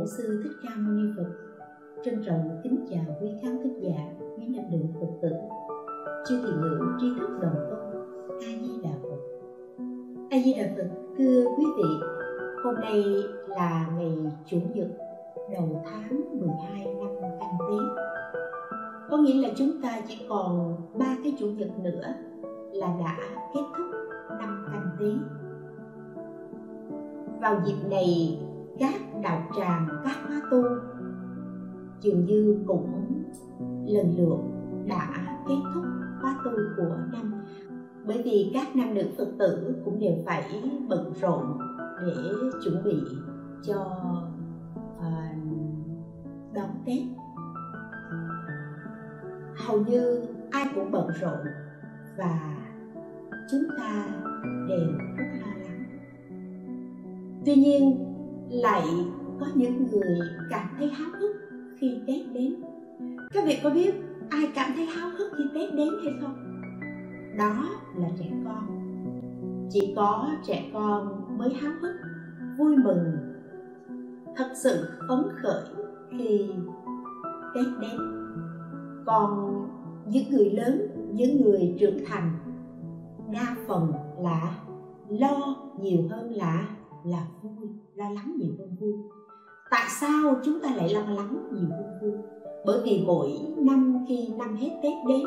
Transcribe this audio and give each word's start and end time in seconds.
Bổn 0.00 0.08
sư 0.08 0.40
Thích 0.44 0.52
Ca 0.62 0.70
Mâu 0.76 0.94
Ni 0.94 1.10
Phật 1.16 1.30
trân 2.04 2.22
trọng 2.26 2.60
kính 2.62 2.86
chào 2.90 3.16
quý 3.20 3.28
khán 3.42 3.58
thính 3.62 3.80
giả, 3.80 4.12
quý 4.36 4.46
nhập 4.46 4.64
định 4.70 4.92
Phật 5.00 5.06
tử, 5.22 5.28
chư 6.28 6.36
thiện 6.42 6.56
hữu 6.56 6.78
tri 7.00 7.06
thức 7.18 7.28
đồng 7.42 7.54
công, 7.70 7.90
A 8.40 8.50
Di 8.62 8.82
Đà 8.82 8.90
Phật. 9.02 9.18
A 10.30 10.38
Di 10.44 10.54
Đà 10.54 10.64
Phật, 10.76 10.88
thưa 11.18 11.44
quý 11.58 11.64
vị, 11.76 11.88
hôm 12.64 12.74
nay 12.74 13.04
là 13.48 13.88
ngày 13.98 14.12
Chủ 14.46 14.58
nhật 14.74 14.88
đầu 15.52 15.82
tháng 15.84 16.40
12 16.40 16.84
năm 16.84 17.30
Canh 17.40 17.58
Tý. 17.68 17.76
Có 19.10 19.16
nghĩa 19.16 19.42
là 19.42 19.48
chúng 19.56 19.82
ta 19.82 20.00
chỉ 20.08 20.26
còn 20.28 20.76
ba 20.98 21.16
cái 21.24 21.34
chủ 21.38 21.46
nhật 21.46 21.78
nữa 21.78 22.14
là 22.72 22.96
đã 23.00 23.18
kết 23.54 23.62
thúc 23.76 23.86
năm 24.38 24.66
Canh 24.72 24.90
Tý. 24.98 25.12
Vào 27.40 27.60
dịp 27.66 27.88
này 27.90 28.38
các 28.80 28.94
đạo 29.22 29.42
tràng 29.56 29.88
các 30.04 30.16
khóa 30.26 30.40
tu. 30.50 30.62
Dường 32.00 32.24
như 32.24 32.64
cũng 32.66 33.22
lần 33.86 34.14
lượt 34.16 34.38
đã 34.86 35.36
kết 35.48 35.60
thúc 35.74 35.84
khóa 36.20 36.38
tu 36.44 36.50
của 36.76 36.96
năm. 37.12 37.32
Bởi 38.06 38.22
vì 38.22 38.50
các 38.54 38.76
nam 38.76 38.94
nữ 38.94 39.02
phật 39.18 39.28
tử 39.38 39.74
cũng 39.84 39.98
đều 39.98 40.12
phải 40.26 40.62
bận 40.88 41.12
rộn 41.20 41.58
để 42.06 42.14
chuẩn 42.64 42.84
bị 42.84 43.02
cho 43.62 43.96
uh, 44.98 45.04
đón 46.54 46.70
tết. 46.86 47.02
Hầu 49.66 49.80
như 49.80 50.22
ai 50.50 50.66
cũng 50.74 50.90
bận 50.90 51.08
rộn 51.20 51.38
và 52.18 52.56
chúng 53.50 53.62
ta 53.78 54.06
đều 54.68 54.88
rất 55.16 55.24
lo 55.40 55.46
lắng. 55.46 55.84
Tuy 57.44 57.54
nhiên 57.54 58.09
lại 58.50 58.84
có 59.40 59.46
những 59.54 59.86
người 59.90 60.18
cảm 60.50 60.68
thấy 60.78 60.88
háo 60.88 61.10
hức 61.18 61.36
khi 61.78 61.98
Tết 62.06 62.32
đến. 62.32 62.62
Các 63.32 63.44
vị 63.46 63.58
có 63.62 63.70
biết 63.70 63.94
ai 64.30 64.48
cảm 64.54 64.70
thấy 64.76 64.86
háo 64.86 65.10
hức 65.10 65.32
khi 65.38 65.44
Tết 65.54 65.74
đến 65.74 65.88
hay 66.04 66.14
không? 66.20 66.62
Đó 67.38 67.68
là 67.96 68.08
trẻ 68.18 68.30
con. 68.44 68.90
Chỉ 69.70 69.92
có 69.96 70.28
trẻ 70.46 70.70
con 70.74 71.24
mới 71.38 71.54
háo 71.54 71.72
hức, 71.80 71.94
vui 72.58 72.76
mừng, 72.76 73.12
thật 74.36 74.52
sự 74.62 74.88
phấn 75.08 75.18
khởi 75.42 75.64
khi 76.10 76.50
Tết 77.54 77.66
đến. 77.80 78.00
Còn 79.06 79.60
những 80.06 80.30
người 80.30 80.50
lớn, 80.50 80.86
những 81.12 81.40
người 81.40 81.76
trưởng 81.80 82.04
thành 82.06 82.32
đa 83.32 83.56
phần 83.66 83.92
là 84.18 84.58
lo 85.08 85.56
nhiều 85.80 86.00
hơn 86.10 86.30
là 86.30 86.68
là 87.04 87.26
vui 87.42 87.68
lo 88.00 88.10
lắng 88.10 88.34
nhiều 88.38 88.52
hơn 88.58 88.76
vui. 88.80 88.92
Tại 89.70 89.84
sao 90.00 90.34
chúng 90.44 90.60
ta 90.62 90.68
lại 90.76 90.94
lo 90.94 91.00
lắng 91.00 91.48
nhiều 91.52 91.68
hơn 91.70 91.98
vui? 92.02 92.12
Bởi 92.66 92.80
vì 92.84 93.04
mỗi 93.06 93.32
năm 93.58 94.04
khi 94.08 94.28
năm 94.38 94.56
hết 94.56 94.70
tết 94.82 94.92
đến, 95.08 95.22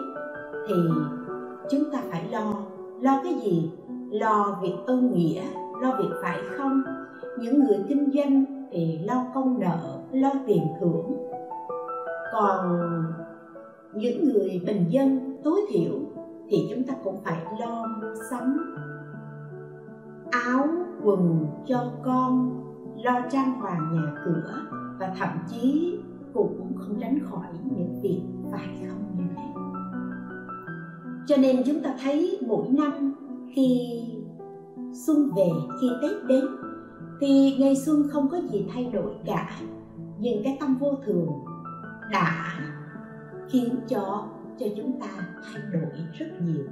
thì 0.68 0.76
chúng 1.72 1.84
ta 1.92 2.04
phải 2.10 2.30
lo. 2.32 2.54
Lo 3.02 3.22
cái 3.24 3.34
gì? 3.44 3.72
Lo 4.12 4.60
việc 4.62 4.74
ơn 4.86 5.14
nghĩa, 5.14 5.44
lo 5.82 5.96
việc 6.00 6.10
phải 6.22 6.40
không? 6.58 6.84
Những 7.40 7.60
người 7.60 7.86
kinh 7.88 8.12
doanh 8.14 8.46
thì 8.72 9.00
lo 9.04 9.26
công 9.34 9.60
nợ, 9.60 10.00
lo 10.12 10.32
tiền 10.48 10.68
thưởng. 10.80 11.18
Còn 12.34 12.80
những 13.96 14.24
người 14.24 14.62
bình 14.66 14.86
dân, 14.90 15.38
tối 15.44 15.62
thiểu 15.70 15.94
thì 16.50 16.68
chúng 16.70 16.84
ta 16.84 16.94
cũng 17.04 17.22
phải 17.24 17.46
lo 17.60 17.86
sắm 18.30 18.76
áo 20.32 20.68
quần 21.04 21.46
cho 21.66 21.92
con 22.04 22.63
lo 23.04 23.22
trang 23.32 23.52
hoàng 23.52 23.94
nhà 23.94 24.12
cửa 24.26 24.62
và 25.00 25.14
thậm 25.18 25.30
chí 25.48 25.98
cũng 26.34 26.76
không 26.76 27.00
tránh 27.00 27.20
khỏi 27.20 27.48
những 27.64 28.02
việc 28.02 28.22
phải 28.52 28.68
không 28.88 29.16
như 29.18 29.24
thế 29.36 29.44
cho 31.28 31.38
nên 31.38 31.64
chúng 31.66 31.82
ta 31.84 31.94
thấy 32.04 32.38
mỗi 32.48 32.68
năm 32.70 33.14
khi 33.56 34.00
xuân 34.94 35.32
về, 35.36 35.50
khi 35.82 35.88
tết 36.02 36.26
đến, 36.28 36.46
thì 37.20 37.56
ngày 37.60 37.76
xuân 37.76 38.08
không 38.12 38.30
có 38.30 38.38
gì 38.52 38.66
thay 38.74 38.90
đổi 38.94 39.14
cả. 39.26 39.50
Nhưng 40.20 40.44
cái 40.44 40.58
tâm 40.60 40.76
vô 40.76 40.98
thường 41.06 41.28
đã 42.12 42.60
khiến 43.50 43.76
cho 43.88 44.28
cho 44.60 44.66
chúng 44.78 45.00
ta 45.00 45.08
thay 45.44 45.62
đổi 45.74 45.92
rất 46.14 46.26
nhiều. 46.42 46.64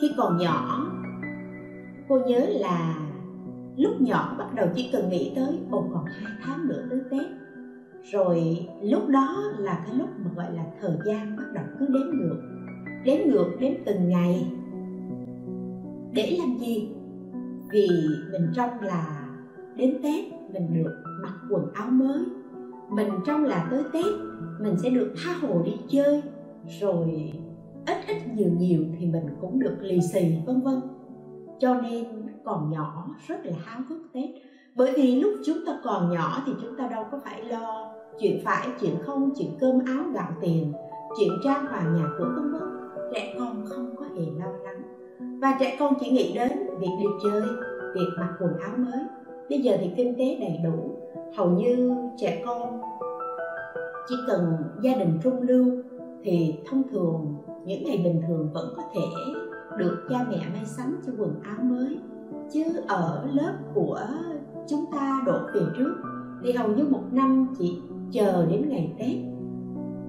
Khi 0.00 0.10
còn 0.16 0.36
nhỏ, 0.36 0.86
cô 2.08 2.18
nhớ 2.26 2.46
là 2.48 3.07
lúc 3.78 4.00
nhỏ 4.00 4.34
bắt 4.38 4.54
đầu 4.54 4.68
chỉ 4.74 4.90
cần 4.92 5.08
nghĩ 5.08 5.32
tới 5.36 5.58
ồ 5.70 5.84
còn 5.92 6.04
hai 6.04 6.32
tháng 6.42 6.68
nữa 6.68 6.86
tới 6.90 7.00
tết. 7.10 7.26
Rồi 8.12 8.66
lúc 8.82 9.08
đó 9.08 9.36
là 9.58 9.82
cái 9.86 9.96
lúc 9.96 10.08
mà 10.24 10.30
gọi 10.36 10.56
là 10.56 10.64
thời 10.80 10.96
gian 11.06 11.36
bắt 11.36 11.44
đầu 11.54 11.64
cứ 11.78 11.86
đếm 11.86 12.06
ngược 12.18 12.40
đếm 13.04 13.16
ngược 13.26 13.56
đếm 13.60 13.72
từng 13.86 14.08
ngày. 14.08 14.52
Để 16.12 16.36
làm 16.38 16.58
gì? 16.58 16.88
Vì 17.70 17.88
mình 18.32 18.50
trong 18.54 18.70
là 18.80 19.28
đến 19.76 19.98
tết 20.02 20.24
mình 20.52 20.74
được 20.74 21.02
mặc 21.22 21.34
quần 21.50 21.72
áo 21.72 21.90
mới, 21.90 22.18
mình 22.90 23.08
trong 23.26 23.44
là 23.44 23.68
tới 23.70 23.82
tết 23.92 24.14
mình 24.60 24.74
sẽ 24.82 24.90
được 24.90 25.14
tha 25.24 25.32
hồ 25.32 25.62
đi 25.64 25.72
chơi, 25.88 26.22
rồi 26.80 27.32
ít 27.86 27.96
ít 28.08 28.16
nhiều 28.34 28.50
nhiều 28.58 28.84
thì 28.98 29.06
mình 29.06 29.24
cũng 29.40 29.58
được 29.58 29.76
lì 29.80 30.00
xì, 30.12 30.34
vân 30.46 30.60
vân. 30.60 30.80
Cho 31.58 31.74
nên 31.74 32.04
còn 32.48 32.70
nhỏ, 32.70 33.08
rất 33.26 33.46
là 33.46 33.52
háo 33.64 33.80
hức 33.88 33.98
tết. 34.12 34.30
Bởi 34.74 34.92
vì 34.96 35.20
lúc 35.20 35.32
chúng 35.44 35.58
ta 35.66 35.78
còn 35.84 36.10
nhỏ 36.10 36.42
thì 36.46 36.52
chúng 36.62 36.76
ta 36.76 36.88
đâu 36.88 37.04
có 37.10 37.20
phải 37.24 37.44
lo 37.44 37.94
chuyện 38.20 38.40
phải, 38.44 38.68
chuyện 38.80 38.94
không, 39.02 39.30
chuyện 39.36 39.50
cơm 39.60 39.78
áo 39.86 40.04
gạo 40.14 40.32
tiền, 40.40 40.72
chuyện 41.18 41.28
trang 41.44 41.66
hoàng 41.66 41.96
nhà 41.96 42.04
cửa 42.18 42.32
vân 42.36 42.52
vân. 42.52 42.62
Trẻ 43.14 43.34
con 43.38 43.64
không 43.68 43.94
có 43.96 44.04
hề 44.04 44.26
lo 44.38 44.46
lắng. 44.64 44.82
Và 45.40 45.56
trẻ 45.60 45.76
con 45.78 45.94
chỉ 46.00 46.10
nghĩ 46.10 46.34
đến 46.34 46.52
việc 46.78 46.90
đi 46.98 47.06
chơi, 47.22 47.42
việc 47.94 48.08
mặc 48.18 48.34
quần 48.40 48.58
áo 48.58 48.76
mới. 48.76 49.04
Bây 49.50 49.58
giờ 49.58 49.76
thì 49.80 49.90
kinh 49.96 50.14
tế 50.18 50.36
đầy 50.40 50.60
đủ. 50.64 50.98
Hầu 51.36 51.50
như 51.50 51.92
trẻ 52.16 52.42
con 52.46 52.80
chỉ 54.08 54.14
cần 54.26 54.56
gia 54.82 54.94
đình 54.94 55.18
trung 55.22 55.42
lưu 55.42 55.64
thì 56.22 56.54
thông 56.70 56.82
thường, 56.88 57.34
những 57.64 57.84
ngày 57.84 58.00
bình 58.04 58.22
thường 58.28 58.50
vẫn 58.54 58.74
có 58.76 58.82
thể 58.94 59.32
được 59.78 60.06
cha 60.10 60.26
mẹ 60.30 60.36
may 60.52 60.64
sắm 60.64 61.00
cho 61.06 61.12
quần 61.18 61.40
áo 61.42 61.58
mới 61.62 61.98
chứ 62.52 62.62
ở 62.88 63.26
lớp 63.32 63.54
của 63.74 64.00
chúng 64.68 64.84
ta 64.92 65.22
đổ 65.26 65.38
về 65.54 65.60
trước, 65.76 65.94
thì 66.42 66.52
hầu 66.52 66.68
như 66.68 66.84
một 66.84 67.02
năm 67.12 67.46
chỉ 67.58 67.78
chờ 68.12 68.46
đến 68.50 68.68
ngày 68.68 68.94
tết. 68.98 69.16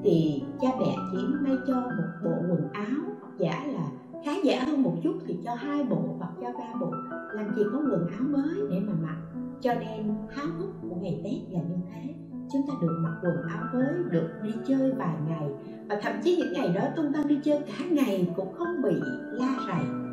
Thì 0.03 0.44
cha 0.61 0.69
mẹ 0.79 0.95
chỉ 1.11 1.17
may 1.41 1.55
cho 1.67 1.73
một 1.75 2.03
bộ 2.23 2.31
quần 2.50 2.72
áo, 2.72 2.97
hoặc 3.22 3.31
giả 3.38 3.66
là 3.67 3.88
khá 4.25 4.31
giả 4.44 4.63
hơn 4.67 4.83
một 4.83 4.94
chút 5.03 5.13
thì 5.25 5.38
cho 5.44 5.53
hai 5.53 5.83
bộ 5.83 6.16
hoặc 6.19 6.31
cho 6.41 6.47
ba 6.59 6.79
bộ, 6.79 6.91
làm 7.33 7.55
gì 7.55 7.63
có 7.73 7.79
quần 7.91 8.07
áo 8.07 8.22
mới 8.29 8.61
để 8.69 8.79
mà 8.88 8.94
mặc. 9.01 9.17
Cho 9.61 9.73
nên 9.73 10.16
háo 10.29 10.45
hức 10.57 10.69
của 10.89 10.95
ngày 11.01 11.21
tết 11.23 11.53
là 11.53 11.59
như 11.59 11.75
thế. 11.94 12.13
Chúng 12.53 12.61
ta 12.67 12.73
được 12.81 13.00
mặc 13.03 13.13
quần 13.21 13.47
áo 13.47 13.63
mới, 13.73 13.94
được 14.11 14.29
đi 14.44 14.51
chơi 14.67 14.91
vài 14.91 15.16
ngày. 15.27 15.50
Và 15.89 16.00
thậm 16.01 16.13
chí 16.23 16.35
những 16.38 16.53
ngày 16.53 16.73
đó 16.75 16.81
tung 16.95 17.13
tăng 17.13 17.27
đi 17.27 17.39
chơi 17.44 17.59
cả 17.67 17.85
ngày 17.91 18.33
cũng 18.35 18.53
không 18.53 18.81
bị 18.83 18.95
la 19.31 19.57
rầy 19.67 20.09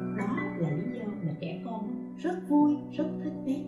rất 2.26 2.48
vui 2.48 2.76
rất 2.92 3.04
thích 3.25 3.32
đấy. 3.47 3.66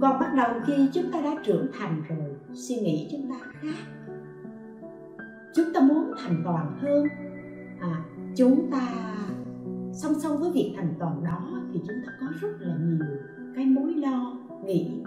còn 0.00 0.20
bắt 0.20 0.32
đầu 0.36 0.50
khi 0.66 0.88
chúng 0.92 1.04
ta 1.12 1.20
đã 1.20 1.34
trưởng 1.44 1.66
thành 1.78 2.02
rồi 2.08 2.36
suy 2.52 2.76
nghĩ 2.76 3.08
chúng 3.12 3.30
ta 3.30 3.36
khác. 3.60 3.74
Chúng 5.54 5.66
ta 5.74 5.80
muốn 5.80 6.12
thành 6.18 6.42
toàn 6.44 6.78
hơn. 6.80 7.06
À, 7.80 8.04
chúng 8.36 8.70
ta 8.70 8.88
song 9.92 10.12
song 10.22 10.38
với 10.38 10.50
việc 10.50 10.74
thành 10.76 10.94
toàn 10.98 11.24
đó 11.24 11.60
thì 11.72 11.80
chúng 11.86 11.96
ta 12.06 12.12
có 12.20 12.26
rất 12.40 12.48
là 12.60 12.74
nhiều 12.80 13.06
cái 13.56 13.66
mối 13.66 13.94
lo 13.94 14.32
nghĩ. 14.64 15.02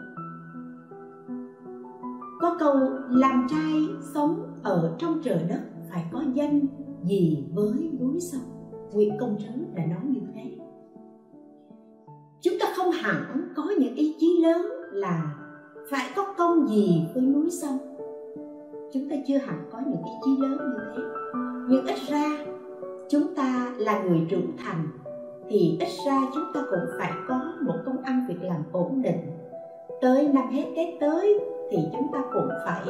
Có 2.39 2.57
câu 2.59 2.75
làm 3.09 3.47
trai 3.49 3.73
sống 4.13 4.59
ở 4.63 4.95
trong 4.99 5.21
trời 5.23 5.45
đất 5.49 5.61
phải 5.89 6.05
có 6.11 6.23
danh 6.33 6.59
gì 7.03 7.47
với 7.53 7.91
núi 7.99 8.19
sông? 8.19 8.41
Nguyễn 8.93 9.17
công 9.19 9.37
trứ 9.39 9.65
đã 9.75 9.85
nói 9.85 10.01
như 10.03 10.19
chúng 12.43 12.59
ta 12.59 12.73
không 12.75 12.91
hẳn 12.91 13.23
có 13.55 13.63
những 13.79 13.95
ý 13.95 14.15
chí 14.19 14.41
lớn 14.43 14.71
là 14.91 15.35
phải 15.89 16.09
có 16.15 16.33
công 16.37 16.67
gì 16.67 17.05
với 17.13 17.23
núi 17.23 17.49
sông. 17.49 17.77
Chúng 18.93 19.09
ta 19.09 19.15
chưa 19.27 19.37
hẳn 19.37 19.65
có 19.71 19.79
những 19.85 20.03
ý 20.05 20.11
chí 20.25 20.31
lớn 20.41 20.57
như 20.57 20.83
thế. 20.95 21.01
Nhưng 21.69 21.85
ít 21.85 21.95
ra 22.09 22.37
chúng 23.09 23.35
ta 23.35 23.73
là 23.77 24.03
người 24.03 24.21
trưởng 24.29 24.51
thành 24.57 24.87
thì 25.49 25.77
ít 25.79 25.89
ra 26.07 26.21
chúng 26.33 26.43
ta 26.53 26.61
cũng 26.71 26.85
phải 26.97 27.11
có 27.27 27.53
một 27.61 27.75
công 27.85 28.01
ăn 28.03 28.25
việc 28.29 28.41
làm 28.41 28.63
ổn 28.71 29.01
định. 29.01 29.21
Tới 30.01 30.27
năm 30.27 30.49
hết 30.51 30.65
tết 30.75 30.87
tới 30.99 31.39
thì 31.71 31.77
chúng 31.93 32.07
ta 32.13 32.21
cũng 32.33 32.49
phải 32.65 32.83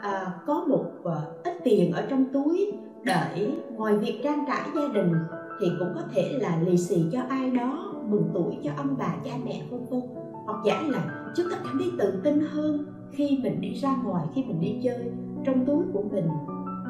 à, 0.00 0.32
có 0.46 0.64
một 0.68 0.84
à, 1.04 1.16
ít 1.44 1.54
tiền 1.64 1.92
ở 1.92 2.06
trong 2.10 2.24
túi 2.32 2.72
để 3.04 3.50
ngoài 3.76 3.96
việc 3.96 4.20
trang 4.24 4.44
trải 4.48 4.68
gia 4.74 4.88
đình 4.94 5.12
thì 5.60 5.66
cũng 5.78 5.92
có 5.94 6.00
thể 6.14 6.38
là 6.40 6.58
lì 6.66 6.76
xì 6.76 7.04
cho 7.12 7.20
ai 7.28 7.50
đó 7.50 7.91
mừng 8.08 8.30
tuổi 8.34 8.58
cho 8.62 8.72
ông 8.76 8.96
bà, 8.98 9.14
cha 9.24 9.30
mẹ, 9.44 9.62
vân 9.70 9.84
vân. 9.90 10.00
Hoặc 10.44 10.56
giả 10.64 10.82
là 10.88 11.32
chúng 11.36 11.50
ta 11.50 11.56
cảm 11.64 11.78
thấy 11.78 11.90
tự 11.98 12.20
tin 12.24 12.40
hơn 12.40 12.84
khi 13.12 13.38
mình 13.42 13.60
đi 13.60 13.72
ra 13.72 13.96
ngoài, 14.04 14.26
khi 14.34 14.44
mình 14.44 14.60
đi 14.60 14.80
chơi. 14.82 15.10
Trong 15.44 15.66
túi 15.66 15.84
của 15.92 16.02
mình 16.02 16.28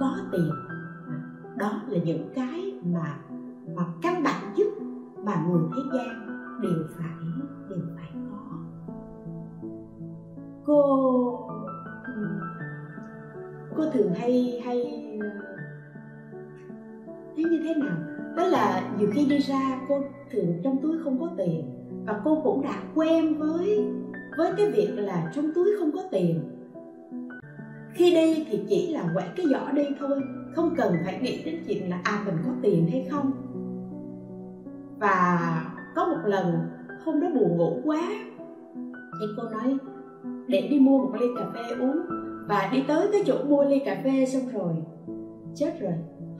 có 0.01 0.17
tiền. 0.33 0.51
Đó 1.57 1.81
là 1.89 1.99
những 2.05 2.29
cái 2.35 2.75
mà 2.83 3.17
mà 3.77 3.83
căn 4.03 4.23
bản 4.23 4.55
nhất 4.57 4.67
mà 5.25 5.45
người 5.49 5.61
thế 5.77 5.83
gian 5.93 6.27
đều 6.63 6.87
phải 6.99 7.17
đều 7.71 7.81
phải 7.97 8.11
có. 8.31 8.57
Cô 10.65 11.49
cô 13.77 13.85
thường 13.93 14.15
hay 14.15 14.61
hay 14.65 15.09
ờ, 15.21 15.29
thấy 17.37 17.45
như 17.45 17.61
thế 17.65 17.75
nào? 17.75 17.97
Đó 18.37 18.47
là 18.47 18.93
nhiều 18.99 19.09
khi 19.13 19.27
đi 19.27 19.39
ra, 19.39 19.81
cô 19.89 20.01
thường 20.31 20.61
trong 20.65 20.79
túi 20.83 20.99
không 21.05 21.21
có 21.21 21.31
tiền. 21.37 21.65
Và 22.07 22.21
cô 22.25 22.41
cũng 22.45 22.63
đã 22.63 22.83
quen 22.95 23.39
với 23.39 23.85
với 24.37 24.53
cái 24.57 24.71
việc 24.71 24.89
là 24.97 25.33
trong 25.35 25.53
túi 25.55 25.69
không 25.79 25.93
có 25.93 26.03
tiền. 26.11 26.41
Khi 27.95 28.15
đi 28.15 28.47
thì 28.51 28.61
chỉ 28.69 28.93
là 28.93 29.11
quẹt 29.15 29.29
cái 29.37 29.47
giỏ 29.47 29.73
đi 29.73 29.85
thôi. 30.01 30.21
Không 30.55 30.75
cần 30.77 30.95
phải 31.05 31.21
nghĩ 31.21 31.45
đến 31.45 31.63
chuyện 31.67 31.91
là 31.91 32.01
à 32.05 32.23
mình 32.27 32.37
có 32.45 32.51
tiền 32.63 32.89
hay 32.91 33.07
không. 33.11 33.33
Và 34.99 35.39
có 35.95 36.07
một 36.07 36.21
lần, 36.25 36.59
hôm 37.05 37.21
đó 37.21 37.29
buồn 37.35 37.57
ngủ 37.57 37.81
quá, 37.85 38.01
thì 39.21 39.27
cô 39.37 39.43
nói, 39.43 39.77
để 40.49 40.69
đi 40.71 40.81
mua 40.81 40.99
một 40.99 41.13
ly 41.21 41.27
cà 41.39 41.47
phê 41.55 41.75
uống. 41.81 41.99
Và 42.49 42.71
đi 42.73 42.85
tới 42.89 43.09
cái 43.13 43.23
chỗ 43.27 43.45
mua 43.49 43.65
ly 43.65 43.79
cà 43.79 44.01
phê 44.05 44.27
xong 44.27 44.43
rồi, 44.53 44.75
chết 45.55 45.81
rồi 45.81 45.93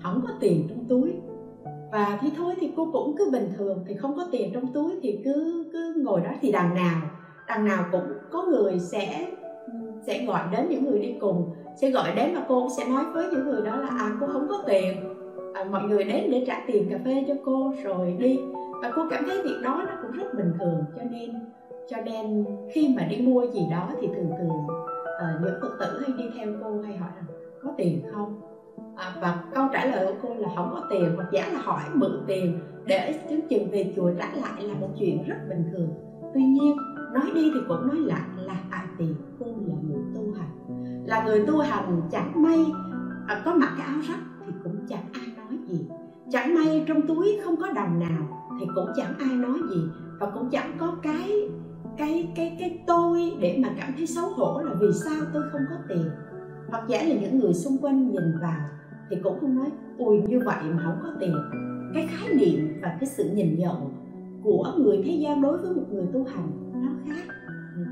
không 0.03 0.21
có 0.27 0.35
tiền 0.41 0.67
trong 0.69 0.85
túi 0.89 1.13
và 1.93 2.19
thì 2.21 2.33
thôi 2.37 2.55
thì 2.61 2.73
cô 2.77 2.89
cũng 2.93 3.15
cứ 3.19 3.31
bình 3.33 3.49
thường 3.57 3.85
thì 3.89 3.95
không 3.95 4.17
có 4.17 4.29
tiền 4.33 4.51
trong 4.55 4.73
túi 4.73 4.99
thì 5.03 5.19
cứ 5.25 5.65
cứ 5.73 5.95
ngồi 6.05 6.21
đó. 6.21 6.31
Thì 6.41 6.53
đằng 6.53 6.75
nào 6.75 7.01
đằng 7.49 7.65
nào 7.65 7.85
cũng 7.93 8.13
có 8.31 8.43
người 8.43 8.79
sẽ 8.79 9.31
sẽ 10.07 10.25
gọi 10.25 10.41
đến 10.53 10.67
những 10.69 10.85
người 10.85 10.99
đi 10.99 11.15
cùng 11.21 11.53
sẽ 11.81 11.91
gọi 11.91 12.13
đến 12.17 12.35
và 12.35 12.45
cô 12.49 12.61
cũng 12.61 12.71
sẽ 12.71 12.85
nói 12.85 13.05
với 13.15 13.27
những 13.33 13.45
người 13.45 13.63
đó 13.63 13.77
là 13.77 13.89
à 13.89 14.17
cô 14.21 14.27
không 14.27 14.47
có 14.49 14.63
tiền. 14.67 14.97
À, 15.55 15.65
mọi 15.65 15.83
người 15.83 16.05
đến 16.05 16.31
để 16.31 16.45
trả 16.47 16.65
tiền 16.67 16.89
cà 16.91 16.99
phê 17.05 17.25
cho 17.29 17.35
cô 17.45 17.73
rồi 17.85 18.17
đi. 18.19 18.39
Và 18.83 18.93
cô 18.97 19.03
cảm 19.11 19.25
thấy 19.27 19.43
việc 19.43 19.57
đó 19.63 19.85
nó 19.87 19.93
cũng 20.03 20.11
rất 20.11 20.35
bình 20.37 20.53
thường 20.59 20.85
cho 20.97 21.03
nên 21.11 21.31
cho 21.89 21.97
nên 22.05 22.45
khi 22.73 22.95
mà 22.97 23.05
đi 23.05 23.17
mua 23.17 23.47
gì 23.47 23.61
đó 23.71 23.91
thì 24.01 24.07
thường 24.07 24.31
thường 24.39 24.67
ờ, 25.19 25.27
uh, 25.35 25.41
những 25.45 25.55
phật 25.61 25.77
tử 25.81 26.01
hay 26.01 26.11
đi 26.19 26.25
theo 26.37 26.49
cô 26.61 26.81
hay 26.85 26.97
hỏi 26.97 27.11
rằng 27.17 27.25
có 27.63 27.73
tiền 27.77 28.03
không? 28.13 28.52
À, 28.97 29.13
và 29.21 29.45
câu 29.55 29.69
trả 29.73 29.85
lời 29.85 30.07
của 30.07 30.15
cô 30.23 30.35
là 30.35 30.49
không 30.57 30.71
có 30.73 30.87
tiền 30.91 31.13
hoặc 31.17 31.29
giả 31.33 31.49
là 31.53 31.61
hỏi 31.63 31.83
mượn 31.95 32.25
tiền 32.27 32.61
để 32.87 33.25
chứng 33.29 33.49
chừng 33.49 33.71
về 33.71 33.93
chùa 33.97 34.11
trả 34.19 34.27
lại 34.35 34.63
là 34.63 34.75
một 34.75 34.89
chuyện 34.99 35.25
rất 35.25 35.37
bình 35.49 35.65
thường. 35.73 35.89
Tuy 36.35 36.43
nhiên 36.43 36.77
nói 37.13 37.31
đi 37.35 37.51
thì 37.55 37.61
cũng 37.69 37.89
nói 37.89 37.97
lại 37.97 38.21
là 38.37 38.53
à, 38.53 38.65
tại 38.71 38.85
tiền 38.99 39.15
cô 39.41 39.47
là 39.47 39.75
người 39.83 40.03
tu 40.15 40.33
hành. 40.39 40.51
Là 41.07 41.25
người 41.25 41.45
tu 41.47 41.59
hành 41.59 42.03
chẳng 42.11 42.43
may 42.43 42.67
à, 43.27 43.43
có 43.45 43.55
mặc 43.55 43.75
cái 43.79 43.87
áo 43.87 44.01
rách 44.09 44.21
thì 44.47 44.53
cũng 44.65 44.87
chẳng 44.89 45.05
ai 45.13 45.27
nói 45.37 45.59
gì. 45.67 45.89
Chẳng 46.31 46.55
may 46.55 46.85
trong 46.89 47.07
túi 47.07 47.39
không 47.45 47.57
có 47.57 47.73
đồng 47.73 48.01
nào 48.01 48.49
thì 48.61 48.67
cũng 48.75 48.89
chẳng 48.97 49.15
ai 49.19 49.37
nói 49.37 49.59
gì. 49.71 49.83
Và 50.21 50.31
cũng 50.35 50.51
chẳng 50.51 50.77
có 50.79 50.97
cái 51.03 51.31
cái 51.99 52.33
cái 52.37 52.57
cái 52.61 52.79
tôi 52.87 53.33
để 53.41 53.59
mà 53.63 53.69
cảm 53.81 53.93
thấy 53.97 54.07
xấu 54.07 54.29
hổ 54.29 54.61
là 54.65 54.75
vì 54.81 54.89
sao 55.05 55.21
tôi 55.33 55.43
không 55.53 55.61
có 55.71 55.77
tiền 55.89 56.11
hoặc 56.73 56.85
giả 56.89 57.03
là 57.03 57.15
những 57.15 57.39
người 57.39 57.55
xung 57.55 57.79
quanh 57.79 58.11
nhìn 58.11 58.39
vào 58.43 58.61
thì 59.11 59.17
cũng 59.23 59.41
không 59.41 59.57
nói 59.57 59.71
ui 59.99 60.19
như 60.19 60.41
vậy 60.45 60.65
mà 60.71 60.83
không 60.85 60.99
có 61.03 61.09
tiền. 61.21 61.35
Cái 61.95 62.09
khái 62.11 62.35
niệm 62.35 62.81
và 62.83 62.97
cái 63.01 63.07
sự 63.07 63.31
nhìn 63.35 63.59
nhận 63.59 63.77
của 64.43 64.75
người 64.79 65.03
thế 65.05 65.13
gian 65.13 65.43
đối 65.43 65.59
với 65.59 65.75
một 65.75 65.87
người 65.93 66.07
tu 66.13 66.25
hành 66.25 66.73
nó 66.73 66.89
khác. 67.07 67.35
Ừ. 67.77 67.83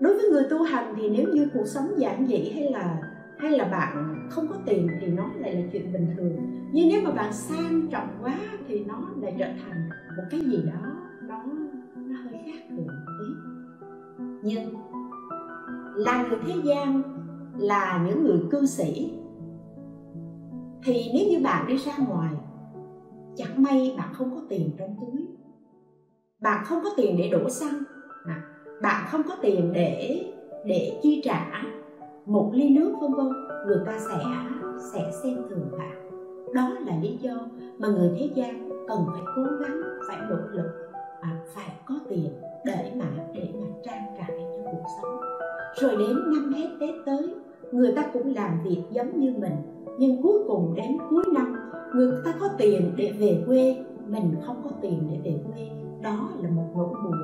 Đối 0.00 0.16
với 0.16 0.24
người 0.30 0.44
tu 0.50 0.62
hành 0.62 0.94
thì 0.96 1.08
nếu 1.08 1.28
như 1.34 1.48
cuộc 1.54 1.66
sống 1.66 1.88
giản 1.96 2.26
dị 2.26 2.50
hay 2.54 2.70
là 2.70 2.98
hay 3.38 3.50
là 3.50 3.64
bạn 3.64 4.14
không 4.30 4.46
có 4.48 4.56
tiền 4.66 4.88
thì 5.00 5.06
nó 5.06 5.30
lại 5.38 5.54
là 5.54 5.60
chuyện 5.72 5.92
bình 5.92 6.06
thường. 6.16 6.36
Nhưng 6.72 6.88
nếu 6.88 7.02
mà 7.04 7.10
bạn 7.10 7.32
sang 7.32 7.86
trọng 7.90 8.08
quá 8.22 8.38
thì 8.68 8.84
nó 8.84 8.94
lại 9.20 9.36
trở 9.38 9.46
thành 9.46 9.88
một 10.16 10.22
cái 10.30 10.40
gì 10.40 10.62
đó, 10.66 10.92
nó 11.28 11.42
nó 11.96 12.16
hơi 12.22 12.40
khác 12.46 12.62
thường 12.70 12.86
một 12.86 13.12
tí. 13.18 13.34
Nhưng 14.42 14.74
là 15.94 16.26
người 16.28 16.38
thế 16.46 16.54
gian 16.64 17.19
là 17.60 18.06
những 18.08 18.24
người 18.24 18.40
cư 18.50 18.66
sĩ. 18.66 19.12
Thì 20.84 21.10
nếu 21.14 21.28
như 21.28 21.40
bạn 21.44 21.66
đi 21.68 21.76
ra 21.76 21.92
ngoài 22.08 22.34
chẳng 23.36 23.62
may 23.62 23.94
bạn 23.98 24.14
không 24.14 24.30
có 24.34 24.40
tiền 24.48 24.70
trong 24.78 24.96
túi. 25.00 25.28
Bạn 26.40 26.64
không 26.64 26.80
có 26.84 26.90
tiền 26.96 27.16
để 27.18 27.28
đổ 27.28 27.48
xăng 27.48 27.82
à, 28.26 28.42
bạn 28.82 29.04
không 29.10 29.22
có 29.28 29.36
tiền 29.42 29.72
để 29.72 30.26
để 30.64 31.00
chi 31.02 31.20
trả 31.24 31.62
một 32.26 32.50
ly 32.54 32.68
nước 32.70 32.94
vân 33.00 33.14
vân 33.14 33.32
người 33.66 33.80
ta 33.86 33.98
sẽ 33.98 34.24
sẽ 34.92 35.10
xem 35.22 35.36
thường 35.50 35.70
bạn. 35.78 36.10
Đó 36.54 36.68
là 36.86 36.96
lý 37.02 37.16
do 37.20 37.34
mà 37.78 37.88
người 37.88 38.10
thế 38.18 38.30
gian 38.34 38.68
cần 38.88 39.06
phải 39.12 39.22
cố 39.36 39.42
gắng 39.42 39.80
phải 40.08 40.18
nỗ 40.30 40.36
lực 40.52 40.90
à, 41.20 41.40
phải 41.54 41.72
có 41.86 41.94
tiền 42.08 42.30
để 42.64 42.92
mà 42.98 43.06
để 43.34 43.54
mà 43.60 43.66
trang 43.84 44.04
trải 44.18 44.36
cho 44.38 44.62
cuộc 44.64 44.82
sống. 45.02 45.20
Rồi 45.80 45.96
đến 45.96 46.16
năm 46.30 46.52
hết 46.52 46.68
tết 46.80 46.94
tới 47.06 47.34
người 47.72 47.92
ta 47.96 48.10
cũng 48.12 48.34
làm 48.34 48.60
việc 48.64 48.82
giống 48.90 49.20
như 49.20 49.34
mình 49.38 49.54
nhưng 49.98 50.22
cuối 50.22 50.38
cùng 50.46 50.74
đến 50.74 50.98
cuối 51.10 51.24
năm 51.34 51.56
người 51.94 52.12
ta 52.24 52.34
có 52.40 52.48
tiền 52.58 52.92
để 52.96 53.12
về 53.18 53.44
quê 53.46 53.84
mình 54.10 54.36
không 54.46 54.60
có 54.64 54.70
tiền 54.82 55.08
để 55.10 55.20
về 55.24 55.44
quê. 55.46 55.70
Đó 56.02 56.28
là 56.40 56.50
một 56.50 56.66
nỗi 56.74 56.88
buồn 56.88 57.14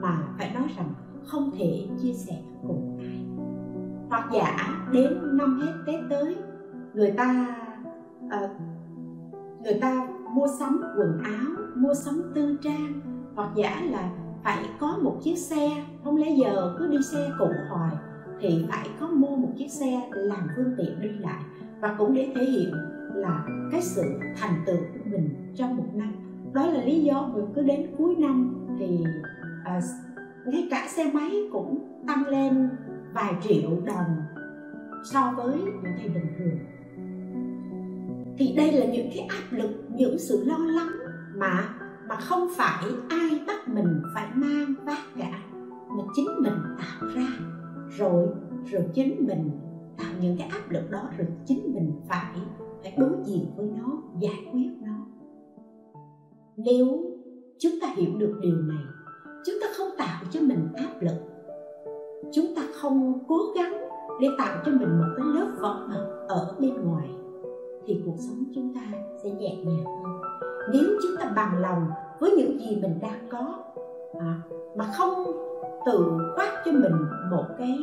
mà 0.00 0.18
phải 0.38 0.50
nói 0.54 0.64
rằng 0.76 0.94
không 1.24 1.50
thể 1.58 1.88
chia 2.02 2.12
sẻ 2.12 2.42
cùng 2.66 2.98
ai. 3.00 3.24
Hoặc 4.08 4.30
giả 4.32 4.86
đến 4.92 5.36
năm 5.36 5.60
hết 5.60 5.72
tết 5.86 6.00
tới 6.10 6.36
người 6.94 7.10
ta 7.10 7.56
uh, 8.26 8.50
người 9.62 9.78
ta 9.80 10.08
mua 10.30 10.46
sắm 10.58 10.80
quần 10.96 11.18
áo 11.22 11.64
mua 11.74 11.94
sắm 11.94 12.22
tư 12.34 12.56
trang 12.62 13.00
hoặc 13.34 13.50
giả 13.54 13.82
là 13.90 14.10
phải 14.44 14.64
có 14.80 14.98
một 15.02 15.16
chiếc 15.22 15.38
xe 15.38 15.84
không 16.04 16.16
lẽ 16.16 16.30
giờ 16.42 16.74
cứ 16.78 16.86
đi 16.86 16.98
xe 17.02 17.30
cũ 17.38 17.48
hoài? 17.70 17.96
Thì 18.40 18.64
phải 18.68 18.88
có 19.00 19.06
mua 19.06 19.36
một 19.36 19.48
chiếc 19.58 19.70
xe 19.70 20.08
làm 20.12 20.48
phương 20.56 20.74
tiện 20.78 21.00
đi 21.00 21.08
lại 21.08 21.42
và 21.80 21.94
cũng 21.98 22.14
để 22.14 22.32
thể 22.34 22.44
hiện 22.44 22.74
là 23.14 23.44
cái 23.72 23.82
sự 23.82 24.02
thành 24.36 24.62
tựu 24.66 24.76
của 24.76 25.00
mình 25.04 25.52
trong 25.56 25.76
một 25.76 25.86
năm. 25.94 26.12
Đó 26.52 26.66
là 26.66 26.84
lý 26.84 27.00
do 27.00 27.30
mà 27.34 27.40
cứ 27.54 27.62
đến 27.62 27.86
cuối 27.98 28.16
năm 28.18 28.66
thì 28.78 29.04
à, 29.64 29.80
ngay 30.46 30.68
cả 30.70 30.86
xe 30.88 31.10
máy 31.14 31.30
cũng 31.52 32.02
tăng 32.06 32.26
lên 32.26 32.68
vài 33.12 33.34
triệu 33.42 33.70
đồng 33.86 34.16
so 35.04 35.32
với 35.36 35.56
những 35.56 35.94
ngày 35.96 36.08
bình 36.08 36.26
thường. 36.38 36.58
Thì 38.38 38.54
đây 38.56 38.72
là 38.72 38.86
những 38.86 39.08
cái 39.14 39.26
áp 39.28 39.56
lực 39.56 39.70
những 39.88 40.18
sự 40.18 40.44
lo 40.44 40.58
lắng 40.58 40.90
mà 41.34 41.68
mà 42.08 42.16
không 42.16 42.48
phải 42.56 42.84
ai 43.08 43.40
bắt 43.46 43.68
mình 43.68 44.02
phải 44.14 44.28
mang 44.34 44.74
vác 44.84 44.98
cả 45.18 45.38
mà 45.88 46.04
chính 46.16 46.28
mình 46.42 46.54
tạo 46.78 47.08
ra 47.16 47.26
rồi 47.98 48.28
rồi 48.64 48.84
chính 48.94 49.26
mình 49.26 49.50
tạo 49.98 50.12
những 50.20 50.36
cái 50.36 50.48
áp 50.48 50.70
lực 50.70 50.90
đó 50.90 51.02
rồi 51.18 51.26
chính 51.46 51.74
mình 51.74 51.92
phải 52.08 52.36
phải 52.82 52.94
đối 52.98 53.12
diện 53.24 53.46
với 53.56 53.66
nó 53.78 54.02
giải 54.18 54.46
quyết 54.52 54.70
nó. 54.80 55.06
Nếu 56.56 56.86
chúng 57.58 57.72
ta 57.80 57.92
hiểu 57.96 58.10
được 58.18 58.38
điều 58.42 58.56
này 58.56 58.84
chúng 59.46 59.54
ta 59.60 59.66
không 59.76 59.88
tạo 59.98 60.24
cho 60.30 60.40
mình 60.40 60.68
áp 60.74 61.02
lực 61.02 61.30
chúng 62.32 62.54
ta 62.56 62.62
không 62.80 63.24
cố 63.28 63.36
gắng 63.56 63.88
để 64.20 64.28
tạo 64.38 64.62
cho 64.64 64.72
mình 64.72 64.98
một 64.98 65.14
cái 65.16 65.26
lớp 65.26 65.50
vỏ 65.60 65.86
bọc 65.88 66.28
ở 66.28 66.56
bên 66.60 66.74
ngoài 66.84 67.08
thì 67.86 68.02
cuộc 68.06 68.16
sống 68.18 68.44
chúng 68.54 68.74
ta 68.74 68.80
sẽ 69.22 69.30
nhẹ 69.30 69.56
nhàng 69.56 69.84
hơn. 69.84 70.20
Nếu 70.72 70.82
chúng 71.02 71.16
ta 71.18 71.32
bằng 71.36 71.60
lòng 71.60 71.86
với 72.20 72.30
những 72.30 72.58
gì 72.58 72.78
mình 72.82 72.98
đang 73.02 73.28
có 73.30 73.58
à, 74.20 74.42
mà 74.76 74.84
không 74.98 75.24
tự 75.86 76.18
khoác 76.36 76.52
cho 76.64 76.72
mình 76.72 76.92
một 77.30 77.44
cái 77.58 77.78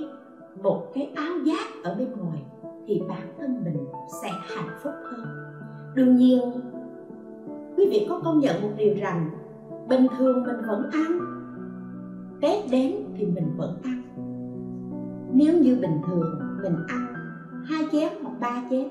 một 0.63 0.91
cái 0.93 1.11
áo 1.15 1.33
giáp 1.45 1.83
ở 1.83 1.95
bên 1.95 2.07
ngoài 2.17 2.43
thì 2.87 3.01
bản 3.09 3.33
thân 3.39 3.63
mình 3.63 3.77
sẽ 4.21 4.29
hạnh 4.55 4.69
phúc 4.83 4.93
hơn. 5.03 5.27
Đương 5.95 6.15
nhiên, 6.15 6.41
quý 7.77 7.87
vị 7.91 8.05
có 8.09 8.19
công 8.23 8.39
nhận 8.39 8.61
một 8.61 8.69
điều 8.77 8.95
rằng 9.01 9.29
bình 9.89 10.07
thường 10.17 10.43
mình 10.43 10.55
vẫn 10.67 10.89
ăn, 10.91 11.19
tết 12.41 12.71
đến 12.71 12.95
thì 13.17 13.25
mình 13.25 13.53
vẫn 13.57 13.77
ăn. 13.83 14.01
Nếu 15.33 15.57
như 15.57 15.77
bình 15.81 15.97
thường 16.07 16.39
mình 16.63 16.75
ăn 16.87 17.13
hai 17.65 17.87
chén 17.91 18.13
hoặc 18.23 18.39
ba 18.39 18.63
chén, 18.69 18.87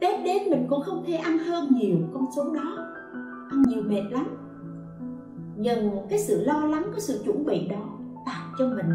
tết 0.00 0.24
đến 0.24 0.50
mình 0.50 0.66
cũng 0.68 0.82
không 0.82 1.04
thể 1.06 1.14
ăn 1.14 1.38
hơn 1.38 1.68
nhiều 1.70 1.96
con 2.14 2.24
số 2.36 2.54
đó. 2.54 2.86
Ăn 3.50 3.62
nhiều 3.66 3.82
mệt 3.82 4.02
lắm. 4.10 4.26
Nhưng 5.56 5.90
cái 6.10 6.18
sự 6.18 6.44
lo 6.44 6.66
lắng, 6.66 6.82
cái 6.92 7.00
sự 7.00 7.22
chuẩn 7.24 7.44
bị 7.44 7.68
đó 7.68 7.97
tạo 8.26 8.46
cho 8.58 8.66
mình, 8.66 8.90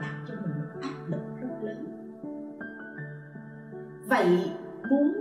tạo 0.00 0.14
cho 0.28 0.34
mình 0.34 0.54
một 0.58 0.80
áp 0.82 1.08
lực 1.08 1.20
rất 1.40 1.48
lớn. 1.62 1.86
Vậy 4.08 4.50
muốn 4.90 5.12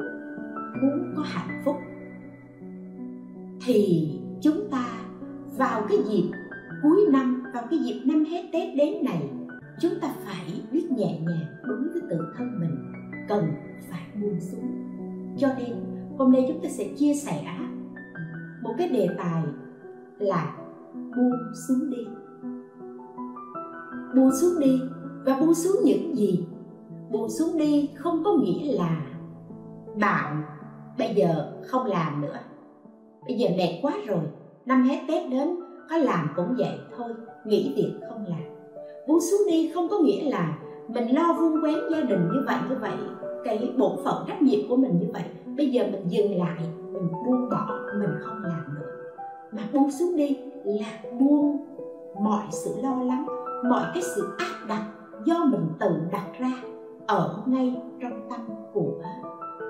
muốn 0.81 1.13
có 1.15 1.23
hạnh 1.25 1.61
phúc 1.65 1.75
thì 3.65 4.09
chúng 4.41 4.69
ta 4.71 4.85
vào 5.57 5.85
cái 5.89 5.97
dịp 6.09 6.31
cuối 6.83 7.01
năm, 7.11 7.43
vào 7.53 7.63
cái 7.69 7.79
dịp 7.79 8.01
năm 8.05 8.25
hết 8.25 8.49
tết 8.53 8.75
đến 8.75 9.03
này, 9.03 9.29
chúng 9.81 9.93
ta 10.01 10.13
phải 10.25 10.63
biết 10.71 10.91
nhẹ 10.91 11.19
nhàng 11.19 11.45
đối 11.63 11.77
với 11.77 12.01
tự 12.09 12.33
thân 12.37 12.59
mình 12.59 12.91
cần 13.29 13.45
phải 13.89 14.01
buông 14.21 14.39
xuống. 14.39 14.87
Cho 15.37 15.47
nên, 15.57 15.75
hôm 16.17 16.31
nay 16.31 16.45
chúng 16.47 16.63
ta 16.63 16.69
sẽ 16.69 16.93
chia 16.97 17.13
sẻ 17.13 17.57
một 18.61 18.75
cái 18.77 18.89
đề 18.89 19.07
tài 19.17 19.43
là 20.19 20.55
buông 20.93 21.53
xuống 21.67 21.89
đi 21.89 22.07
buông 24.15 24.31
xuống 24.41 24.59
đi. 24.59 24.81
Và 25.25 25.37
buông 25.39 25.53
xuống 25.53 25.75
những 25.83 26.17
gì? 26.17 26.45
Buông 27.11 27.29
xuống 27.29 27.57
đi 27.57 27.89
không 27.95 28.23
có 28.23 28.33
nghĩa 28.33 28.73
là 28.73 29.05
bạn 29.99 30.43
bây 30.97 31.15
giờ 31.15 31.51
không 31.67 31.85
làm 31.85 32.21
nữa. 32.21 32.37
Bây 33.27 33.37
giờ 33.37 33.49
mệt 33.57 33.79
quá 33.81 33.93
rồi. 34.07 34.23
Năm 34.65 34.83
hết 34.83 34.99
tết 35.07 35.29
đến, 35.29 35.55
có 35.89 35.97
làm 35.97 36.27
cũng 36.35 36.55
vậy 36.57 36.79
thôi. 36.97 37.09
Nghỉ 37.45 37.73
việc 37.75 37.93
không 38.09 38.25
làm. 38.27 38.41
Buông 39.07 39.21
xuống 39.21 39.41
đi 39.47 39.71
không 39.73 39.87
có 39.89 39.99
nghĩa 39.99 40.29
là 40.29 40.57
mình 40.87 41.15
lo 41.15 41.33
vuông 41.39 41.61
quén 41.61 41.75
gia 41.91 42.01
đình 42.01 42.29
như 42.33 42.43
vậy 42.45 42.57
như 42.69 42.75
vậy. 42.81 42.93
Cái 43.43 43.73
bộ 43.77 43.97
phận 44.03 44.25
trách 44.27 44.41
nhiệm 44.41 44.59
của 44.69 44.75
mình 44.75 44.99
như 45.01 45.07
vậy. 45.13 45.23
Bây 45.57 45.71
giờ 45.71 45.83
mình 45.91 46.03
dừng 46.07 46.37
lại, 46.37 46.57
mình 46.91 47.07
buông 47.25 47.49
bỏ, 47.49 47.79
mình 47.99 48.09
không 48.21 48.43
làm 48.43 48.75
nữa. 48.75 48.87
Mà 49.51 49.61
buông 49.73 49.91
xuống 49.91 50.15
đi 50.15 50.37
là 50.63 50.99
buông 51.19 51.65
mọi 52.21 52.43
sự 52.51 52.75
lo 52.81 53.03
lắng 53.03 53.25
mọi 53.69 53.83
cái 53.93 54.03
sự 54.15 54.35
áp 54.37 54.67
đặt 54.67 54.91
do 55.25 55.45
mình 55.45 55.67
tự 55.79 55.89
đặt 56.11 56.31
ra 56.39 56.51
ở 57.07 57.43
ngay 57.47 57.81
trong 58.01 58.27
tâm 58.29 58.39
của 58.73 59.01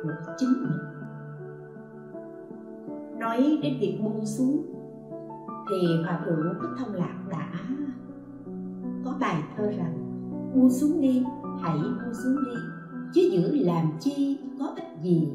của 0.03 0.33
chính 0.37 0.49
mình. 0.49 0.77
Nói 3.19 3.59
đến 3.63 3.77
việc 3.81 3.99
buông 4.03 4.25
xuống, 4.25 4.65
thì 5.69 6.03
hòa 6.03 6.21
thượng 6.25 6.53
thích 6.61 6.69
thông 6.77 6.93
lạc 6.93 7.15
đã 7.29 7.51
có 9.05 9.17
bài 9.19 9.43
thơ 9.57 9.71
rằng, 9.77 9.93
buông 10.55 10.69
xuống 10.69 11.01
đi, 11.01 11.25
hãy 11.61 11.77
buông 11.77 12.13
xuống 12.23 12.35
đi, 12.45 12.57
chứ 13.13 13.21
giữ 13.31 13.65
làm 13.65 13.91
chi 13.99 14.39
có 14.59 14.73
ích 14.75 15.01
gì, 15.01 15.31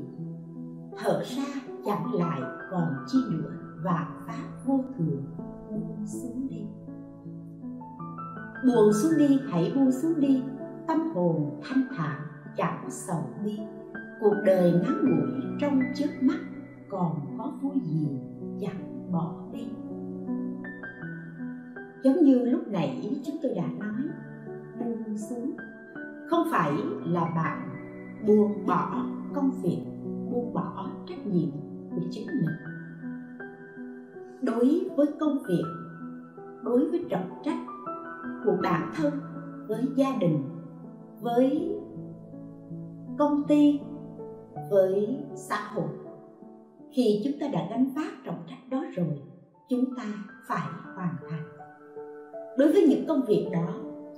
thở 0.98 1.22
ra 1.36 1.44
chẳng 1.86 2.14
lại 2.14 2.40
còn 2.70 2.94
chi 3.06 3.18
nữa 3.30 3.50
và 3.84 4.08
pháp 4.26 4.66
vô 4.66 4.80
thường 4.98 5.24
buông 5.70 6.06
xuống 6.06 6.46
đi 6.50 6.66
buông 8.66 8.92
xuống 8.92 9.12
đi, 9.18 9.40
hãy 9.50 9.72
buông 9.74 9.92
xuống 9.92 10.20
đi. 10.20 10.42
Tâm 10.88 10.98
hồn 11.14 11.60
thanh 11.62 11.82
thản, 11.96 12.20
chẳng 12.56 12.84
sầu 12.90 13.30
bi 13.44 13.58
cuộc 14.20 14.34
đời 14.44 14.72
ngắn 14.72 15.04
ngủi 15.04 15.42
trong 15.60 15.80
chớp 15.94 16.08
mắt, 16.20 16.38
còn 16.88 17.36
có 17.38 17.52
vui 17.62 17.74
gì 17.84 18.08
chẳng 18.60 19.10
bỏ 19.12 19.34
đi? 19.52 19.68
Giống 22.04 22.24
như 22.24 22.44
lúc 22.44 22.68
nãy 22.68 23.20
chúng 23.26 23.36
tôi 23.42 23.54
đã 23.54 23.66
nói 23.78 24.02
buông 24.78 25.18
xuống. 25.18 25.56
Không 26.26 26.46
phải 26.50 26.72
là 27.06 27.32
bạn 27.36 27.68
buông 28.26 28.66
bỏ 28.66 29.06
công 29.34 29.50
việc, 29.62 29.82
buông 30.30 30.54
bỏ 30.54 30.90
trách 31.08 31.26
nhiệm 31.26 31.50
của 31.90 32.02
chính 32.10 32.26
mình. 32.26 32.56
Đối 34.42 34.90
với 34.96 35.06
công 35.20 35.38
việc, 35.48 35.64
đối 36.64 36.90
với 36.90 37.04
trọng 37.10 37.42
trách 37.44 37.58
của 38.44 38.56
bản 38.62 38.90
thân 38.96 39.12
với 39.68 39.84
gia 39.96 40.16
đình, 40.20 40.42
với 41.20 41.72
công 43.18 43.42
ty, 43.48 43.80
với 44.70 45.24
xã 45.34 45.70
hội. 45.74 45.88
Khi 46.90 47.20
chúng 47.24 47.40
ta 47.40 47.46
đã 47.52 47.66
gánh 47.70 47.86
vác 47.96 48.12
trọng 48.24 48.38
trách 48.48 48.70
đó 48.70 48.84
rồi, 48.96 49.22
chúng 49.68 49.84
ta 49.96 50.04
phải 50.48 50.68
hoàn 50.94 51.14
thành. 51.28 51.44
Đối 52.58 52.72
với 52.72 52.86
những 52.88 53.04
công 53.08 53.22
việc 53.22 53.48
đó, 53.52 53.74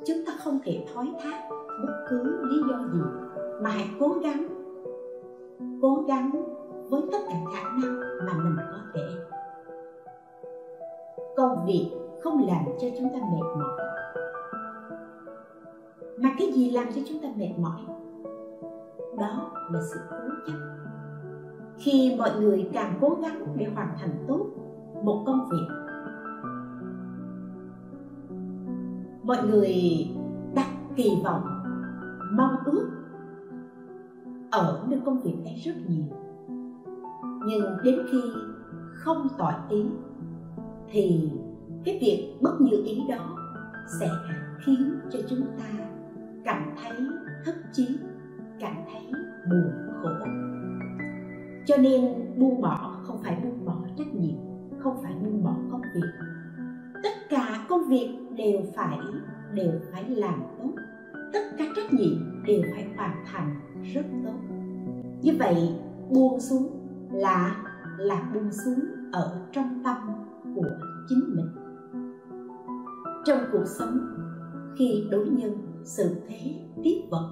chúng 0.06 0.18
ta 0.26 0.32
không 0.44 0.58
thể 0.64 0.84
thoái 0.94 1.08
thác 1.22 1.48
bất 1.86 2.04
cứ 2.10 2.48
lý 2.50 2.56
do 2.70 2.88
gì, 2.92 3.00
mà 3.62 3.70
hãy 3.70 3.86
cố 4.00 4.08
gắng 4.22 4.48
cố 5.82 6.04
gắng 6.08 6.30
với 6.90 7.02
tất 7.12 7.18
cả 7.28 7.34
khả 7.54 7.62
năng 7.62 8.00
mà 8.26 8.32
mình 8.44 8.56
có 8.56 8.78
thể. 8.94 9.02
Công 11.36 11.66
việc 11.66 11.90
không 12.22 12.46
làm 12.46 12.64
cho 12.80 12.88
chúng 12.98 13.08
ta 13.08 13.18
mệt 13.18 13.42
mỏi 13.58 13.97
mà 16.22 16.30
cái 16.38 16.52
gì 16.52 16.70
làm 16.70 16.86
cho 16.94 17.00
chúng 17.08 17.22
ta 17.22 17.28
mệt 17.36 17.50
mỏi? 17.58 17.80
Đó 19.18 19.50
là 19.72 19.80
sự 19.92 20.00
cố 20.10 20.16
chấp. 20.46 20.58
Khi 21.76 22.14
mọi 22.18 22.30
người 22.40 22.68
càng 22.72 22.98
cố 23.00 23.18
gắng 23.22 23.54
để 23.56 23.66
hoàn 23.74 23.88
thành 24.00 24.24
tốt 24.28 24.46
một 25.04 25.22
công 25.26 25.48
việc, 25.50 25.74
mọi 29.22 29.46
người 29.46 29.74
đặt 30.54 30.68
kỳ 30.96 31.10
vọng, 31.24 31.42
mong 32.32 32.56
ước 32.64 32.90
ở 34.50 34.86
nơi 34.88 35.00
công 35.04 35.20
việc 35.20 35.34
ấy 35.44 35.54
rất 35.64 35.74
nhiều. 35.88 36.04
Nhưng 37.46 37.62
đến 37.84 37.98
khi 38.10 38.22
không 38.94 39.28
tỏi 39.38 39.54
ý, 39.68 39.86
thì 40.90 41.30
cái 41.84 41.98
việc 42.00 42.38
bất 42.40 42.60
như 42.60 42.82
ý 42.84 43.00
đó 43.08 43.36
sẽ 44.00 44.10
khiến 44.64 45.00
cho 45.10 45.18
chúng 45.28 45.42
ta 45.58 45.87
cảm 46.48 46.74
thấy 46.82 46.96
thất 47.44 47.54
chí, 47.72 47.98
cảm 48.60 48.76
thấy 48.92 49.02
buồn 49.50 49.72
khổ. 50.02 50.08
Cho 51.66 51.76
nên 51.76 52.02
buông 52.38 52.60
bỏ 52.60 53.00
không 53.02 53.22
phải 53.22 53.40
buông 53.42 53.64
bỏ 53.64 53.76
trách 53.98 54.14
nhiệm, 54.14 54.36
không 54.78 55.02
phải 55.02 55.14
buông 55.14 55.44
bỏ 55.44 55.54
công 55.70 55.82
việc. 55.94 56.10
Tất 57.02 57.12
cả 57.30 57.66
công 57.68 57.88
việc 57.88 58.18
đều 58.36 58.60
phải 58.76 58.98
đều 59.54 59.72
phải 59.92 60.10
làm 60.10 60.42
tốt. 60.58 60.70
Tất 61.32 61.40
cả 61.58 61.64
trách 61.76 61.92
nhiệm 61.92 62.44
đều 62.46 62.62
phải 62.74 62.88
hoàn 62.96 63.24
thành 63.32 63.60
rất 63.94 64.06
tốt. 64.24 64.38
Như 65.22 65.32
vậy, 65.38 65.74
buông 66.10 66.40
xuống 66.40 66.88
là 67.12 67.56
là 67.98 68.30
buông 68.34 68.52
xuống 68.52 68.80
ở 69.12 69.46
trong 69.52 69.82
tâm 69.84 69.96
của 70.54 70.70
chính 71.08 71.20
mình. 71.36 71.48
Trong 73.24 73.38
cuộc 73.52 73.64
sống, 73.78 73.98
khi 74.78 75.08
đối 75.10 75.26
nhân 75.28 75.67
sự 75.88 76.16
thế 76.28 76.54
tiếp 76.82 77.00
vật. 77.10 77.30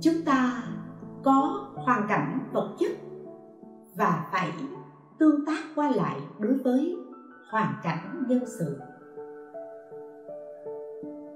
Chúng 0.00 0.14
ta 0.26 0.62
có 1.22 1.66
hoàn 1.74 2.06
cảnh 2.08 2.48
vật 2.52 2.76
chất 2.78 2.90
và 3.96 4.28
phải 4.32 4.52
tương 5.18 5.46
tác 5.46 5.62
qua 5.76 5.90
lại 5.90 6.20
đối 6.38 6.54
với 6.54 6.96
hoàn 7.50 7.74
cảnh 7.82 8.24
nhân 8.28 8.42
sự. 8.46 8.80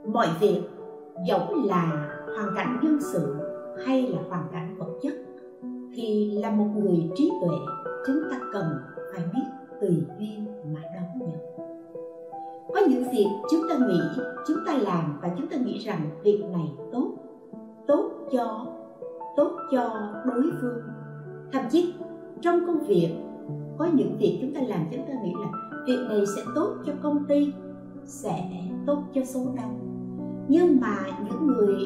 Mọi 0.07 0.29
việc 0.41 0.63
dẫu 1.29 1.55
là 1.65 2.11
hoàn 2.37 2.55
cảnh 2.57 2.79
nhân 2.83 2.99
sự 3.01 3.37
hay 3.87 4.07
là 4.07 4.23
hoàn 4.29 4.49
cảnh 4.53 4.77
vật 4.79 4.99
chất 5.03 5.13
thì 5.95 6.39
là 6.43 6.51
một 6.51 6.67
người 6.77 7.11
trí 7.17 7.31
tuệ, 7.41 7.57
chúng 8.07 8.23
ta 8.31 8.39
cần 8.53 8.65
phải 9.13 9.25
biết 9.35 9.77
tùy 9.81 10.07
duyên 10.19 10.47
mà 10.75 10.81
đón 10.95 11.29
nhận 11.29 11.39
có 12.69 12.81
những 12.89 13.05
việc 13.13 13.27
chúng 13.51 13.61
ta 13.69 13.87
nghĩ, 13.87 14.01
chúng 14.47 14.59
ta 14.67 14.73
làm 14.77 15.19
và 15.23 15.31
chúng 15.39 15.49
ta 15.49 15.57
nghĩ 15.57 15.79
rằng 15.79 16.11
việc 16.23 16.45
này 16.53 16.73
tốt. 16.93 17.11
Tốt 17.87 18.11
cho 18.33 18.67
tốt 19.37 19.51
cho 19.71 20.13
đối 20.25 20.51
phương. 20.61 20.83
Thậm 21.53 21.63
chí, 21.71 21.95
trong 22.41 22.67
công 22.67 22.87
việc, 22.87 23.17
có 23.79 23.89
những 23.95 24.17
việc 24.19 24.39
chúng 24.41 24.55
ta 24.55 24.61
làm 24.69 24.87
chúng 24.93 25.07
ta 25.07 25.15
nghĩ 25.23 25.33
là 25.41 25.49
việc 25.87 26.07
này 26.09 26.27
sẽ 26.37 26.43
tốt 26.55 26.75
cho 26.87 26.93
công 27.03 27.25
ty, 27.25 27.53
sẽ 28.05 28.51
tốt 28.87 29.03
cho 29.15 29.25
số 29.25 29.41
đông. 29.57 29.79
Nhưng 30.49 30.81
mà 30.81 30.97
những 31.29 31.47
người 31.47 31.77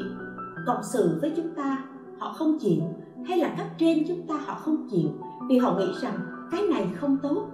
cộng 0.65 0.83
sự 0.83 1.17
với 1.21 1.33
chúng 1.35 1.49
ta, 1.55 1.85
họ 2.17 2.33
không 2.33 2.59
chịu, 2.59 2.81
hay 3.25 3.37
là 3.37 3.55
cấp 3.57 3.67
trên 3.77 4.03
chúng 4.07 4.27
ta 4.27 4.35
họ 4.45 4.53
không 4.53 4.87
chịu 4.91 5.09
vì 5.49 5.57
họ 5.57 5.77
nghĩ 5.77 5.93
rằng 6.01 6.19
cái 6.51 6.61
này 6.71 6.87
không 6.95 7.17
tốt. 7.23 7.47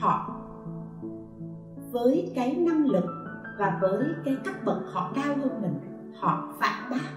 Họ 0.00 0.41
với 1.92 2.32
cái 2.34 2.56
năng 2.56 2.86
lực 2.86 3.04
và 3.58 3.78
với 3.80 4.04
cái 4.24 4.36
cấp 4.44 4.54
bậc 4.64 4.78
họ 4.92 5.12
cao 5.14 5.36
hơn 5.36 5.62
mình, 5.62 5.74
họ 6.14 6.54
phản 6.60 6.90
bác 6.90 7.10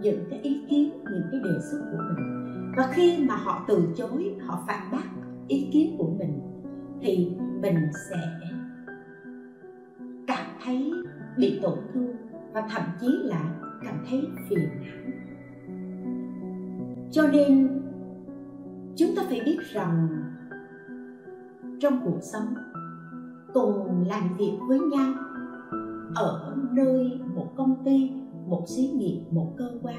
những 0.00 0.24
cái 0.30 0.38
ý 0.38 0.62
kiến, 0.70 0.90
những 1.04 1.28
cái 1.32 1.40
đề 1.44 1.60
xuất 1.70 1.78
của 1.92 1.98
mình. 2.08 2.44
Và 2.76 2.90
khi 2.92 3.24
mà 3.28 3.36
họ 3.36 3.64
từ 3.68 3.88
chối, 3.96 4.36
họ 4.46 4.64
phản 4.66 4.90
bác 4.92 5.04
ý 5.48 5.68
kiến 5.72 5.96
của 5.98 6.10
mình, 6.18 6.40
thì 7.00 7.36
mình 7.62 7.76
sẽ 8.10 8.16
cảm 10.26 10.46
thấy 10.64 10.92
bị 11.38 11.60
tổn 11.62 11.78
thương 11.94 12.16
và 12.52 12.68
thậm 12.70 12.82
chí 13.00 13.08
là 13.22 13.54
cảm 13.84 14.04
thấy 14.08 14.22
phiền 14.48 14.68
não. 14.80 15.12
Cho 17.10 17.22
nên, 17.32 17.80
chúng 18.96 19.10
ta 19.16 19.22
phải 19.28 19.40
biết 19.46 19.58
rằng 19.72 20.08
trong 21.80 22.00
cuộc 22.04 22.18
sống 22.22 22.54
cùng 23.54 24.04
làm 24.08 24.36
việc 24.38 24.58
với 24.68 24.78
nhau. 24.78 25.12
Ở 26.14 26.56
nơi 26.70 27.20
một 27.34 27.46
công 27.56 27.84
ty, 27.84 28.10
một 28.46 28.62
xí 28.66 28.88
nghiệp, 28.88 29.24
một 29.30 29.52
cơ 29.56 29.70
quan. 29.82 29.96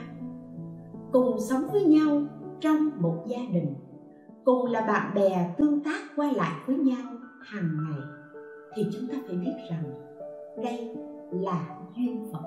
Cùng 1.12 1.39
sống 1.50 1.63
với 1.71 1.83
nhau 1.83 2.21
trong 2.59 2.89
một 3.00 3.24
gia 3.27 3.39
đình. 3.53 3.75
Cùng 4.45 4.65
là 4.71 4.81
bạn 4.81 5.15
bè 5.15 5.55
tương 5.57 5.83
tác 5.83 6.00
qua 6.15 6.31
lại 6.35 6.55
với 6.67 6.77
nhau 6.77 7.05
hàng 7.41 7.69
ngày. 7.83 8.00
Thì 8.75 8.88
chúng 8.93 9.07
ta 9.07 9.17
phải 9.27 9.35
biết 9.35 9.53
rằng 9.69 9.83
đây 10.63 10.95
là 11.31 11.77
duyên 11.97 12.25
phận. 12.33 12.43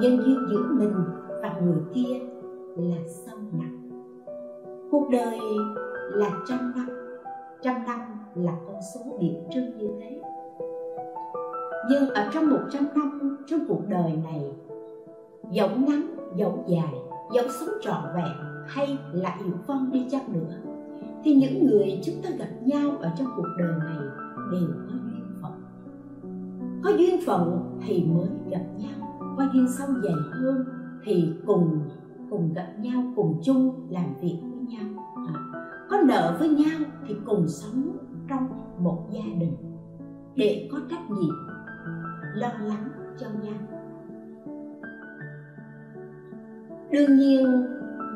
Nhân 0.00 0.22
duyên 0.24 0.46
giữa 0.50 0.68
mình 0.72 0.94
và 1.42 1.60
người 1.62 1.82
kia 1.94 2.20
là 2.76 2.96
sâu 3.26 3.38
nặng 3.52 3.78
cuộc 4.90 5.08
đời 5.10 5.38
là 6.10 6.30
trăm 6.48 6.72
năm. 6.76 6.88
Trăm 7.62 7.74
năm 7.86 8.17
là 8.34 8.52
con 8.66 8.76
số 8.94 9.00
biểu 9.20 9.34
trưng 9.54 9.78
như 9.78 9.88
thế. 10.00 10.20
Nhưng 11.90 12.10
ở 12.10 12.30
trong 12.32 12.50
một 12.50 12.60
trăm 12.72 12.84
năm 12.94 13.38
trong 13.46 13.60
cuộc 13.68 13.80
đời 13.88 14.12
này 14.24 14.42
dẫu 15.50 15.68
ngắn 15.68 16.16
dẫu 16.36 16.64
dài 16.68 16.94
dẫu 17.34 17.44
sống 17.60 17.74
trọn 17.80 18.02
vẹn 18.16 18.36
hay 18.66 18.98
là 19.12 19.38
yếu 19.44 19.54
vong 19.66 19.90
đi 19.92 20.06
chăng 20.10 20.32
nữa 20.32 20.54
thì 21.24 21.34
những 21.34 21.66
người 21.66 22.00
chúng 22.04 22.14
ta 22.22 22.30
gặp 22.38 22.50
nhau 22.64 22.90
ở 23.00 23.10
trong 23.18 23.28
cuộc 23.36 23.48
đời 23.58 23.72
này 23.78 23.98
đều 24.52 24.68
có 24.88 24.94
duyên 25.04 25.26
phận. 25.42 25.52
Có 26.84 26.90
duyên 26.90 27.20
phận 27.26 27.78
thì 27.86 28.04
mới 28.04 28.28
gặp 28.50 28.64
nhau 28.78 28.98
có 29.38 29.44
duyên 29.52 29.68
sâu 29.68 29.88
dày 30.02 30.14
hơn 30.30 30.64
thì 31.04 31.32
cùng 31.46 31.80
cùng 32.30 32.52
gặp 32.54 32.72
nhau 32.78 33.02
cùng 33.16 33.40
chung 33.44 33.86
làm 33.90 34.14
việc 34.20 34.38
với 34.42 34.60
nhau. 34.68 35.04
À, 35.28 35.34
có 35.90 36.00
nợ 36.06 36.36
với 36.38 36.48
nhau 36.48 36.80
thì 37.08 37.14
cùng 37.26 37.48
sống 37.48 37.97
trong 38.28 38.48
một 38.78 39.08
gia 39.10 39.24
đình 39.40 39.56
để 40.36 40.68
có 40.72 40.78
trách 40.90 41.10
nhiệm, 41.10 41.34
lo 42.34 42.48
lắng 42.48 42.88
cho 43.18 43.26
nhau. 43.42 43.58
Đương 46.92 47.16
nhiên, 47.16 47.46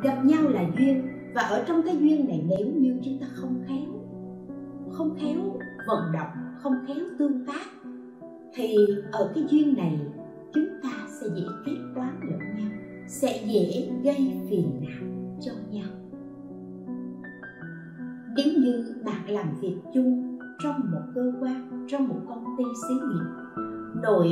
gặp 0.02 0.25
nhau 0.25 0.42
là 0.42 0.64
duyên, 0.78 1.09
và 1.35 1.42
ở 1.42 1.64
trong 1.69 1.83
cái 1.83 1.97
duyên 1.97 2.28
này 2.28 2.45
nếu 2.49 2.66
như 2.66 2.99
chúng 3.04 3.19
ta 3.21 3.26
không 3.35 3.64
khéo 3.69 4.02
không 4.92 5.16
khéo 5.19 5.40
vận 5.87 6.12
động, 6.12 6.31
không 6.62 6.75
khéo 6.87 7.04
tương 7.19 7.47
tác, 7.47 7.66
thì 8.54 8.76
ở 9.12 9.33
cái 9.35 9.45
duyên 9.49 9.76
này 9.76 9.99
chúng 10.54 10.66
ta 10.83 10.90
sẽ 11.21 11.26
dễ 11.37 11.42
kết 11.66 11.76
toán 11.95 12.21
lẫn 12.23 12.38
nhau, 12.38 12.71
sẽ 13.09 13.45
dễ 13.47 13.90
gây 14.04 14.33
phiền 14.50 14.81
não 14.81 15.09
cho 15.40 15.52
nhau 15.71 16.01
nếu 18.36 18.46
như 18.58 18.94
bạn 19.04 19.30
làm 19.30 19.46
việc 19.60 19.76
chung 19.94 20.38
trong 20.62 20.80
một 20.92 21.02
cơ 21.14 21.32
quan, 21.40 21.86
trong 21.88 22.08
một 22.08 22.20
công 22.28 22.44
ty 22.58 22.64
xí 22.88 22.94
nghiệp, 22.94 23.24
nội 24.02 24.28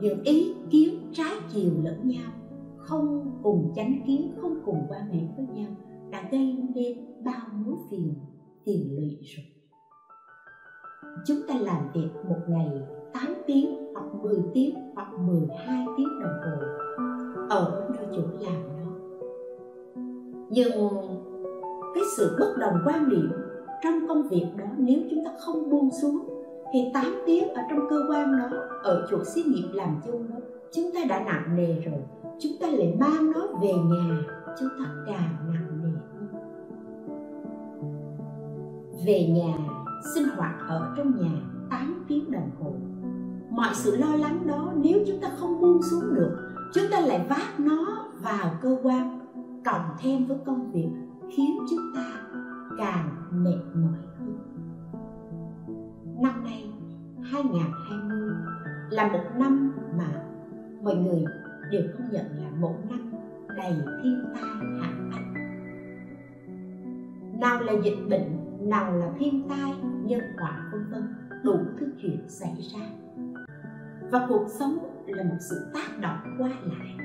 những 0.00 0.22
ý 0.22 0.54
kiến 0.70 1.10
trái 1.12 1.32
chiều 1.52 1.70
lẫn 1.82 2.08
nhau, 2.08 2.32
không 2.76 3.38
cùng 3.42 3.72
chánh 3.76 4.00
kiến, 4.06 4.34
không 4.42 4.62
cùng 4.64 4.86
quan 4.88 5.06
hệ 5.06 5.20
với 5.36 5.46
nhau, 5.46 5.70
đã 6.10 6.28
gây 6.32 6.58
nên 6.74 6.98
bao 7.24 7.46
mối 7.52 7.74
phiền 7.90 8.14
tiền 8.64 8.96
lụy 8.96 9.18
rồi. 9.22 9.46
Chúng 11.26 11.38
ta 11.48 11.54
làm 11.60 11.92
việc 11.94 12.08
một 12.28 12.38
ngày 12.48 12.68
8 13.12 13.26
tiếng 13.46 13.92
hoặc 13.94 14.06
10 14.22 14.36
tiếng 14.54 14.74
hoặc 14.94 15.08
12 15.18 15.86
tiếng 15.96 16.08
đồng 16.20 16.40
hồ 16.44 16.66
ở 17.48 17.90
nơi 17.94 18.06
chỗ 18.16 18.22
làm 18.40 18.62
đó. 18.78 18.92
Nhưng 20.50 20.72
cái 21.94 22.04
sự 22.16 22.36
bất 22.40 22.54
đồng 22.58 22.74
quan 22.84 23.08
điểm 23.08 23.30
trong 23.84 24.08
công 24.08 24.28
việc 24.28 24.46
đó, 24.56 24.64
nếu 24.78 25.00
chúng 25.10 25.24
ta 25.24 25.30
không 25.38 25.70
buông 25.70 25.90
xuống, 26.02 26.18
thì 26.72 26.90
8 26.94 27.04
tiếng 27.26 27.48
ở 27.48 27.62
trong 27.70 27.78
cơ 27.90 27.96
quan 28.10 28.38
đó, 28.38 28.48
ở 28.82 29.06
chỗ 29.10 29.24
xí 29.24 29.42
nghiệp 29.42 29.68
làm 29.72 30.00
chung 30.06 30.28
đó, 30.30 30.36
chúng 30.72 30.90
ta 30.94 31.00
đã 31.08 31.24
nặng 31.24 31.56
nề 31.56 31.74
rồi. 31.80 32.00
Chúng 32.38 32.52
ta 32.60 32.66
lại 32.66 32.96
mang 33.00 33.32
nó 33.32 33.46
về 33.62 33.72
nhà, 33.72 34.18
chúng 34.60 34.68
ta 34.78 34.84
càng 35.06 35.36
nặng 35.52 35.82
nề 35.82 35.90
hơn. 36.12 36.28
Về 39.06 39.28
nhà, 39.28 39.58
sinh 40.14 40.28
hoạt 40.36 40.54
ở 40.68 40.94
trong 40.96 41.20
nhà 41.20 41.32
8 41.70 42.04
tiếng 42.08 42.30
đồng 42.30 42.50
hồ. 42.60 42.72
Mọi 43.50 43.74
sự 43.74 43.96
lo 43.96 44.16
lắng 44.16 44.46
đó, 44.46 44.72
nếu 44.76 44.98
chúng 45.06 45.20
ta 45.20 45.28
không 45.36 45.60
buông 45.60 45.82
xuống 45.82 46.14
được, 46.14 46.36
chúng 46.74 46.84
ta 46.90 47.00
lại 47.00 47.26
vác 47.28 47.60
nó 47.60 48.08
vào 48.22 48.50
cơ 48.62 48.76
quan, 48.82 49.20
cộng 49.64 49.86
thêm 49.98 50.26
với 50.26 50.38
công 50.46 50.72
việc, 50.72 50.90
khiến 51.30 51.58
chúng 51.70 51.80
ta 51.94 52.13
càng 52.78 53.10
mệt 53.30 53.60
mỏi 53.74 53.98
hơn. 54.18 54.38
Năm 56.22 56.44
nay 56.44 56.72
2020 57.22 58.30
là 58.90 59.12
một 59.12 59.24
năm 59.38 59.72
mà 59.98 60.22
mọi 60.82 60.96
người 60.96 61.24
đều 61.70 61.82
công 61.98 62.10
nhận 62.10 62.26
là 62.26 62.50
một 62.60 62.74
năm 62.90 63.12
đầy 63.56 63.72
thiên 64.02 64.24
tai 64.34 64.42
hạn 64.42 65.10
hán 65.12 65.34
nào 67.40 67.62
là 67.62 67.72
dịch 67.84 67.98
bệnh, 68.08 68.38
nào 68.60 68.92
là 68.92 69.10
thiên 69.18 69.48
tai, 69.48 69.74
nhân 70.04 70.20
họa 70.38 70.70
vân 70.72 70.84
vân, 70.90 71.14
đủ 71.42 71.58
thứ 71.80 71.86
chuyện 72.02 72.18
xảy 72.28 72.54
ra. 72.72 72.80
Và 74.10 74.26
cuộc 74.28 74.46
sống 74.58 74.78
là 75.06 75.24
một 75.24 75.36
sự 75.50 75.56
tác 75.74 76.00
động 76.00 76.18
qua 76.38 76.48
lại. 76.48 76.96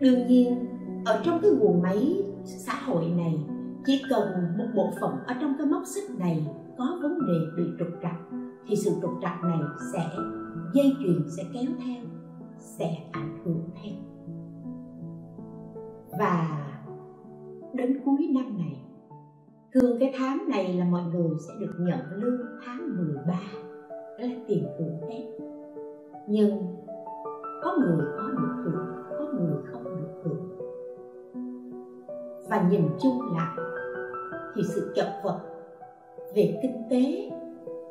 Đương 0.00 0.26
nhiên, 0.26 0.66
ở 1.04 1.22
trong 1.24 1.38
cái 1.42 1.50
guồng 1.50 1.82
máy 1.82 2.22
xã 2.44 2.74
hội 2.74 3.04
này 3.16 3.38
chỉ 3.86 4.02
cần 4.10 4.28
một 4.58 4.66
bộ 4.74 4.90
phận 5.00 5.10
ở 5.26 5.34
trong 5.40 5.54
cái 5.58 5.66
móc 5.66 5.82
xích 5.86 6.18
này 6.18 6.46
có 6.78 6.98
vấn 7.02 7.18
đề 7.26 7.38
bị 7.56 7.64
trục 7.78 7.88
trặc, 8.02 8.16
thì 8.66 8.76
sự 8.76 8.90
trục 9.02 9.10
trặc 9.22 9.44
này 9.44 9.58
sẽ 9.92 10.10
dây 10.72 10.96
chuyền, 11.02 11.28
sẽ 11.36 11.42
kéo 11.52 11.72
theo, 11.84 12.04
sẽ 12.58 12.96
ảnh 13.12 13.38
hưởng 13.44 13.70
theo. 13.82 13.92
Và 16.18 16.62
đến 17.74 18.00
cuối 18.04 18.28
năm 18.34 18.58
này, 18.58 18.84
thường 19.74 19.96
cái 20.00 20.14
tháng 20.18 20.48
này 20.48 20.74
là 20.74 20.84
mọi 20.84 21.02
người 21.02 21.30
sẽ 21.48 21.54
được 21.60 21.74
nhận 21.78 22.00
lương 22.12 22.40
tháng 22.66 22.96
13 22.96 23.34
đó 23.88 24.24
là 24.26 24.36
tiền 24.48 24.66
thưởng 24.78 25.00
Tết. 25.08 25.24
Nhưng 26.28 26.76
có 27.62 27.76
người 27.80 28.06
có 28.18 28.28
được 28.30 28.62
thưởng, 28.64 28.86
có 29.18 29.26
người 29.40 29.62
không 29.72 29.84
được 29.84 30.20
thưởng. 30.24 30.52
Và 32.48 32.68
nhìn 32.70 32.82
chung 33.00 33.20
lại 33.36 33.65
thì 34.56 34.62
sự 34.62 34.92
chật 34.96 35.08
vật 35.24 35.40
về 36.34 36.58
kinh 36.62 36.82
tế 36.90 37.30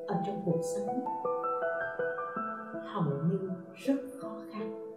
ở 0.08 0.16
trong 0.26 0.42
cuộc 0.46 0.60
sống. 0.76 1.06
Hầu 2.86 3.04
như 3.30 3.50
rất 3.76 3.96
khó 4.22 4.30
khăn. 4.52 4.96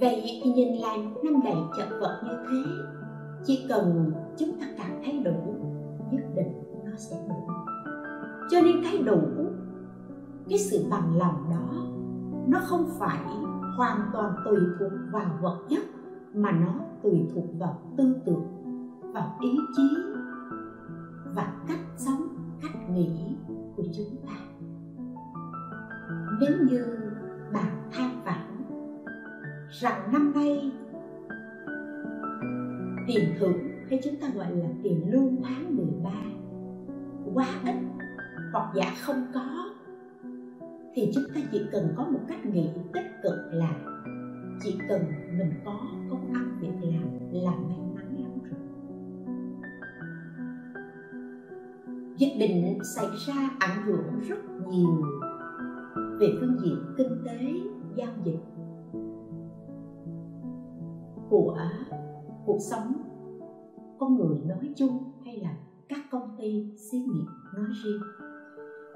Vậy 0.00 0.40
thì 0.44 0.52
nhìn 0.52 0.74
lại 0.74 0.98
một 0.98 1.20
năm 1.24 1.40
đầy 1.44 1.56
chật 1.76 1.88
vật 2.00 2.20
như 2.24 2.36
thế, 2.50 2.70
chỉ 3.44 3.66
cần 3.68 4.12
chúng 4.36 4.60
ta 4.60 4.66
cảm 4.78 4.90
thấy 5.04 5.20
đủ, 5.24 5.54
nhất 6.10 6.22
định 6.34 6.62
nó 6.84 6.92
sẽ 6.96 7.16
đủ. 7.28 7.52
Cho 8.50 8.60
nên 8.60 8.82
cái 8.84 8.98
đủ, 8.98 9.20
cái 10.48 10.58
sự 10.58 10.86
bằng 10.90 11.18
lòng 11.18 11.50
đó, 11.50 11.86
nó 12.46 12.58
không 12.62 12.86
phải 12.98 13.20
hoàn 13.76 14.00
toàn 14.12 14.36
tùy 14.44 14.58
thuộc 14.78 14.92
vào 15.12 15.30
vật 15.42 15.58
chất, 15.68 15.82
mà 16.34 16.50
nó 16.50 16.74
tùy 17.02 17.26
thuộc 17.34 17.44
vào 17.58 17.78
tư 17.96 18.16
tưởng, 18.24 18.46
vào 19.14 19.36
ý 19.40 19.50
chí 19.76 19.82
và 21.38 21.52
cách 21.68 21.80
sống, 21.96 22.28
cách 22.62 22.90
nghĩ 22.90 23.36
của 23.76 23.82
chúng 23.96 24.16
ta. 24.26 24.34
Nếu 26.40 26.50
như 26.70 26.86
bạn 27.52 27.90
than 27.92 28.24
vãn 28.24 28.64
rằng 29.70 30.12
năm 30.12 30.32
nay 30.34 30.72
tiền 33.06 33.34
thưởng 33.38 33.58
hay 33.90 34.00
chúng 34.04 34.16
ta 34.20 34.28
gọi 34.34 34.56
là 34.56 34.68
tiền 34.82 35.12
lương 35.12 35.42
tháng 35.42 35.76
13 35.76 36.10
quá 37.34 37.46
ít 37.64 37.76
hoặc 38.52 38.72
giả 38.74 38.94
không 39.00 39.26
có, 39.34 39.64
thì 40.94 41.12
chúng 41.14 41.24
ta 41.34 41.40
chỉ 41.52 41.62
cần 41.72 41.94
có 41.96 42.04
một 42.04 42.20
cách 42.28 42.46
nghĩ 42.46 42.68
tích 42.92 43.10
cực 43.22 43.38
là 43.52 43.76
chỉ 44.62 44.78
cần 44.88 45.02
mình 45.38 45.52
có 45.64 45.80
công 46.10 46.32
ăn 46.32 46.58
việc 46.60 46.88
làm 46.92 47.32
là 47.32 47.50
mình 47.50 47.87
dịch 52.18 52.32
bệnh 52.40 52.84
xảy 52.96 53.06
ra 53.26 53.50
ảnh 53.58 53.82
hưởng 53.86 54.20
rất 54.28 54.38
nhiều 54.68 55.02
về 56.20 56.26
phương 56.40 56.56
diện 56.64 56.76
kinh 56.96 57.22
tế, 57.26 57.38
giao 57.94 58.12
dịch 58.24 58.40
của 61.30 61.58
cuộc 62.46 62.58
sống. 62.70 62.92
Con 63.98 64.16
người 64.16 64.38
nói 64.46 64.72
chung 64.76 64.98
hay 65.24 65.36
là 65.36 65.56
các 65.88 66.00
công 66.10 66.36
ty, 66.38 66.66
xí 66.76 66.98
nghiệp 66.98 67.26
nói 67.54 67.66
riêng. 67.84 68.02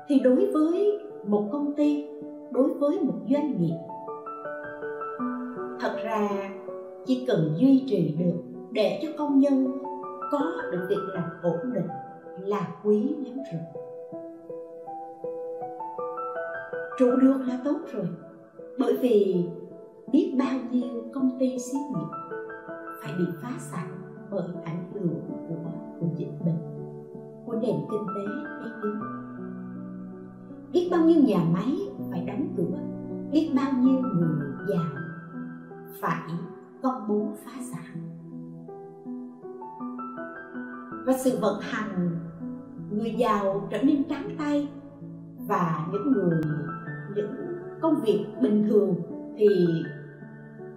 Thì 0.09 0.21
đối 0.21 0.53
với 0.53 0.99
một 1.27 1.49
công 1.53 1.75
ty, 1.77 2.05
đối 2.53 2.75
với 2.75 3.01
một 3.01 3.19
doanh 3.31 3.61
nghiệp, 3.61 3.77
thật 5.81 5.97
ra 6.05 6.29
chỉ 7.07 7.25
cần 7.27 7.55
duy 7.57 7.85
trì 7.87 8.17
được 8.19 8.43
để 8.73 9.01
cho 9.03 9.09
công 9.19 9.39
nhân 9.39 9.79
có 10.33 10.53
được 10.73 10.87
việc 10.89 11.03
làm 11.15 11.31
ổn 11.43 11.73
định 11.75 11.89
là 12.39 12.69
quý 12.85 13.15
lắm 13.25 13.37
rồi. 13.53 13.63
Trụ 16.99 17.11
được 17.21 17.41
là 17.47 17.61
tốt 17.65 17.79
rồi 17.93 18.09
bởi 18.79 18.97
vì 19.01 19.45
biết 20.13 20.35
bao 20.39 20.59
nhiêu 20.71 21.05
công 21.15 21.39
ty 21.39 21.59
xí 21.59 21.79
nghiệp 21.79 22.17
phải 23.03 23.13
bị 23.19 23.25
phá 23.43 23.51
sản 23.59 23.89
bởi 24.31 24.49
ảnh 24.65 24.93
hưởng 24.95 25.21
của, 25.49 25.71
của 26.01 26.07
dịch 26.17 26.33
bệnh 26.45 26.59
của 27.47 27.53
nền 27.53 27.77
kinh 27.91 28.07
tế 28.17 28.33
thế 28.63 28.71
giới 28.83 28.93
biết 30.73 30.89
bao 30.91 31.05
nhiêu 31.05 31.23
nhà 31.23 31.45
máy 31.53 31.77
phải 32.11 32.25
đóng 32.27 32.55
cửa 32.57 32.79
biết 33.33 33.53
bao 33.57 33.73
nhiêu 33.81 34.01
người 34.01 34.53
giàu 34.69 34.85
phải 36.01 36.31
công 36.83 37.09
bố 37.09 37.33
phá 37.45 37.53
sản. 37.73 38.19
Và 41.07 41.13
sự 41.13 41.39
vận 41.41 41.61
hành 41.61 42.19
người 42.93 43.15
giàu 43.19 43.69
trở 43.71 43.83
nên 43.83 44.05
trắng 44.05 44.29
tay. 44.39 44.69
Và 45.49 45.87
những 45.93 46.13
người, 46.13 46.41
những 47.17 47.35
công 47.81 47.95
việc 47.95 48.27
bình 48.43 48.65
thường 48.69 48.95
thì 49.37 49.49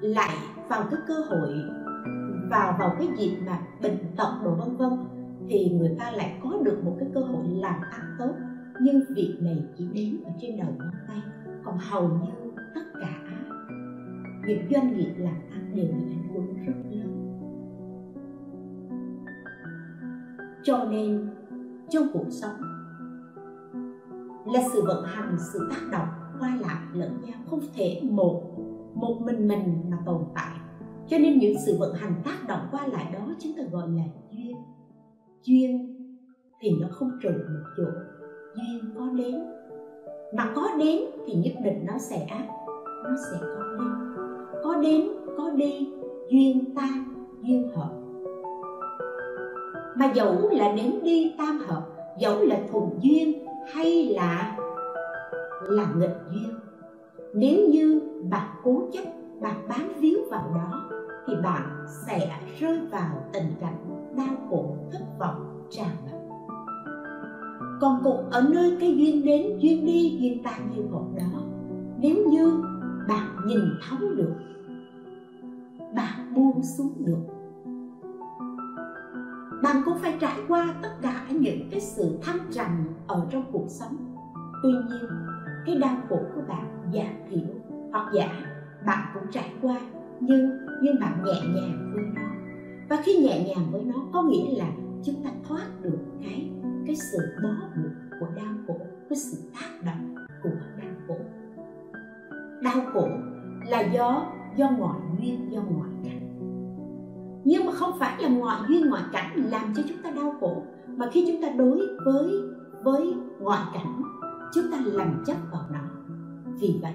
lại 0.01 0.35
vào 0.69 0.83
cái 0.91 0.99
cơ 1.07 1.13
hội, 1.13 1.53
vào 2.49 2.75
vào 2.79 2.95
cái 2.99 3.07
dịp 3.17 3.37
mà 3.45 3.59
bệnh 3.81 3.97
tật 4.17 4.33
đồ 4.43 4.55
vân 4.55 4.77
vân, 4.77 4.89
thì 5.49 5.69
người 5.69 5.95
ta 5.99 6.11
lại 6.11 6.39
có 6.43 6.57
được 6.63 6.83
một 6.83 6.95
cái 6.99 7.09
cơ 7.13 7.21
hội 7.21 7.43
làm 7.47 7.81
ăn 7.91 8.15
tốt. 8.19 8.33
Nhưng 8.81 9.01
việc 9.15 9.37
này 9.41 9.65
chỉ 9.77 9.87
đến 9.93 10.23
ở 10.25 10.31
trên 10.41 10.57
đầu 10.57 10.67
ngón 10.77 10.91
tay. 11.07 11.21
Còn 11.63 11.77
hầu 11.77 12.09
như 12.09 12.51
tất 12.75 12.81
cả 13.01 13.21
những 14.47 14.67
doanh 14.71 14.97
nghiệp 14.97 15.13
làm 15.17 15.35
ăn 15.51 15.75
đều 15.75 15.85
bị 15.85 16.03
ảnh 16.11 16.33
hưởng 16.33 16.65
rất 16.65 16.73
lớn. 16.91 17.31
Cho 20.63 20.87
nên 20.91 21.29
trong 21.89 22.07
cuộc 22.13 22.25
sống. 22.29 22.55
Là 24.45 24.69
sự 24.73 24.81
vận 24.85 25.03
hành, 25.05 25.35
sự 25.53 25.67
tác 25.69 25.81
động, 25.91 26.07
qua 26.39 26.57
lại 26.61 26.83
lẫn 26.93 27.21
nhau 27.21 27.39
không 27.49 27.59
thể 27.75 28.01
một 28.03 28.41
một 28.95 29.21
mình 29.21 29.47
mình 29.47 29.83
mà 29.89 29.97
tồn 30.05 30.21
tại. 30.35 30.57
Cho 31.07 31.17
nên 31.17 31.39
những 31.39 31.55
sự 31.65 31.77
vận 31.79 31.93
hành 31.93 32.21
tác 32.25 32.47
động 32.47 32.67
qua 32.71 32.87
lại 32.87 33.11
đó 33.13 33.27
chúng 33.39 33.51
ta 33.57 33.63
gọi 33.71 33.87
là 33.89 34.03
duyên. 34.31 34.57
Duyên 35.43 35.95
thì 36.61 36.71
nó 36.81 36.87
không 36.91 37.11
trừ 37.21 37.29
một 37.29 37.69
chỗ. 37.77 37.83
Duyên 38.55 38.93
có 38.97 39.09
đến. 39.09 39.35
Mà 40.33 40.51
có 40.55 40.69
đến 40.79 41.01
thì 41.25 41.33
nhất 41.33 41.53
định 41.63 41.85
nó 41.85 41.97
sẽ 41.97 42.27
nó 43.03 43.15
sẽ 43.31 43.37
có 43.41 43.63
đến. 43.79 43.91
Có 44.63 44.75
đến, 44.81 45.07
có 45.37 45.49
đi, 45.49 45.89
duyên 46.29 46.75
ta, 46.75 46.89
duyên 47.41 47.71
hợp 47.75 48.04
mà 49.95 50.05
dẫu 50.05 50.49
là 50.49 50.71
đến 50.71 50.99
đi 51.03 51.33
tam 51.37 51.59
hợp, 51.59 51.85
dẫu 52.19 52.41
là 52.41 52.59
thùng 52.71 52.99
duyên 53.01 53.45
hay 53.73 54.03
là 54.15 54.57
là 55.61 55.87
nghịch 55.97 56.17
duyên, 56.31 56.53
nếu 57.33 57.67
như 57.69 58.01
bạn 58.29 58.49
cố 58.63 58.81
chấp, 58.93 59.03
bạn 59.41 59.67
bám 59.69 59.93
víu 59.99 60.19
vào 60.31 60.51
đó, 60.55 60.89
thì 61.27 61.33
bạn 61.43 61.85
sẽ 62.07 62.39
rơi 62.59 62.79
vào 62.91 63.23
tình 63.33 63.51
cảnh 63.59 64.11
đau 64.17 64.35
khổ, 64.49 64.75
thất 64.91 65.03
vọng, 65.19 65.67
tràn 65.69 65.89
ngập. 66.05 66.19
Còn 67.81 68.01
cũng 68.03 68.29
ở 68.31 68.41
nơi 68.49 68.77
cái 68.79 68.95
duyên 68.97 69.25
đến, 69.25 69.57
duyên 69.59 69.85
đi, 69.85 70.17
duyên 70.19 70.43
tan 70.43 70.69
duyên 70.73 70.91
một 70.91 71.05
đó, 71.15 71.41
nếu 71.97 72.15
như 72.27 72.63
bạn 73.07 73.27
nhìn 73.45 73.59
thấu 73.89 74.09
được, 74.15 74.33
bạn 75.95 76.33
buông 76.35 76.63
xuống 76.77 76.93
được 76.97 77.34
bạn 79.65 79.81
cũng 79.85 79.97
phải 79.97 80.17
trải 80.19 80.39
qua 80.47 80.75
tất 80.81 80.89
cả 81.01 81.25
những 81.29 81.69
cái 81.71 81.79
sự 81.81 82.17
thăng 82.21 82.37
trầm 82.51 82.87
ở 83.07 83.27
trong 83.29 83.43
cuộc 83.51 83.65
sống. 83.67 84.15
Tuy 84.63 84.69
nhiên, 84.69 85.09
cái 85.65 85.75
đau 85.75 85.97
khổ 86.09 86.19
của 86.35 86.41
bạn 86.47 86.91
giảm 86.93 87.13
thiểu, 87.29 87.77
hoặc 87.91 88.11
giả, 88.13 88.29
bạn 88.85 89.07
cũng 89.13 89.23
trải 89.31 89.53
qua, 89.61 89.79
nhưng 90.19 90.49
nhưng 90.81 90.99
bạn 90.99 91.23
nhẹ 91.25 91.41
nhàng 91.55 91.91
với 91.93 92.03
nó. 92.15 92.21
Và 92.89 93.01
khi 93.05 93.17
nhẹ 93.17 93.45
nhàng 93.47 93.71
với 93.71 93.83
nó, 93.83 93.95
có 94.13 94.23
nghĩa 94.23 94.57
là 94.57 94.67
chúng 95.03 95.23
ta 95.23 95.29
thoát 95.47 95.67
được 95.81 95.99
cái 96.21 96.51
cái 96.87 96.95
sự 96.95 97.17
bó 97.43 97.49
buộc 97.75 98.19
của 98.19 98.27
đau 98.35 98.53
khổ, 98.67 98.77
cái 99.09 99.17
sự 99.17 99.37
tác 99.53 99.85
động 99.85 100.15
của 100.43 100.49
đau 100.77 100.93
khổ. 101.07 101.17
Đau 102.61 102.81
khổ 102.93 103.07
là 103.67 103.81
do 103.81 104.25
do 104.55 104.69
ngoại 104.69 104.99
nguyên, 105.17 105.51
do 105.51 105.61
ngoại 105.61 105.89
cảnh 106.03 106.14
nhưng 107.45 107.65
mà 107.65 107.71
không 107.71 107.99
phải 107.99 108.23
là 108.23 108.29
ngoại 108.29 108.61
duyên 108.67 108.89
ngoại 108.89 109.03
cảnh 109.13 109.49
làm 109.51 109.73
cho 109.75 109.83
chúng 109.89 109.97
ta 110.03 110.11
đau 110.11 110.35
khổ 110.39 110.63
mà 110.87 111.09
khi 111.11 111.25
chúng 111.27 111.41
ta 111.41 111.49
đối 111.49 111.87
với 112.05 112.31
với 112.83 113.13
ngoại 113.39 113.63
cảnh 113.73 114.01
chúng 114.53 114.63
ta 114.71 114.81
lầm 114.85 115.23
chấp 115.25 115.37
vào 115.51 115.61
nó. 115.71 115.79
Vì 116.59 116.79
vậy 116.81 116.93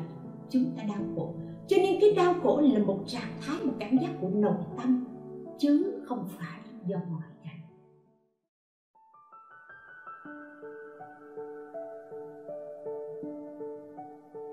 chúng 0.51 0.65
ta 0.77 0.83
đau 0.89 0.99
khổ. 1.17 1.35
Cho 1.69 1.77
nên 1.77 2.01
cái 2.01 2.13
đau 2.17 2.35
khổ 2.43 2.61
là 2.65 2.81
một 2.85 2.99
trạng 3.07 3.33
thái 3.41 3.57
một 3.65 3.73
cảm 3.81 3.99
giác 3.99 4.11
của 4.21 4.29
nội 4.29 4.55
tâm 4.77 5.05
chứ 5.59 6.01
không 6.05 6.29
phải 6.39 6.61
do 6.87 6.97
ngoại 7.11 7.29
cảnh. 7.45 7.61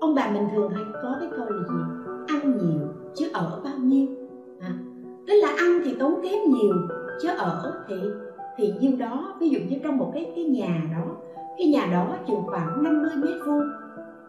Ông 0.00 0.14
bà 0.14 0.30
mình 0.30 0.48
thường 0.52 0.70
hay 0.70 0.84
có 1.02 1.16
cái 1.20 1.28
câu 1.36 1.46
là 1.50 1.68
gì? 1.68 2.08
Ăn 2.28 2.58
nhiều 2.58 2.88
chứ 3.14 3.30
ở 3.32 3.60
bao 3.64 3.78
nhiêu? 3.78 4.06
À, 4.60 4.78
tức 5.28 5.34
là 5.34 5.48
ăn 5.56 5.80
thì 5.84 5.96
tốn 5.98 6.20
kém 6.22 6.38
nhiều, 6.48 6.74
chứ 7.22 7.28
ở 7.38 7.82
thì 7.88 7.96
thì 8.56 8.72
nhiêu 8.80 8.92
đó, 8.98 9.34
ví 9.40 9.48
dụ 9.48 9.58
như 9.68 9.76
trong 9.82 9.96
một 9.96 10.10
cái 10.14 10.32
cái 10.36 10.44
nhà 10.44 10.82
đó, 10.92 11.16
cái 11.58 11.66
nhà 11.66 11.88
đó 11.92 12.16
chừng 12.28 12.42
khoảng 12.46 12.82
50 12.82 13.10
mét 13.16 13.46
vuông, 13.46 13.68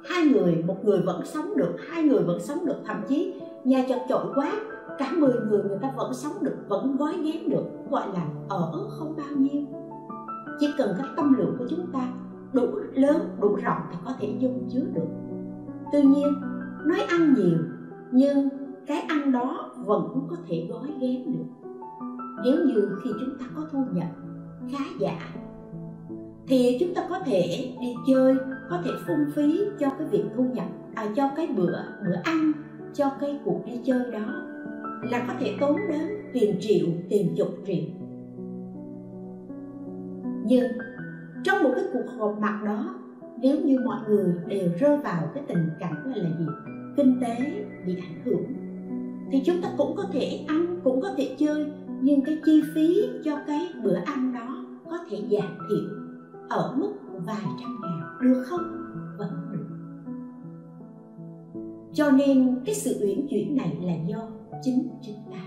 hai 0.06 0.26
người, 0.26 0.64
một 0.68 0.86
người 0.86 1.02
vẫn 1.06 1.26
sống 1.26 1.54
được, 1.58 1.76
hai 1.90 2.04
người 2.04 2.24
vẫn 2.24 2.40
sống 2.40 2.66
được, 2.66 2.76
thậm 2.86 2.98
chí 3.08 3.34
nhà 3.64 3.86
chật 3.90 4.02
chội 4.10 4.26
quá, 4.36 4.52
cả 4.98 5.12
10 5.18 5.32
người 5.50 5.64
người 5.64 5.78
ta 5.82 5.94
vẫn 5.98 6.14
sống 6.14 6.34
được, 6.42 6.56
vẫn 6.68 6.96
gói 7.00 7.14
ghém 7.24 7.50
được, 7.50 7.66
gọi 7.90 8.08
là 8.14 8.26
ở 8.50 8.72
không 8.90 9.16
bao 9.18 9.38
nhiêu. 9.38 9.64
Chỉ 10.60 10.68
cần 10.78 10.96
cái 10.98 11.08
tâm 11.16 11.36
lượng 11.38 11.56
của 11.60 11.66
chúng 11.70 11.92
ta 11.94 12.08
đủ 12.54 12.68
lớn, 12.94 13.38
đủ 13.42 13.56
rộng 13.56 13.82
thì 13.92 13.98
có 14.06 14.12
thể 14.20 14.34
dung 14.40 14.70
chứa 14.74 14.84
được. 14.94 15.08
Tuy 15.92 16.02
nhiên, 16.02 16.34
nói 16.86 17.00
ăn 17.10 17.34
nhiều 17.34 17.58
nhưng 18.12 18.50
cái 18.90 19.02
ăn 19.02 19.32
đó 19.32 19.72
vẫn 19.86 20.28
có 20.30 20.36
thể 20.48 20.68
gói 20.70 20.88
ghém 21.02 21.34
được 21.34 21.70
nếu 22.44 22.56
như 22.66 22.98
khi 23.04 23.10
chúng 23.20 23.40
ta 23.40 23.46
có 23.56 23.68
thu 23.72 23.86
nhập 23.94 24.08
khá 24.72 24.84
giả 25.00 25.20
thì 26.48 26.78
chúng 26.80 26.94
ta 26.94 27.08
có 27.10 27.20
thể 27.20 27.74
đi 27.82 27.94
chơi 28.08 28.36
có 28.70 28.82
thể 28.86 28.92
phung 29.08 29.32
phí 29.36 29.60
cho 29.80 29.90
cái 29.90 30.08
việc 30.08 30.24
thu 30.36 30.44
nhập 30.44 30.66
à, 30.96 31.06
cho 31.16 31.30
cái 31.36 31.48
bữa 31.48 31.78
bữa 32.06 32.16
ăn 32.24 32.52
cho 32.94 33.12
cái 33.20 33.40
cuộc 33.46 33.62
đi 33.66 33.82
chơi 33.86 34.12
đó 34.12 34.42
là 35.02 35.26
có 35.28 35.34
thể 35.40 35.58
tốn 35.60 35.78
đến 35.90 36.08
tiền 36.34 36.56
triệu 36.60 36.88
tiền 37.10 37.34
chục 37.38 37.48
triệu. 37.66 37.84
Nhưng 40.46 40.72
trong 41.44 41.64
một 41.64 41.72
cái 41.76 41.84
cuộc 41.94 42.12
họp 42.18 42.40
mặt 42.40 42.62
đó 42.66 42.96
nếu 43.42 43.60
như 43.60 43.80
mọi 43.86 44.00
người 44.08 44.34
đều 44.48 44.70
rơi 44.80 44.98
vào 44.98 45.32
cái 45.34 45.44
tình 45.48 45.70
cảnh 45.80 46.14
là 46.16 46.30
gì? 46.40 46.46
Kinh 46.98 47.20
tế 47.22 47.66
bị 47.86 47.96
ảnh 47.96 48.22
hưởng 48.26 48.59
thì 49.32 49.42
chúng 49.46 49.62
ta 49.62 49.74
cũng 49.78 49.96
có 49.96 50.04
thể 50.12 50.46
ăn, 50.48 50.80
cũng 50.84 51.02
có 51.02 51.10
thể 51.18 51.36
chơi, 51.40 51.66
nhưng 52.02 52.22
cái 52.22 52.38
chi 52.46 52.62
phí 52.76 53.02
cho 53.24 53.38
cái 53.48 53.68
bữa 53.84 53.96
ăn 53.96 54.34
đó 54.34 54.66
có 54.90 54.98
thể 55.10 55.18
giảm 55.32 55.58
thiểu 55.70 55.90
ở 56.50 56.76
mức 56.78 56.94
vài 57.26 57.46
trăm 57.62 57.78
ngàn, 57.82 58.02
được 58.22 58.44
không? 58.46 58.62
Vẫn 59.18 59.30
được. 59.52 59.66
Cho 61.94 62.12
nên 62.12 62.60
cái 62.66 62.76
sự 62.76 63.00
uyển 63.02 63.28
chuyển 63.30 63.56
này 63.56 63.78
là 63.82 63.94
do 64.08 64.28
chính 64.62 64.90
chúng 65.06 65.32
ta. 65.32 65.42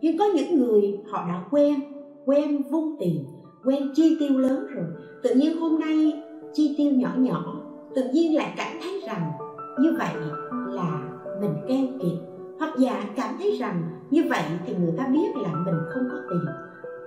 Nhưng 0.00 0.18
có 0.18 0.24
những 0.34 0.58
người 0.58 0.98
họ 1.10 1.28
đã 1.28 1.44
quen 1.50 1.74
quen 2.24 2.62
vung 2.70 2.96
tiền, 3.00 3.24
quen 3.64 3.82
chi 3.94 4.16
tiêu 4.20 4.38
lớn 4.38 4.66
rồi. 4.74 4.86
Tự 5.22 5.34
nhiên 5.34 5.60
hôm 5.60 5.80
nay 5.80 6.22
chi 6.54 6.74
tiêu 6.78 6.92
nhỏ 6.92 7.14
nhỏ, 7.18 7.60
tự 7.94 8.02
nhiên 8.12 8.36
lại 8.36 8.54
cảm 8.56 8.76
thấy 8.82 9.00
rằng 9.06 9.32
như 9.80 9.94
vậy 9.98 10.14
là 10.68 11.18
mình 11.40 11.54
keo 11.68 11.86
kiệt 12.00 12.33
hoặc 12.58 12.74
giả 12.78 13.04
cảm 13.16 13.34
thấy 13.38 13.56
rằng 13.60 13.82
như 14.10 14.24
vậy 14.30 14.42
thì 14.66 14.74
người 14.76 14.92
ta 14.96 15.06
biết 15.06 15.36
là 15.36 15.54
mình 15.54 15.80
không 15.90 16.08
có 16.10 16.16
tiền. 16.30 16.44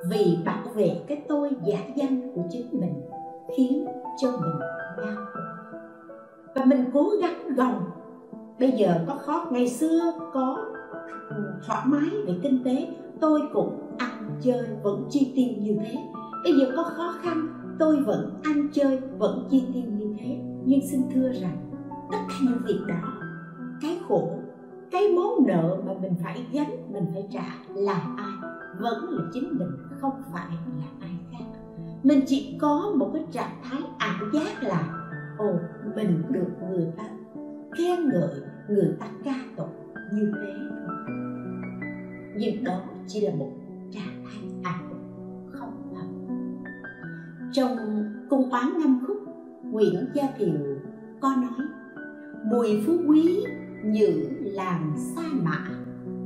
Vì 0.10 0.38
bảo 0.46 0.64
vệ 0.76 1.02
cái 1.08 1.22
tôi 1.28 1.52
giả 1.66 1.80
danh 1.96 2.32
của 2.36 2.42
chính 2.50 2.80
mình 2.80 2.94
khiến 3.58 3.86
cho 4.22 4.32
mình 4.32 4.60
đau. 4.98 5.26
Và 6.56 6.66
mình 6.66 6.86
cố 6.94 7.10
gắng 7.22 7.56
gồng. 7.56 7.84
Bây 8.60 8.72
giờ 8.72 9.00
có 9.08 9.14
khó, 9.14 9.46
ngày 9.52 9.70
xưa 9.70 10.14
có 10.34 10.66
thoải 11.68 11.82
mái 11.86 12.10
về 12.28 12.34
kinh 12.44 12.64
tế, 12.64 12.88
tôi 13.20 13.42
cũng 13.54 13.96
ăn, 13.98 14.30
chơi, 14.42 14.68
vẫn 14.84 15.08
chi 15.10 15.34
tiêu 15.36 15.64
như 15.64 15.78
thế. 15.84 15.96
Bây 16.44 16.54
giờ 16.54 16.74
có 16.76 16.84
khó 16.84 17.14
khăn, 17.22 17.48
tôi 17.80 17.96
vẫn 18.06 18.40
ăn, 18.44 18.68
chơi, 18.74 19.00
vẫn 19.18 19.48
chi 19.50 19.64
tiêu 19.74 19.84
như 19.98 20.16
thế. 20.20 20.38
Nhưng 20.66 20.80
xin 20.92 21.02
thưa 21.14 21.32
rằng, 21.32 21.58
tất 22.12 22.18
cả 22.30 22.36
những 22.42 22.62
việc 22.66 22.80
đó, 22.88 23.14
cái 23.82 24.00
khổ 24.08 24.30
cái 24.92 25.08
món 25.16 25.46
nợ 25.48 25.78
mà 25.86 25.94
mình 26.02 26.14
phải 26.24 26.46
gánh, 26.52 26.94
mình 26.94 27.06
phải 27.14 27.28
trả 27.30 27.56
là 27.76 28.02
ai? 28.18 28.52
Vẫn 28.80 29.10
là 29.10 29.24
chính 29.34 29.58
mình, 29.58 29.70
không 30.02 30.22
phải 30.34 30.58
là 30.80 30.88
ai 31.00 31.12
khác. 31.32 31.46
Mình 32.04 32.20
chỉ 32.26 32.58
có 32.62 32.94
một 32.96 33.10
cái 33.14 33.24
trạng 33.32 33.62
thái 33.64 33.82
ảo 33.98 34.18
giác 34.34 34.64
là, 34.64 34.90
ồ, 35.38 35.54
mình 35.96 36.22
được 36.30 36.48
người 36.70 36.88
ta 36.98 37.04
khen 37.78 38.10
ngợi, 38.10 38.42
người 38.70 38.96
ta 39.00 39.08
ca 39.24 39.36
tụng 39.58 39.94
như 40.14 40.32
thế 40.44 40.54
thôi. 40.70 40.96
Nhưng 42.38 42.64
đó 42.64 42.80
chỉ 43.08 43.22
là 43.22 43.36
một 43.36 43.52
trạng 43.92 44.26
thái 44.26 44.44
ảo 44.64 44.84
không 45.52 45.94
thật. 45.96 46.36
Trong 47.52 47.78
cung 48.30 48.50
oán 48.50 48.66
năm 48.84 49.00
khúc, 49.08 49.18
nguyễn 49.64 50.06
gia 50.14 50.24
thiều 50.38 50.78
có 51.22 51.36
nói, 51.36 51.68
mùi 52.46 52.84
phú 52.86 52.94
quý 53.08 53.44
nhữ 53.84 54.30
làm 54.42 54.94
sa 55.16 55.22
mã, 55.44 55.70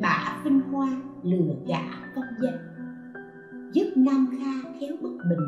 bả 0.02 0.42
vinh 0.44 0.62
hoa, 0.72 0.88
lừa 1.24 1.56
gã 1.68 1.82
công 2.16 2.26
danh 2.42 2.58
giúp 3.74 3.86
nam 3.96 4.28
kha 4.32 4.70
khéo 4.80 4.96
bất 5.02 5.10
bình, 5.30 5.48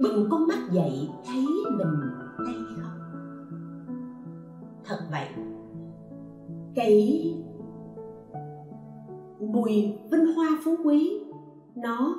bừng 0.00 0.28
con 0.30 0.46
mắt 0.46 0.58
dậy 0.72 1.08
thấy 1.26 1.46
mình 1.70 2.00
tay 2.46 2.54
không. 2.76 3.00
Thật 4.84 4.98
vậy 5.10 5.28
cái 6.74 7.24
mùi 9.40 9.98
vinh 10.10 10.34
hoa 10.36 10.48
phú 10.64 10.76
quý, 10.84 11.20
nó 11.76 12.16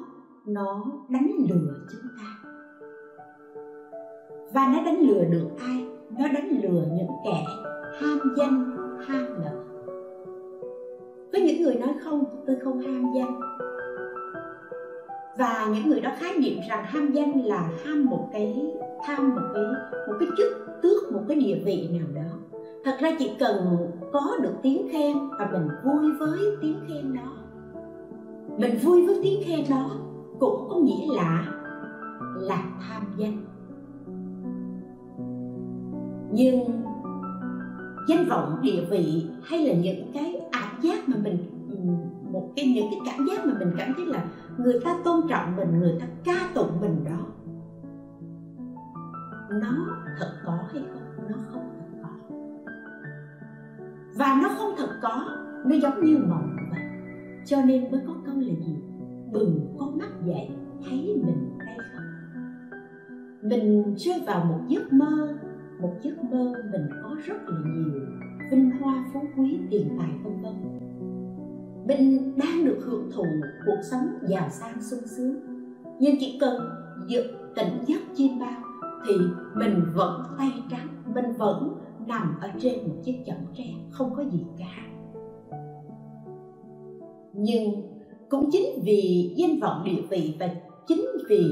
nó 0.48 0.86
đánh 1.10 1.32
lừa 1.50 1.74
chúng 1.92 2.12
ta. 2.18 2.50
Và 4.54 4.68
nó 4.74 4.84
đánh 4.86 5.00
lừa 5.00 5.24
được 5.24 5.50
ai? 5.60 5.86
Nó 6.18 6.28
đánh 6.28 6.62
lừa 6.64 6.86
những 6.98 7.12
kẻ 7.26 7.46
ham 8.00 8.20
danh 8.38 8.85
ham 9.08 9.26
lợi 9.44 9.66
có 11.36 11.42
những 11.42 11.62
người 11.62 11.76
nói 11.76 11.90
không, 12.04 12.24
tôi 12.48 12.56
không 12.64 12.80
ham 12.80 13.06
danh. 13.16 13.40
Và 15.38 15.68
những 15.74 15.90
người 15.90 16.02
đó 16.02 16.12
khái 16.18 16.38
niệm 16.38 16.60
rằng 16.70 16.86
ham 16.86 17.12
danh 17.12 17.46
là 17.46 17.70
ham 17.84 18.06
một 18.06 18.30
cái, 18.34 18.74
tham 19.06 19.36
một 19.36 19.42
cái 19.54 19.64
một 20.08 20.14
cái 20.20 20.30
chức, 20.38 20.48
tước 20.82 21.12
một 21.12 21.22
cái 21.28 21.38
địa 21.38 21.62
vị 21.66 21.90
nào 21.92 22.08
đó. 22.16 22.60
Thật 22.84 22.98
ra 23.00 23.12
chỉ 23.20 23.32
cần 23.40 23.88
có 24.14 24.38
được 24.42 24.54
tiếng 24.62 24.88
khen 24.92 25.18
và 25.40 25.50
mình 25.52 25.68
vui 25.84 26.12
với 26.20 26.40
tiếng 26.62 26.80
khen 26.88 27.14
đó. 27.14 27.32
Mình 28.58 28.78
vui 28.84 29.08
với 29.08 29.20
tiếng 29.24 29.42
khen 29.46 29.60
đó 29.70 29.92
cũng 30.40 30.68
có 30.70 30.76
nghĩa 30.76 31.16
là 31.16 31.46
là 32.36 32.64
tham 32.88 33.04
danh. 33.18 33.38
Nhưng 36.32 36.84
danh 38.08 38.26
vọng, 38.30 38.60
địa 38.62 38.86
vị 38.90 39.26
hay 39.44 39.68
là 39.68 39.74
những 39.74 40.12
cái 40.14 40.42
ảo 40.52 40.70
giác 40.82 41.10
mà 41.10 41.18
mình 41.24 41.38
ừ, 41.70 41.78
một 42.32 42.52
cái, 42.56 42.66
những 42.66 42.88
cái 42.92 43.00
cảm 43.06 43.26
giác 43.26 43.46
mà 43.46 43.54
mình 43.60 43.72
cảm 43.78 43.94
thấy 43.98 44.06
là 44.06 44.26
người 44.58 44.80
ta 44.84 44.98
tôn 45.04 45.22
trọng 45.30 45.56
mình, 45.56 45.80
người 45.80 45.98
ta 46.00 46.06
ca 46.24 46.50
tụng 46.56 46.82
mình 46.82 47.04
đó, 47.06 47.28
nó 49.50 49.98
thật 50.20 50.32
có 50.46 50.60
hay 50.74 50.84
không? 50.94 51.28
Nó 51.30 51.38
không 51.52 51.70
thật 51.80 51.98
có. 52.04 52.10
Và 54.18 54.40
nó 54.44 54.50
không 54.58 54.74
thật 54.78 55.00
có, 55.02 55.38
nó 55.66 55.76
giống 55.76 56.04
như 56.04 56.18
mộng 56.18 56.56
vậy. 56.72 56.82
Cho 57.46 57.62
nên 57.66 57.92
mới 57.92 58.02
có 58.08 58.14
câu 58.26 58.36
là 58.36 58.54
gì? 58.66 58.76
Bừng 59.32 59.76
con 59.80 59.98
mắt 59.98 60.10
dậy 60.26 60.50
thấy 60.86 61.22
mình 61.26 61.58
đây 61.66 61.78
không. 61.96 62.06
Mình 63.50 63.96
rơi 63.98 64.24
vào 64.28 64.46
một 64.46 64.60
giấc 64.68 64.94
mơ, 64.94 65.38
một 65.82 65.94
giấc 66.02 66.24
mơ 66.24 66.54
mình 66.72 66.88
có 67.04 67.05
rất 67.24 67.38
là 67.48 67.58
nhiều 67.66 68.02
vinh 68.52 68.72
hoa 68.72 69.06
phú 69.14 69.20
quý, 69.38 69.60
tiền 69.70 69.90
tài 70.00 70.10
vân 70.24 70.42
vân. 70.42 70.54
Mình 71.88 72.34
đang 72.38 72.66
được 72.66 72.80
hưởng 72.86 73.12
thụ 73.12 73.26
cuộc 73.66 73.82
sống 73.92 74.08
giàu 74.28 74.50
sang 74.50 74.82
sung 74.82 75.08
sướng. 75.18 75.36
Nhưng 76.00 76.16
chỉ 76.20 76.38
cần 76.42 76.70
giật 77.08 77.26
tỉnh 77.56 77.84
giấc 77.88 78.02
chim 78.16 78.40
bao 78.40 78.62
thì 79.08 79.14
mình 79.56 79.84
vẫn 79.94 80.24
tay 80.38 80.52
trắng, 80.72 80.88
mình 81.16 81.34
vẫn 81.38 81.78
nằm 82.08 82.36
ở 82.42 82.50
trên 82.60 82.88
một 82.88 82.96
chiếc 83.04 83.24
chõng 83.26 83.46
tre, 83.58 83.64
không 83.92 84.16
có 84.16 84.24
gì 84.24 84.46
cả. 84.60 84.88
Nhưng 87.34 87.82
cũng 88.30 88.50
chính 88.52 88.82
vì 88.84 89.34
danh 89.38 89.60
vọng 89.60 89.84
địa 89.86 90.02
vị 90.10 90.36
và 90.40 90.50
chính 90.88 91.06
vì 91.30 91.52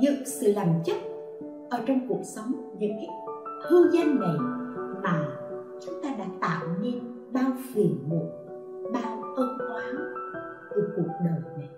những 0.00 0.24
sự 0.24 0.52
làm 0.52 0.68
chất 0.84 0.96
ở 1.70 1.78
trong 1.86 2.08
cuộc 2.08 2.20
sống, 2.22 2.52
những 2.78 2.92
cái 2.96 3.08
hư 3.62 3.90
danh 3.92 4.20
này 4.20 4.36
mà 5.02 5.28
chúng 5.86 5.94
ta 6.02 6.08
đã 6.18 6.26
tạo 6.40 6.66
nên 6.82 7.00
bao 7.32 7.52
phiền 7.74 7.98
muộn, 8.08 8.30
bao 8.92 9.22
ân 9.36 9.58
oán 9.58 9.96
của 10.74 10.80
cuộc 10.96 11.12
đời 11.24 11.40
này. 11.56 11.68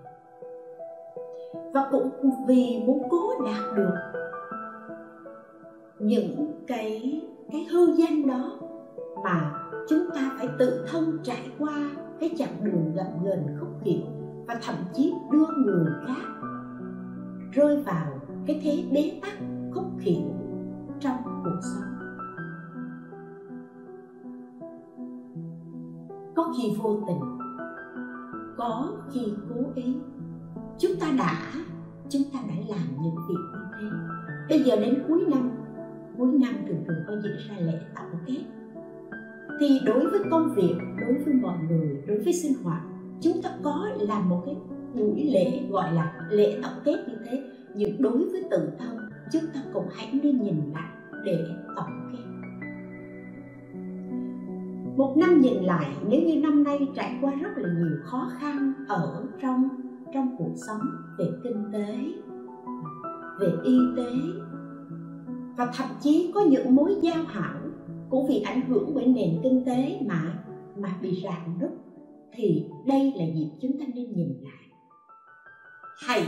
Và 1.75 1.89
cũng 1.91 2.11
vì 2.49 2.83
muốn 2.87 3.03
cố 3.11 3.33
đạt 3.45 3.77
được 3.77 3.95
những 5.99 6.65
cái 6.67 7.21
cái 7.53 7.65
hư 7.65 7.95
danh 7.97 8.27
đó 8.27 8.59
mà 9.25 9.53
chúng 9.89 10.11
ta 10.15 10.33
phải 10.39 10.49
tự 10.59 10.85
thân 10.91 11.19
trải 11.23 11.51
qua 11.59 11.91
cái 12.21 12.31
chặng 12.39 12.65
đường 12.65 12.93
gập 12.95 13.07
ghềnh 13.25 13.57
khúc 13.61 13.69
liệt 13.85 14.03
và 14.47 14.59
thậm 14.63 14.75
chí 14.95 15.13
đưa 15.33 15.47
người 15.67 15.87
khác 16.07 16.41
rơi 17.53 17.77
vào 17.77 18.21
cái 18.47 18.61
thế 18.65 18.85
bế 18.93 19.21
tắc 19.23 19.33
khúc 19.75 19.85
khiển 19.99 20.23
trong 21.01 21.17
cuộc 21.45 21.61
sống. 21.63 21.97
Có 26.37 26.53
khi 26.57 26.77
vô 26.79 26.99
tình, 27.07 27.39
có 28.57 28.93
khi 29.13 29.21
cố 29.49 29.55
ý. 29.75 29.97
Chúng 30.79 30.93
ta 31.01 31.07
đã, 31.19 31.37
chúng 32.09 32.23
ta 32.33 32.39
đã 32.49 32.55
làm 32.69 33.03
những 33.03 33.15
việc 33.29 33.35
như 33.53 33.61
thế. 33.81 33.87
Bây 34.49 34.63
giờ 34.63 34.77
đến 34.77 35.03
cuối 35.09 35.25
năm 35.31 35.51
cuối 36.19 36.39
năm 36.41 36.55
thường 36.69 36.85
thường 36.89 36.99
có 37.07 37.15
diễn 37.23 37.37
ra 37.49 37.57
lễ 37.59 37.81
tổng 37.95 38.21
kết 38.27 38.45
thì 39.61 39.81
đối 39.87 40.11
với 40.11 40.21
công 40.31 40.55
việc, 40.55 40.75
đối 41.01 41.15
với 41.25 41.35
mọi 41.35 41.59
người, 41.69 42.03
đối 42.07 42.19
với 42.19 42.33
sinh 42.33 42.65
hoạt, 42.65 42.83
chúng 43.21 43.43
ta 43.43 43.51
có 43.63 43.89
làm 44.01 44.29
một 44.29 44.43
cái 44.47 44.57
buổi 44.95 45.31
lễ 45.33 45.63
gọi 45.71 45.95
là 45.95 46.29
lễ 46.31 46.59
tổng 46.63 46.81
kết 46.85 47.05
như 47.09 47.15
thế. 47.25 47.43
Nhưng 47.75 48.03
đối 48.03 48.19
với 48.19 48.45
tự 48.51 48.71
thân, 48.79 48.99
chúng 49.33 49.43
ta 49.55 49.61
cũng 49.73 49.87
hãy 49.95 50.21
nên 50.23 50.43
nhìn 50.43 50.73
lại 50.73 50.90
để 51.25 51.45
tổng 51.77 52.11
kết 52.13 52.31
một 54.97 55.17
năm 55.17 55.41
nhìn 55.41 55.55
lại, 55.55 55.97
nếu 56.09 56.23
như 56.23 56.41
năm 56.41 56.65
nay 56.65 56.89
trải 56.95 57.19
qua 57.21 57.33
rất 57.35 57.49
là 57.57 57.69
nhiều 57.79 57.97
khó 58.05 58.31
khăn 58.39 58.73
ở 58.89 59.27
trong 59.41 59.69
trong 60.15 60.37
cuộc 60.39 60.53
sống 60.67 60.81
về 61.19 61.25
kinh 61.45 61.65
tế, 61.73 61.97
về 63.41 63.53
y 63.65 63.79
tế, 63.97 64.13
và 65.57 65.71
thậm 65.75 65.87
chí 66.01 66.33
có 66.35 66.41
những 66.41 66.75
mối 66.75 66.97
giao 67.03 67.25
hảo 67.27 67.59
cũng 68.11 68.27
vì 68.29 68.41
ảnh 68.41 68.61
hưởng 68.69 68.95
bởi 68.95 69.07
nền 69.07 69.41
kinh 69.43 69.65
tế 69.67 70.01
mà 70.07 70.45
mà 70.77 70.89
bị 71.03 71.23
rạn 71.25 71.59
nứt, 71.61 71.71
thì 72.33 72.65
đây 72.87 73.13
là 73.17 73.25
dịp 73.25 73.51
chúng 73.61 73.79
ta 73.79 73.85
nên 73.95 74.13
nhìn 74.13 74.29
lại. 74.43 74.69
Hãy 76.07 76.25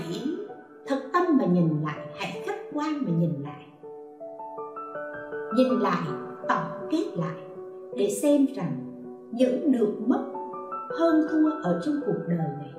thật 0.87 1.11
tâm 1.13 1.23
mà 1.39 1.45
nhìn 1.45 1.69
lại, 1.83 2.01
hãy 2.19 2.43
khách 2.47 2.61
quan 2.73 3.05
mà 3.05 3.11
nhìn 3.11 3.43
lại 3.43 3.72
nhìn 5.57 5.81
lại, 5.81 6.03
tổng 6.49 6.89
kết 6.91 7.05
lại, 7.17 7.37
để 7.97 8.11
xem 8.23 8.47
rằng 8.57 8.77
những 9.33 9.73
được 9.73 9.95
mất 10.07 10.25
hơn 10.99 11.27
thua 11.31 11.51
ở 11.51 11.81
trong 11.85 11.95
cuộc 12.07 12.19
đời 12.29 12.39
này. 12.39 12.71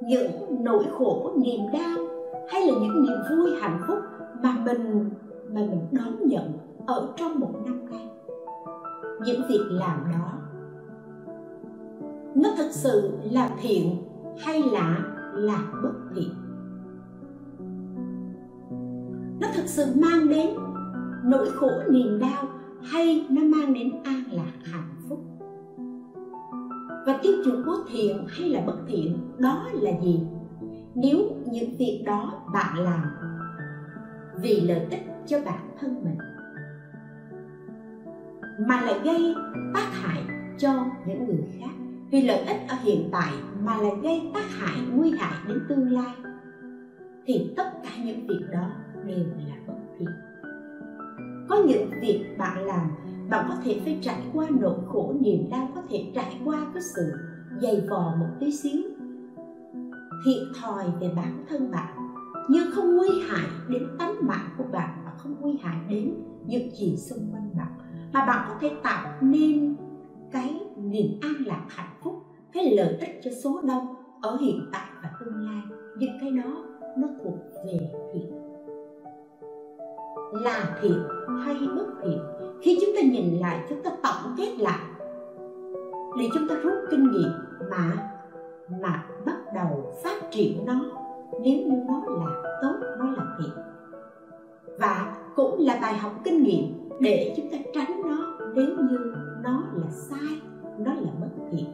Những 0.00 0.64
nỗi 0.64 0.84
khổ, 0.98 1.32
niềm 1.36 1.60
đau 1.72 1.98
hay 2.48 2.66
là 2.66 2.72
những 2.80 3.02
niềm 3.02 3.18
vui, 3.30 3.50
hạnh 3.60 3.80
phúc 3.88 3.98
mà 4.42 4.56
mình 4.64 5.10
mà 5.48 5.60
mình 5.60 5.86
đón 5.92 6.28
nhận 6.28 6.52
ở 6.86 7.08
trong 7.16 7.40
một 7.40 7.52
năm 7.66 7.90
nay 7.90 8.08
những 9.24 9.42
việc 9.48 9.64
làm 9.68 10.04
đó, 10.12 10.32
nó 12.34 12.50
thực 12.56 12.70
sự 12.70 13.12
là 13.30 13.50
thiện 13.62 13.96
hay 14.38 14.62
là 14.62 14.98
là 15.34 15.72
bất 15.82 15.92
thiện? 16.14 16.30
Nó 19.40 19.48
thực 19.54 19.66
sự 19.66 19.86
mang 19.96 20.28
đến 20.28 20.50
nỗi 21.24 21.50
khổ 21.50 21.70
niềm 21.90 22.18
đau 22.18 22.48
hay 22.82 23.26
nó 23.30 23.42
mang 23.42 23.74
đến 23.74 24.02
an 24.04 24.22
lạc 24.32 24.52
hạnh 24.72 24.94
phúc. 25.08 25.20
Và 27.06 27.18
tiêu 27.22 27.32
chuẩn 27.44 27.64
của 27.64 27.76
thiện 27.92 28.26
hay 28.28 28.48
là 28.48 28.62
bất 28.66 28.76
thiện, 28.88 29.18
đó 29.38 29.68
là 29.72 29.90
gì? 30.02 30.20
Nếu 30.94 31.18
những 31.46 31.76
việc 31.78 32.02
đó 32.06 32.42
bạn 32.54 32.78
làm 32.78 33.02
vì 34.42 34.60
lợi 34.60 34.86
ích 34.90 35.02
cho 35.26 35.38
bản 35.44 35.68
thân 35.80 36.04
mình, 36.04 36.18
mà 38.68 38.80
lại 38.80 39.00
gây 39.04 39.34
tác 39.74 39.88
hại 39.92 40.22
cho 40.58 40.86
những 41.06 41.26
người 41.26 41.44
khác, 41.60 41.74
vì 42.10 42.22
lợi 42.22 42.38
ích 42.38 42.60
ở 42.68 42.76
hiện 42.82 43.08
tại 43.12 43.32
mà 43.62 43.76
lại 43.76 43.92
gây 44.02 44.30
tác 44.34 44.50
hại, 44.50 44.78
nguy 44.94 45.10
hại 45.10 45.38
đến 45.48 45.58
tương 45.68 45.92
lai, 45.92 46.14
thì 47.26 47.52
tất 47.56 47.70
cả 47.82 47.90
những 48.04 48.26
việc 48.26 48.44
đó 48.52 48.70
đều 49.06 49.26
là 49.48 49.54
bất 49.66 49.74
thiện 49.98 50.08
có 51.48 51.56
những 51.66 51.90
việc 52.00 52.34
bạn 52.38 52.66
làm, 52.66 52.90
bạn 53.30 53.46
có 53.48 53.54
thể 53.64 53.80
phải 53.84 53.98
trải 54.02 54.22
qua 54.32 54.46
nỗi 54.50 54.78
khổ 54.86 55.14
niềm 55.20 55.50
đau, 55.50 55.68
có 55.74 55.82
thể 55.90 56.12
trải 56.14 56.40
qua 56.44 56.66
cái 56.74 56.82
sự 56.96 57.12
dày 57.62 57.82
vò 57.90 58.14
một 58.18 58.28
tí 58.40 58.56
xíu. 58.56 58.82
Thiệt 60.24 60.42
thòi 60.60 60.84
về 61.00 61.10
bản 61.16 61.44
thân 61.48 61.70
bạn 61.70 62.04
nhưng 62.48 62.70
không 62.72 62.96
nguy 62.96 63.08
hại 63.28 63.48
đến 63.68 63.88
tánh 63.98 64.14
mạng 64.20 64.48
của 64.58 64.64
bạn 64.72 65.02
và 65.04 65.12
không 65.18 65.36
nguy 65.40 65.58
hại 65.62 65.76
đến 65.88 66.14
những 66.46 66.70
gì 66.70 66.96
xung 66.96 67.32
quanh 67.32 67.50
bạn, 67.56 67.72
mà 68.12 68.26
bạn 68.26 68.46
có 68.48 68.54
thể 68.60 68.70
tạo 68.82 69.22
nên 69.22 69.76
cái 70.32 70.60
niềm 70.76 71.06
an 71.20 71.34
lạc 71.46 71.66
hạnh 71.68 71.96
phúc, 72.02 72.22
cái 72.52 72.76
lợi 72.76 72.96
ích 73.00 73.20
cho 73.24 73.30
số 73.44 73.60
đông 73.62 73.94
ở 74.22 74.36
hiện 74.36 74.68
tại 74.72 74.88
và 75.02 75.10
tương 75.20 75.36
lai. 75.36 75.62
Những 75.98 76.18
cái 76.20 76.30
đó 76.30 76.64
nó 76.96 77.08
thuộc 77.24 77.38
về 77.66 77.90
thiện 78.14 78.43
là 80.42 80.78
thiện 80.82 81.02
hay 81.44 81.56
bất 81.76 81.86
thiện 82.02 82.18
khi 82.62 82.78
chúng 82.80 82.94
ta 82.96 83.02
nhìn 83.02 83.38
lại, 83.38 83.64
chúng 83.68 83.82
ta 83.82 83.90
tổng 84.02 84.34
kết 84.36 84.58
lại. 84.58 84.80
Để 86.18 86.28
chúng 86.34 86.48
ta 86.48 86.54
rút 86.54 86.74
kinh 86.90 87.10
nghiệm 87.10 87.30
mà 87.70 88.10
mà 88.82 89.04
bắt 89.26 89.36
đầu 89.54 89.92
phát 90.04 90.30
triển 90.30 90.64
nó, 90.66 90.74
nếu 91.42 91.58
như 91.66 91.76
nó 91.88 92.02
là 92.06 92.58
tốt, 92.62 92.74
nó 92.98 93.10
là 93.10 93.36
thiện 93.38 93.50
và 94.78 95.16
cũng 95.36 95.60
là 95.60 95.78
bài 95.82 95.94
học 95.94 96.12
kinh 96.24 96.42
nghiệm 96.42 96.88
để 97.00 97.34
chúng 97.36 97.50
ta 97.52 97.58
tránh 97.74 98.02
nó 98.04 98.38
nếu 98.54 98.66
như 98.66 99.14
nó 99.42 99.62
là 99.74 99.90
sai, 99.90 100.40
nó 100.78 100.94
là 100.94 101.10
bất 101.20 101.44
thiện 101.50 101.66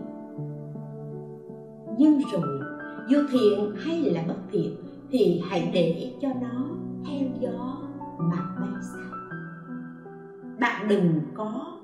nhưng 1.98 2.18
rồi, 2.32 2.60
dù 3.08 3.18
thiện 3.32 3.74
hay 3.76 4.00
là 4.02 4.24
bất 4.28 4.38
thiện 4.52 4.76
thì 5.10 5.42
hãy 5.48 5.70
để 5.74 6.12
cho 6.20 6.28
nó 6.28 6.66
theo 7.06 7.28
gió 7.40 7.79
mà 8.22 8.36
bay 8.60 8.82
xa 8.82 8.98
bạn 10.60 10.88
đừng 10.88 11.20
có 11.34 11.78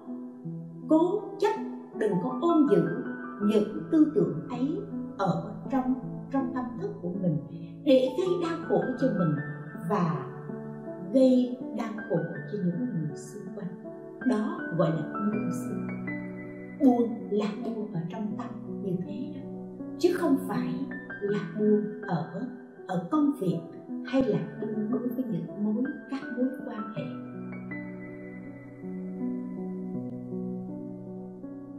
cố 0.88 1.22
chấp, 1.38 1.52
đừng 1.98 2.12
có 2.22 2.38
ôm 2.40 2.66
giữ 2.70 2.82
những 3.42 3.82
tư 3.90 4.12
tưởng 4.14 4.48
ấy 4.50 4.78
ở 5.18 5.54
trong 5.70 5.94
trong 6.32 6.52
tâm 6.54 6.64
thức 6.80 6.90
của 7.02 7.12
mình 7.22 7.38
để 7.84 8.08
gây 8.18 8.28
đau 8.42 8.58
khổ 8.68 8.80
cho 9.00 9.06
mình 9.18 9.36
và 9.88 10.26
gây 11.12 11.58
đau 11.78 11.92
khổ 12.08 12.16
cho 12.52 12.58
những 12.64 12.78
người 12.78 13.16
xung 13.16 13.54
quanh. 13.54 13.84
Đó 14.28 14.58
gọi 14.76 14.90
là 14.90 15.02
buông 15.12 15.50
xuôi 15.52 15.96
buông 16.80 17.28
là 17.30 17.46
buông 17.64 17.92
ở 17.94 18.00
trong 18.10 18.36
tâm 18.38 18.82
như 18.82 18.96
thế 19.06 19.32
đó, 19.34 19.40
chứ 19.98 20.14
không 20.14 20.36
phải 20.48 20.74
là 21.20 21.40
buông 21.58 21.84
ở 22.02 22.42
ở 22.86 23.08
công 23.10 23.32
việc 23.40 23.60
hay 24.04 24.22
là 24.22 24.38
buông 24.60 24.90
đối 24.90 25.08
với 25.08 25.24
những 25.24 25.64
mối, 25.64 25.84
các 26.10 26.20
mối 26.36 26.48
quan 26.66 26.82
hệ? 26.96 27.02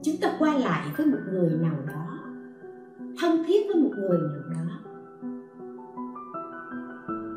Chúng 0.03 0.15
ta 0.21 0.35
qua 0.39 0.53
lại 0.53 0.87
với 0.97 1.05
một 1.05 1.17
người 1.31 1.49
nào 1.61 1.75
đó, 1.87 2.19
thân 3.19 3.43
thiết 3.47 3.67
với 3.67 3.83
một 3.83 3.91
người 3.97 4.19
nào 4.49 4.65
đó. 4.65 4.89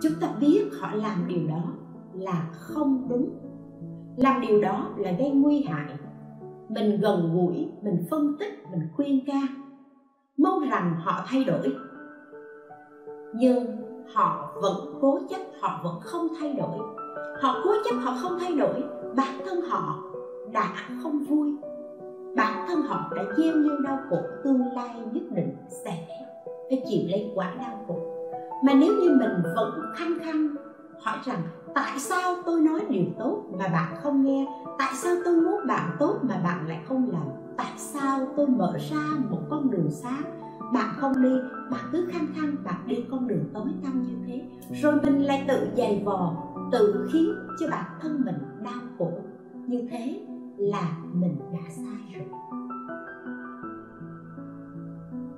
Chúng 0.03 0.13
ta 0.21 0.29
biết 0.41 0.63
họ 0.81 0.95
làm 0.95 1.29
điều 1.29 1.49
đó 1.49 1.63
là 2.13 2.51
không 2.53 3.09
đúng. 3.09 3.31
Làm 4.17 4.41
điều 4.41 4.63
đó 4.63 4.91
là 4.99 5.13
gây 5.19 5.31
nguy 5.31 5.63
hại. 5.63 5.99
Mình 6.69 7.01
gần 7.01 7.35
gũi, 7.35 7.69
mình 7.83 8.05
phân 8.11 8.37
tích, 8.39 8.53
mình 8.71 8.89
khuyên 8.97 9.27
can. 9.27 9.47
Mong 10.39 10.69
rằng 10.71 10.95
họ 10.99 11.25
thay 11.27 11.45
đổi. 11.45 11.75
Nhưng 13.35 13.67
họ 14.15 14.50
vẫn 14.61 14.99
cố 15.01 15.19
chấp, 15.31 15.41
họ 15.61 15.81
vẫn 15.85 16.01
không 16.01 16.29
thay 16.41 16.53
đổi. 16.53 16.79
Họ 17.43 17.61
cố 17.65 17.75
chấp, 17.85 17.97
họ 18.03 18.15
không 18.23 18.39
thay 18.41 18.55
đổi, 18.55 18.83
bản 19.17 19.41
thân 19.47 19.61
họ 19.61 19.99
đã 20.53 20.73
không 21.03 21.19
vui. 21.19 21.55
Bản 22.37 22.65
thân 22.69 22.83
họ 22.83 23.11
đã 23.17 23.23
gieo 23.37 23.55
như 23.57 23.79
đau 23.85 23.99
khổ, 24.11 24.17
tương 24.45 24.73
lai 24.75 24.95
nhất 25.13 25.23
định 25.31 25.57
sẽ 25.85 26.07
phải 26.69 26.83
chịu 26.89 27.03
lấy 27.09 27.33
quả 27.35 27.55
đau 27.59 27.85
khổ. 27.89 27.99
Mà 28.65 28.75
nếu 28.75 28.93
như 28.93 29.11
mình 29.11 29.43
vẫn 29.57 29.81
khăng 29.95 30.19
khăng 30.25 30.49
hỏi 31.03 31.19
rằng, 31.25 31.43
tại 31.75 31.99
sao 31.99 32.37
tôi 32.47 32.61
nói 32.61 32.81
điều 32.89 33.05
tốt 33.19 33.43
mà 33.59 33.69
bạn 33.69 33.95
không 34.03 34.25
nghe? 34.25 34.47
Tại 34.79 34.93
sao 34.95 35.17
tôi 35.25 35.41
muốn 35.41 35.67
bạn 35.67 35.97
tốt 35.99 36.17
mà 36.23 36.41
bạn 36.45 36.69
lại 36.69 36.81
không 36.89 37.11
làm? 37.13 37.29
Tại 37.57 37.73
sao 37.77 38.19
tôi 38.37 38.47
mở 38.47 38.79
ra 38.91 39.03
một 39.31 39.41
con 39.51 39.71
đường 39.71 39.91
sáng 39.91 40.23
bạn 40.75 40.95
không 40.97 41.23
đi 41.23 41.35
bạn 41.71 41.85
cứ 41.93 42.07
khăng 42.13 42.27
khăng 42.35 42.57
bạn 42.65 42.89
đi 42.89 43.05
con 43.11 43.29
đường 43.29 43.45
tối 43.55 43.69
tăm 43.83 44.03
như 44.03 44.15
thế. 44.27 44.43
Rồi 44.83 45.01
mình 45.03 45.25
lại 45.25 45.45
tự 45.49 45.69
dày 45.77 46.03
vò, 46.05 46.37
tự 46.73 47.09
khiến 47.13 47.35
cho 47.61 47.67
bản 47.71 47.85
thân 48.01 48.23
mình 48.25 48.37
đau 48.65 48.81
khổ. 48.99 49.11
Như 49.67 49.89
thế 49.91 50.21
là 50.59 50.97
mình 51.13 51.39
đã 51.53 51.71
sai 51.71 52.15
rồi. 52.15 52.27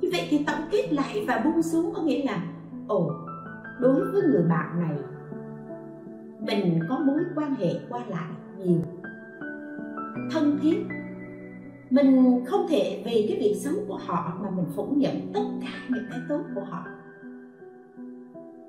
Như 0.01 0.09
vậy 0.13 0.27
thì 0.31 0.45
tổng 0.47 0.69
kết 0.71 0.93
lại 0.93 1.25
và 1.29 1.43
buông 1.45 1.63
xuống 1.63 1.95
có 1.95 2.03
nghĩa 2.03 2.25
là, 2.25 2.43
ồ, 2.89 3.11
đối 3.81 4.13
với 4.13 4.23
người 4.23 4.43
bạn 4.49 4.81
này, 4.81 4.99
mình 6.41 6.81
có 6.89 6.99
mối 6.99 7.21
quan 7.35 7.55
hệ 7.55 7.71
qua 7.89 8.01
lại 8.09 8.31
nhiều, 8.59 8.81
thân 10.33 10.59
thiết 10.63 10.87
mình 11.93 12.45
không 12.47 12.67
thể 12.69 13.03
vì 13.05 13.27
cái 13.29 13.39
việc 13.41 13.57
xấu 13.61 13.75
của 13.89 13.99
họ 14.07 14.39
mà 14.43 14.51
mình 14.51 14.65
phủ 14.77 14.87
nhận 14.97 15.33
tất 15.35 15.45
cả 15.61 15.73
những 15.89 16.05
cái 16.11 16.21
tốt 16.29 16.41
của 16.55 16.65
họ. 16.71 16.85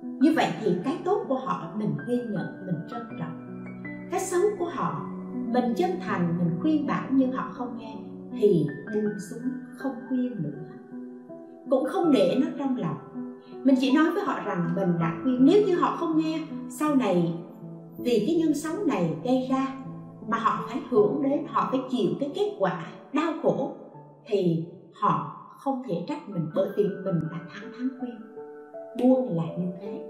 Như 0.01 0.33
vậy 0.35 0.47
thì 0.61 0.71
cái 0.83 0.97
tốt 1.05 1.25
của 1.27 1.39
họ 1.39 1.73
mình 1.75 1.95
ghi 2.07 2.17
nhận, 2.17 2.65
mình 2.65 2.75
trân 2.89 3.01
trọng. 3.19 3.65
Cái 4.11 4.19
xấu 4.19 4.41
của 4.59 4.69
họ, 4.69 5.09
mình 5.47 5.73
chân 5.77 5.91
thành, 6.01 6.37
mình 6.39 6.59
khuyên 6.61 6.87
bảo 6.87 7.07
nhưng 7.11 7.31
họ 7.31 7.49
không 7.51 7.77
nghe 7.77 7.95
thì 8.39 8.65
buông 8.93 9.19
xuống, 9.29 9.51
không 9.77 9.93
khuyên 10.07 10.43
nữa. 10.43 10.63
Cũng 11.69 11.85
không 11.85 12.11
để 12.11 12.37
nó 12.41 12.47
trong 12.59 12.77
lòng. 12.77 12.97
Mình 13.63 13.75
chỉ 13.79 13.91
nói 13.91 14.11
với 14.11 14.23
họ 14.23 14.39
rằng 14.45 14.69
mình 14.75 14.99
đã 14.99 15.15
khuyên. 15.23 15.45
Nếu 15.45 15.67
như 15.67 15.75
họ 15.75 15.95
không 15.99 16.17
nghe, 16.17 16.39
sau 16.69 16.95
này 16.95 17.33
vì 17.97 18.23
cái 18.27 18.35
nhân 18.35 18.53
xấu 18.53 18.85
này 18.85 19.15
gây 19.23 19.47
ra 19.51 19.67
mà 20.27 20.37
họ 20.37 20.65
phải 20.69 20.81
hưởng 20.89 21.21
đến, 21.23 21.45
họ 21.47 21.67
phải 21.71 21.79
chịu 21.91 22.09
cái 22.19 22.31
kết 22.35 22.55
quả 22.59 22.85
đau 23.13 23.33
khổ, 23.41 23.71
thì 24.25 24.65
họ 25.01 25.39
không 25.57 25.83
thể 25.87 26.05
trách 26.07 26.29
mình 26.29 26.49
bởi 26.55 26.69
vì 26.77 26.83
mình 26.83 27.19
đã 27.31 27.37
thắng 27.49 27.71
thắng 27.77 27.87
quen. 28.01 28.15
Buông 28.99 29.37
là 29.37 29.43
như 29.57 29.71
thế. 29.81 30.01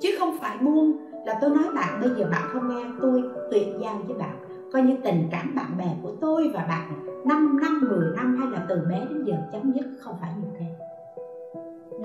Chứ 0.00 0.16
không 0.18 0.36
phải 0.40 0.58
buông 0.58 0.96
là 1.26 1.38
tôi 1.40 1.50
nói 1.50 1.64
bạn, 1.74 2.00
bây 2.00 2.10
giờ 2.10 2.28
bạn 2.30 2.42
không 2.52 2.68
nghe, 2.68 2.84
tôi 3.00 3.22
tuyệt 3.50 3.68
giao 3.80 3.98
với 4.06 4.16
bạn. 4.16 4.36
Coi 4.72 4.82
như 4.82 4.96
tình 5.04 5.28
cảm 5.30 5.54
bạn 5.56 5.78
bè 5.78 5.96
của 6.02 6.12
tôi 6.20 6.50
và 6.54 6.66
bạn 6.68 7.06
5 7.24 7.58
năm 7.62 7.80
10 7.90 8.16
năm 8.16 8.36
hay 8.40 8.50
là 8.50 8.66
từ 8.68 8.80
bé 8.90 9.06
đến 9.10 9.24
giờ 9.24 9.34
chấm 9.52 9.72
dứt 9.72 9.86
không 10.00 10.14
phải 10.20 10.32
như 10.42 10.48
thế. 10.58 10.66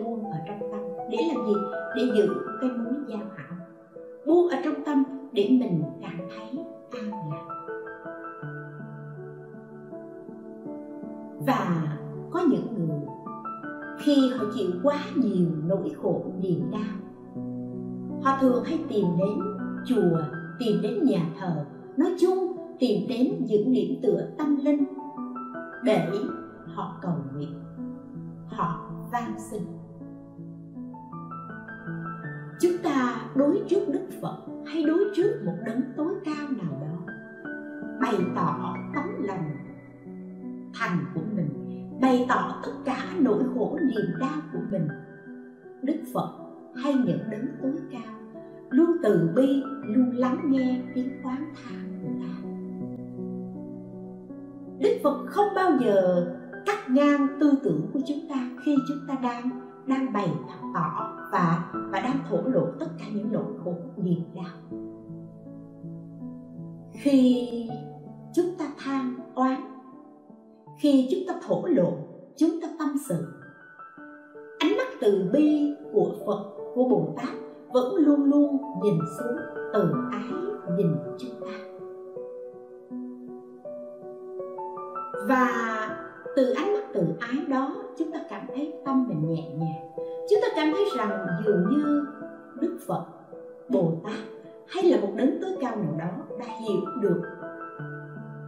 Buông 0.04 0.24
ở 0.32 0.38
trong 0.48 0.72
tâm, 0.72 0.82
để 1.10 1.18
làm 1.34 1.46
gì? 1.46 1.54
Để 1.96 2.04
giữ 2.16 2.36
cái 2.62 2.70
mối 2.70 2.94
giao 3.08 3.22
hảo. 3.36 3.58
Buông 4.26 4.50
ở 4.50 4.58
trong 4.64 4.84
tâm 4.86 5.04
để 5.32 5.48
mình 5.52 5.84
cảm 6.02 6.18
thấy 6.36 6.64
an 6.92 7.12
lạc. 7.32 7.49
Và 11.50 11.98
có 12.32 12.40
những 12.50 12.68
người 12.78 13.00
khi 14.00 14.30
họ 14.30 14.46
chịu 14.56 14.70
quá 14.84 15.00
nhiều 15.16 15.48
nỗi 15.66 15.92
khổ 16.02 16.26
niềm 16.42 16.72
đau, 16.72 16.96
họ 18.24 18.38
thường 18.42 18.64
hay 18.64 18.80
tìm 18.90 19.06
đến 19.18 19.40
chùa, 19.86 20.22
tìm 20.60 20.82
đến 20.82 21.04
nhà 21.04 21.26
thờ, 21.40 21.66
nói 21.98 22.16
chung 22.22 22.58
tìm 22.80 23.08
đến 23.10 23.46
những 23.48 23.74
điểm 23.74 24.00
tựa 24.04 24.30
tâm 24.38 24.58
linh 24.64 24.84
để 25.84 26.12
họ 26.66 27.00
cầu 27.02 27.16
nguyện, 27.34 27.54
họ 28.48 28.92
van 29.12 29.34
xin. 29.52 29.62
Chúng 32.62 32.78
ta 32.84 33.22
đối 33.36 33.62
trước 33.68 33.82
đức 33.88 34.08
phật 34.22 34.38
hay 34.66 34.84
đối 34.84 35.04
trước 35.16 35.42
một 35.46 35.56
đấng 35.66 35.82
tối 35.98 36.14
cao 36.26 36.48
nào 36.50 36.82
đó 36.82 37.14
bày 38.02 38.16
tỏ 38.36 38.76
tấm 38.96 39.06
lòng 39.24 39.50
thành 40.80 41.06
của 41.14 41.19
tỏ 42.30 42.62
tất 42.66 42.72
cả 42.86 42.98
nỗi 43.20 43.44
khổ 43.56 43.78
niềm 43.82 44.20
đau 44.20 44.42
của 44.54 44.60
mình. 44.72 44.88
Đức 45.82 46.04
phật 46.14 46.30
hay 46.76 46.94
những 46.94 47.20
đấng 47.32 47.48
tối 47.62 47.76
cao, 47.92 48.42
luôn 48.70 48.90
từ 49.04 49.30
bi, 49.36 49.64
luôn 49.84 50.12
lắng 50.16 50.42
nghe 50.50 50.82
tiếng 50.96 51.24
oán 51.24 51.54
than 51.56 52.00
của 52.04 52.10
ta 52.22 52.50
đức 54.80 55.00
phật 55.04 55.26
không 55.26 55.48
bao 55.56 55.72
giờ 55.80 56.28
cắt 56.66 56.90
ngang 56.90 57.28
tư 57.40 57.54
tưởng 57.64 57.90
của 57.94 58.00
chúng 58.08 58.20
ta 58.30 58.50
khi 58.66 58.76
chúng 58.88 58.98
ta 59.08 59.16
đang 59.24 59.50
đang 59.88 60.14
bày 60.14 60.30
tỏ 60.74 61.18
và 61.32 61.72
và 61.92 62.00
đang 62.00 62.20
thổ 62.30 62.38
lộ 62.42 62.66
tất 62.80 62.88
cả 63.00 63.06
những 63.14 63.32
nỗi 63.32 63.54
khổ, 63.64 63.74
niềm 63.98 64.24
đau. 64.36 64.80
Khi 66.92 67.50
chúng 68.36 68.56
ta 68.60 68.66
than 68.78 69.16
oán, 69.36 69.62
khi 70.78 71.08
chúng 71.12 71.20
ta 71.28 71.34
thổ 71.48 71.66
lộ 71.66 71.94
chúng 72.40 72.62
ta 72.62 72.68
tâm 72.80 72.96
sự. 73.10 73.16
Ánh 74.60 74.78
mắt 74.78 74.88
từ 75.02 75.30
bi 75.34 75.76
của 75.94 76.12
phật, 76.26 76.44
của 76.76 76.90
bồ 76.90 77.14
tát 77.18 77.30
vẫn 77.74 77.96
luôn 77.96 78.24
luôn 78.24 78.58
nhìn 78.84 79.00
xuống 79.20 79.38
từ 79.74 79.92
ái, 80.12 80.32
nhìn 80.78 80.88
chúng 81.18 81.32
ta. 81.42 81.54
Và 85.28 85.50
từ 86.36 86.52
ánh 86.52 86.74
mắt 86.74 86.84
từ 86.94 87.02
ái 87.20 87.46
đó, 87.48 87.76
chúng 87.98 88.12
ta 88.12 88.20
cảm 88.30 88.48
thấy 88.56 88.74
tâm 88.86 89.08
mình 89.08 89.30
nhẹ 89.30 89.50
nhàng. 89.56 90.06
Chúng 90.30 90.40
ta 90.42 90.48
cảm 90.56 90.72
thấy 90.74 90.86
rằng 90.98 91.28
dường 91.46 91.64
như 91.70 92.06
đức 92.62 92.78
phật, 92.88 93.06
bồ 93.70 93.94
tát 94.04 94.20
hay 94.68 94.84
là 94.84 95.02
một 95.02 95.14
đấng 95.16 95.42
tối 95.42 95.52
cao 95.62 95.76
nào 95.76 95.96
đó 96.00 96.38
đã 96.40 96.46
hiểu 96.46 96.82
được 97.02 97.22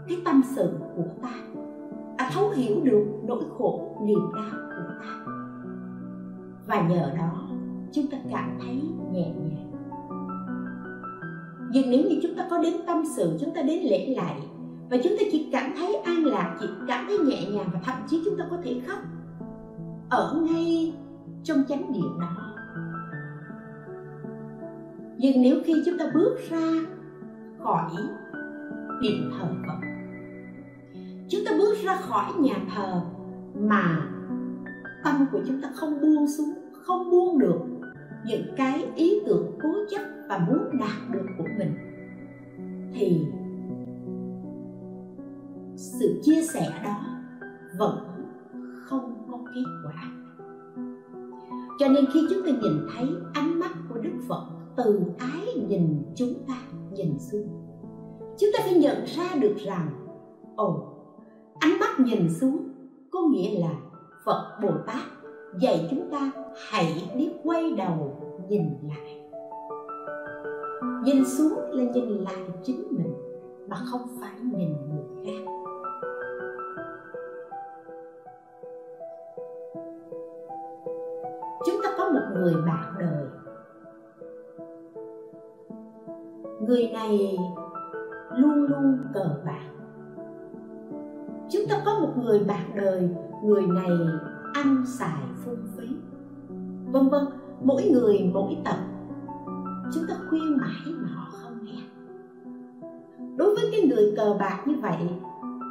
cái 0.08 0.22
tâm 0.26 0.42
sự 0.56 0.70
của 0.96 1.04
ta 1.22 1.61
ta 2.22 2.30
thấu 2.34 2.50
hiểu 2.50 2.82
được 2.84 3.06
nỗi 3.24 3.44
khổ 3.58 3.98
niềm 4.06 4.20
đau 4.36 4.60
của 4.70 4.94
ta. 5.02 5.34
Và 6.68 6.82
nhờ 6.90 7.12
đó, 7.18 7.50
chúng 7.92 8.08
ta 8.12 8.18
cảm 8.32 8.60
thấy 8.62 8.82
nhẹ 9.12 9.34
nhàng. 9.36 9.72
Nhưng 11.72 11.90
nếu 11.90 12.02
như 12.10 12.20
chúng 12.24 12.36
ta 12.38 12.48
có 12.50 12.58
đến 12.58 12.74
tâm 12.88 13.04
sự, 13.16 13.38
chúng 13.42 13.54
ta 13.56 13.62
đến 13.62 13.84
lễ 13.84 14.16
lại, 14.18 14.36
và 14.90 14.98
chúng 15.04 15.14
ta 15.20 15.26
chỉ 15.32 15.50
cảm 15.52 15.74
thấy 15.78 15.96
an 15.96 16.26
lạc, 16.26 16.58
chỉ 16.60 16.68
cảm 16.88 17.06
thấy 17.08 17.20
nhẹ 17.20 17.52
nhàng 17.52 17.70
và 17.74 17.80
thậm 17.84 17.96
chí 18.08 18.22
chúng 18.26 18.38
ta 18.38 18.46
có 18.52 18.58
thể 18.64 18.82
khóc, 18.88 19.00
ở 20.10 20.42
ngay 20.42 20.94
trong 21.44 21.58
chánh 21.70 21.94
điện 21.94 22.20
đó. 22.20 22.56
Nhưng 25.18 25.42
nếu 25.42 25.56
khi 25.66 25.74
chúng 25.86 25.98
ta 25.98 26.06
bước 26.14 26.38
ra 26.50 26.72
khỏi 27.64 27.92
điện 29.02 29.32
thờ 29.32 29.48
Phật 29.68 29.91
chúng 31.32 31.46
ta 31.46 31.52
bước 31.58 31.76
ra 31.84 31.96
khỏi 31.96 32.34
nhà 32.40 32.56
thờ 32.76 33.02
mà 33.56 34.10
tâm 35.04 35.26
của 35.32 35.40
chúng 35.48 35.62
ta 35.62 35.72
không 35.76 36.02
buông 36.02 36.28
xuống, 36.28 36.54
không 36.72 37.10
buông 37.12 37.40
được 37.40 37.60
những 38.26 38.46
cái 38.58 38.92
ý 38.96 39.22
tưởng 39.26 39.58
cố 39.64 39.70
chấp 39.90 40.02
và 40.30 40.38
muốn 40.38 40.80
đạt 40.80 41.12
được 41.12 41.26
của 41.38 41.48
mình. 41.58 41.74
Thì 42.94 43.26
sự 45.76 46.22
chia 46.24 46.42
sẻ 46.54 46.82
đó 46.84 47.06
vẫn 47.78 47.98
không 48.86 49.28
có 49.32 49.38
kết 49.56 49.64
quả. 49.86 50.12
Cho 51.80 51.88
nên 51.88 52.06
khi 52.14 52.28
chúng 52.30 52.46
ta 52.46 52.52
nhìn 52.52 52.88
thấy 52.96 53.10
ánh 53.34 53.60
mắt 53.60 53.72
của 53.90 53.98
đức 53.98 54.14
phật 54.28 54.46
từ 54.78 55.02
ái 55.18 55.66
nhìn 55.68 56.04
chúng 56.16 56.34
ta, 56.48 56.56
nhìn 56.92 57.20
xuống, 57.20 57.48
chúng 58.40 58.50
ta 58.58 58.64
phải 58.64 58.74
nhận 58.74 59.06
ra 59.06 59.36
được 59.42 59.56
rằng, 59.66 59.90
ồ 60.56 60.91
mắt 61.92 62.06
nhìn 62.06 62.30
xuống, 62.30 62.70
có 63.12 63.20
nghĩa 63.32 63.60
là 63.60 63.76
phật 64.26 64.58
bồ 64.62 64.72
tát 64.86 65.04
dạy 65.60 65.88
chúng 65.90 66.10
ta 66.12 66.32
hãy 66.70 67.12
biết 67.18 67.32
quay 67.44 67.74
đầu 67.78 68.22
nhìn 68.50 68.64
lại. 68.84 69.22
Nhìn 71.04 71.26
xuống 71.26 71.54
là 71.72 71.84
nhìn 71.84 72.08
lại 72.08 72.44
chính 72.64 72.88
mình, 72.92 73.14
mà 73.68 73.78
không 73.92 74.02
phải 74.22 74.32
nhìn 74.42 74.70
người 74.90 75.26
khác. 75.26 75.52
Chúng 81.66 81.82
ta 81.84 81.90
có 81.98 82.10
một 82.10 82.22
người 82.34 82.54
bạn 82.66 82.94
đời. 83.00 83.26
Người 86.68 86.90
này 86.94 87.38
luôn 88.38 88.66
luôn 88.66 88.98
cờ 89.14 89.26
bạc 89.46 89.71
ta 91.72 91.82
có 91.86 92.00
một 92.00 92.14
người 92.24 92.40
bạn 92.44 92.72
đời, 92.76 93.10
người 93.44 93.68
này 93.68 93.92
ăn 94.54 94.84
xài 94.86 95.22
phung 95.46 95.64
phí. 95.78 95.88
Vân 96.92 97.10
vân, 97.10 97.26
mỗi 97.64 97.84
người 97.84 98.32
mỗi 98.34 98.58
tập 98.66 98.78
chúng 99.94 100.04
ta 100.08 100.16
khuyên 100.30 100.58
mãi 100.58 100.94
mà 101.02 101.10
họ 101.16 101.28
không 101.32 101.66
nghe. 101.66 101.80
Đối 103.38 103.56
với 103.56 103.64
cái 103.72 103.82
người 103.82 104.14
cờ 104.18 104.38
bạc 104.40 104.64
như 104.66 104.76
vậy, 104.82 104.98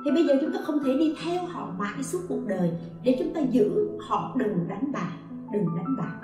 thì 0.05 0.11
bây 0.11 0.27
giờ 0.27 0.35
chúng 0.41 0.53
ta 0.53 0.59
không 0.65 0.79
thể 0.85 0.97
đi 0.99 1.15
theo 1.25 1.47
họ 1.47 1.69
mãi 1.79 2.03
suốt 2.03 2.19
cuộc 2.29 2.47
đời. 2.47 2.73
Để 3.05 3.17
chúng 3.19 3.35
ta 3.35 3.41
giữ, 3.41 3.89
họ 4.09 4.37
đừng 4.39 4.69
đánh 4.69 4.93
bạc, 4.93 5.13
đừng 5.53 5.67
đánh 5.77 5.97
bạc. 5.99 6.17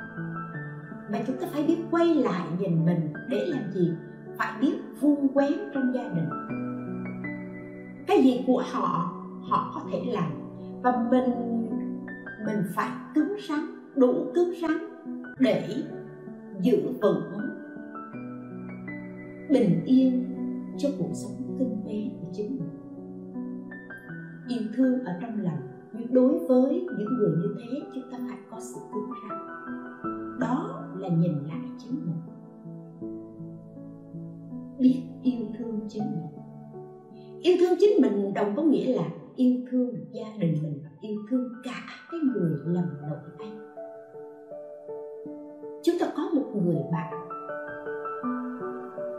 Mà 1.12 1.18
chúng 1.26 1.36
ta 1.36 1.46
phải 1.52 1.62
biết 1.62 1.78
quay 1.90 2.14
lại 2.14 2.46
nhìn 2.58 2.86
mình 2.86 3.12
để 3.30 3.46
làm 3.46 3.72
gì? 3.72 3.92
Phải 4.38 4.60
biết 4.60 4.74
vuông 5.00 5.28
quén 5.28 5.52
trong 5.74 5.94
gia 5.94 6.02
đình. 6.02 6.28
Cái 8.06 8.22
gì 8.22 8.44
của 8.46 8.62
họ 8.72 9.15
họ 9.48 9.72
có 9.74 9.90
thể 9.92 10.02
làm. 10.12 10.30
Và 10.82 11.08
mình 11.10 11.30
mình 12.46 12.62
phải 12.74 12.90
cứng 13.14 13.36
rắn, 13.48 13.60
đủ 13.94 14.14
cứng 14.34 14.52
rắn 14.62 14.78
để 15.38 15.68
giữ 16.60 16.92
vững 17.02 17.36
bình 19.50 19.84
yên 19.84 20.24
cho 20.78 20.88
cuộc 20.98 21.10
sống 21.12 21.56
kinh 21.58 21.82
tế 21.86 22.10
của 22.20 22.28
chính 22.32 22.58
mình. 22.58 22.68
Yêu 24.48 24.68
thương 24.76 25.04
ở 25.04 25.12
trong 25.20 25.40
lòng, 25.40 25.58
nhưng 25.92 26.14
đối 26.14 26.38
với 26.38 26.86
những 26.98 27.14
người 27.18 27.30
như 27.30 27.56
thế, 27.58 27.80
chúng 27.94 28.12
ta 28.12 28.18
phải 28.28 28.38
có 28.50 28.60
sự 28.60 28.80
cứng 28.94 29.10
rắn. 29.22 29.38
Đó 30.40 30.84
là 30.98 31.08
nhìn 31.08 31.32
lại 31.32 31.60
chính 31.78 32.06
mình. 32.06 32.20
Biết 34.78 35.02
yêu 35.22 35.46
thương 35.58 35.80
chính 35.88 36.02
mình. 36.02 36.42
Yêu 37.42 37.56
thương 37.60 37.78
chính 37.80 38.02
mình 38.02 38.34
đồng 38.34 38.56
có 38.56 38.62
nghĩa 38.62 38.96
là 38.96 39.08
yêu 39.36 39.56
thương 39.70 39.94
gia 40.12 40.26
đình 40.38 40.58
mình 40.62 40.80
và 40.84 40.90
yêu 41.00 41.16
thương 41.30 41.52
cả 41.64 41.84
cái 42.10 42.20
người 42.20 42.50
lầm 42.64 42.84
lỗi 43.02 43.18
anh 43.38 43.66
chúng 45.82 45.98
ta 46.00 46.06
có 46.16 46.22
một 46.34 46.44
người 46.54 46.82
bạn. 46.92 47.12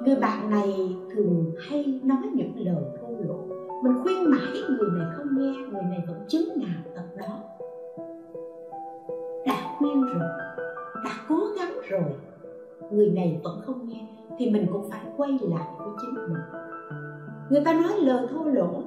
Người 0.06 0.16
bạn 0.16 0.50
này 0.50 0.96
thường 1.16 1.54
hay 1.60 2.02
nói 2.04 2.24
những 2.34 2.66
lời 2.66 2.84
thô 3.02 3.08
lỗ. 3.08 3.40
Mình 3.84 3.94
khuyên 4.04 4.32
mãi 4.32 4.62
người 4.70 4.90
này 4.98 5.08
không 5.18 5.28
nghe, 5.38 5.54
người 5.72 5.82
này 5.82 6.04
vẫn 6.08 6.18
chứng 6.28 6.50
nào 6.56 6.84
tật 6.96 7.18
đó. 7.18 7.44
Đã 9.46 9.76
khuyên 9.78 10.02
rồi, 10.02 10.30
đã 11.06 11.12
cố 11.30 11.40
gắng 11.58 11.74
rồi, 11.90 12.16
người 12.92 13.10
này 13.10 13.42
vẫn 13.44 13.62
không 13.66 13.88
nghe, 13.88 14.08
thì 14.38 14.50
mình 14.50 14.68
cũng 14.72 14.90
phải 14.90 15.02
quay 15.18 15.32
lại 15.42 15.68
với 15.80 15.90
chính 16.02 16.16
mình. 16.16 16.42
Người 17.50 17.62
ta 17.66 17.74
nói 17.74 17.94
lời 18.00 18.28
thô 18.32 18.44
lỗ 18.44 18.84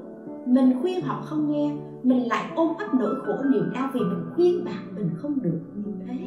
mình 0.46 0.72
khuyên 0.80 1.00
họ 1.02 1.22
không 1.22 1.48
nghe 1.48 1.76
mình 2.02 2.28
lại 2.28 2.52
ôm 2.54 2.68
ấp 2.78 2.94
nỗi 2.94 3.14
khổ 3.14 3.32
niềm 3.50 3.70
đau 3.74 3.90
vì 3.92 4.00
mình 4.00 4.24
khuyên 4.34 4.64
bạn 4.64 4.94
mình 4.94 5.10
không 5.16 5.42
được 5.42 5.60
như 5.74 5.92
thế. 6.06 6.18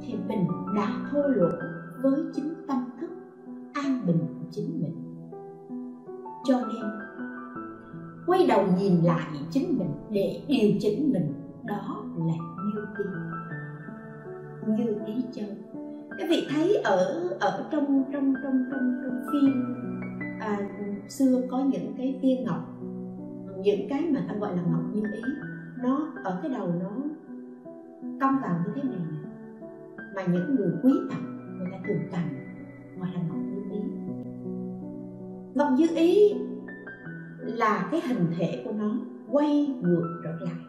Thì 0.00 0.14
mình 0.28 0.46
đã 0.76 0.88
thô 1.10 1.22
lỗ 1.22 1.48
với 2.02 2.20
chính 2.32 2.54
tâm 2.68 2.90
thức 3.00 3.10
an 3.72 4.06
bình 4.06 4.18
của 4.18 4.46
chính 4.50 4.80
mình. 4.82 4.94
Cho 6.44 6.60
nên 6.60 6.84
quay 8.26 8.46
đầu 8.46 8.66
nhìn 8.78 8.92
lại 9.04 9.26
chính 9.50 9.78
mình 9.78 9.90
để 10.10 10.42
điều 10.48 10.70
chỉnh 10.80 11.12
mình 11.12 11.32
đó 11.66 12.04
là 12.16 12.34
như 12.64 12.80
ý. 12.98 13.04
Như 14.66 15.00
ý 15.06 15.14
chân, 15.32 15.46
các 16.18 16.26
vị 16.30 16.46
thấy 16.50 16.76
ở 16.84 17.28
ở 17.40 17.68
trong 17.72 18.04
trong 18.12 18.34
trong 18.42 18.64
trong 18.72 18.94
trong 19.04 19.20
phim 19.32 19.75
à, 20.46 20.58
xưa 21.08 21.42
có 21.50 21.64
những 21.64 21.94
cái 21.96 22.18
viên 22.22 22.44
ngọc 22.44 22.76
những 23.62 23.88
cái 23.88 24.02
mà 24.10 24.24
ta 24.28 24.34
gọi 24.34 24.56
là 24.56 24.62
ngọc 24.62 24.82
như 24.94 25.02
ý 25.12 25.22
nó 25.82 26.12
ở 26.24 26.38
cái 26.42 26.50
đầu 26.50 26.72
nó 26.80 26.90
cong 28.20 28.36
vào 28.42 28.60
như 28.66 28.72
thế 28.74 28.82
này 28.82 29.06
mà 30.16 30.22
những 30.32 30.54
người 30.54 30.72
quý 30.82 30.92
tộc 31.10 31.18
người 31.58 31.68
ta 31.72 31.78
thường 31.88 31.98
cầm 32.12 32.22
gọi 32.98 33.08
là 33.14 33.20
ngọc 33.28 33.38
như 33.50 33.62
ý. 33.72 33.80
Ngọc 35.54 35.68
như 35.78 35.86
ý 35.96 36.34
là 37.40 37.88
cái 37.90 38.00
hình 38.08 38.26
thể 38.38 38.62
của 38.64 38.72
nó 38.72 38.98
quay 39.30 39.74
ngược 39.82 40.20
trở 40.24 40.30
lại. 40.40 40.60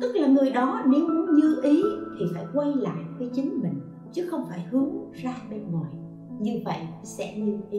Tức 0.00 0.12
là 0.14 0.26
người 0.26 0.50
đó 0.50 0.82
nếu 0.86 1.08
muốn 1.08 1.34
như 1.34 1.60
ý 1.62 1.82
thì 2.18 2.24
phải 2.34 2.44
quay 2.54 2.72
lại 2.74 3.04
với 3.18 3.30
chính 3.32 3.62
mình 3.62 3.80
chứ 4.12 4.28
không 4.30 4.46
phải 4.48 4.66
hướng 4.70 5.12
ra 5.12 5.34
bên 5.50 5.70
ngoài. 5.70 5.92
Như 6.40 6.60
vậy 6.64 6.78
sẽ 7.02 7.38
như 7.38 7.58
ý 7.70 7.78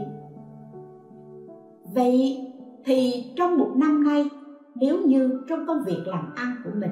vậy 1.93 2.37
thì 2.85 3.23
trong 3.35 3.57
một 3.57 3.71
năm 3.75 4.03
nay, 4.03 4.29
nếu 4.75 5.01
như 5.01 5.41
trong 5.47 5.67
công 5.67 5.83
việc 5.85 5.99
làm 6.05 6.33
ăn 6.35 6.55
của 6.63 6.69
mình, 6.73 6.91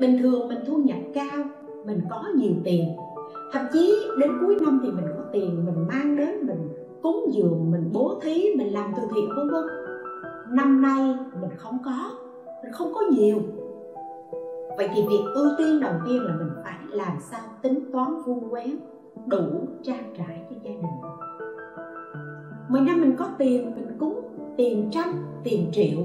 bình 0.00 0.18
thường 0.22 0.48
mình 0.48 0.58
thu 0.66 0.76
nhập 0.76 0.98
cao, 1.14 1.44
mình 1.86 2.00
có 2.10 2.24
nhiều 2.34 2.52
tiền, 2.64 2.88
thậm 3.52 3.62
chí 3.72 4.06
đến 4.18 4.30
cuối 4.40 4.56
năm 4.60 4.80
thì 4.82 4.90
mình 4.90 5.04
có 5.18 5.24
tiền, 5.32 5.64
mình 5.66 5.86
mang 5.88 6.16
đến, 6.16 6.46
mình 6.46 6.68
cúng 7.02 7.26
dường, 7.32 7.70
mình 7.70 7.90
bố 7.92 8.20
thí, 8.22 8.44
mình 8.56 8.72
làm 8.72 8.92
từ 8.96 9.02
thiện, 9.14 9.28
vân 9.36 9.50
vân. 9.50 9.64
Năm 10.50 10.82
nay 10.82 11.16
mình 11.40 11.50
không 11.56 11.78
có, 11.84 12.10
mình 12.62 12.72
không 12.72 12.92
có 12.94 13.00
nhiều. 13.10 13.38
Vậy 14.76 14.88
thì 14.94 15.02
việc 15.08 15.24
ưu 15.34 15.46
tiên 15.58 15.80
đầu 15.80 15.92
tiên 16.06 16.22
là 16.22 16.36
mình 16.38 16.50
phải 16.64 16.78
làm 16.90 17.16
sao 17.30 17.40
tính 17.62 17.92
toán 17.92 18.22
vuông 18.26 18.50
quén 18.50 18.76
đủ 19.26 19.68
trang 19.82 20.14
trải 20.18 20.42
cho 20.50 20.56
gia 20.64 20.70
đình 20.70 21.23
mỗi 22.68 22.80
năm 22.80 23.00
mình 23.00 23.16
có 23.16 23.28
tiền, 23.38 23.74
mình 23.74 23.98
cúng, 23.98 24.20
tiền 24.56 24.88
trăm, 24.90 25.04
tiền 25.44 25.68
triệu. 25.72 25.98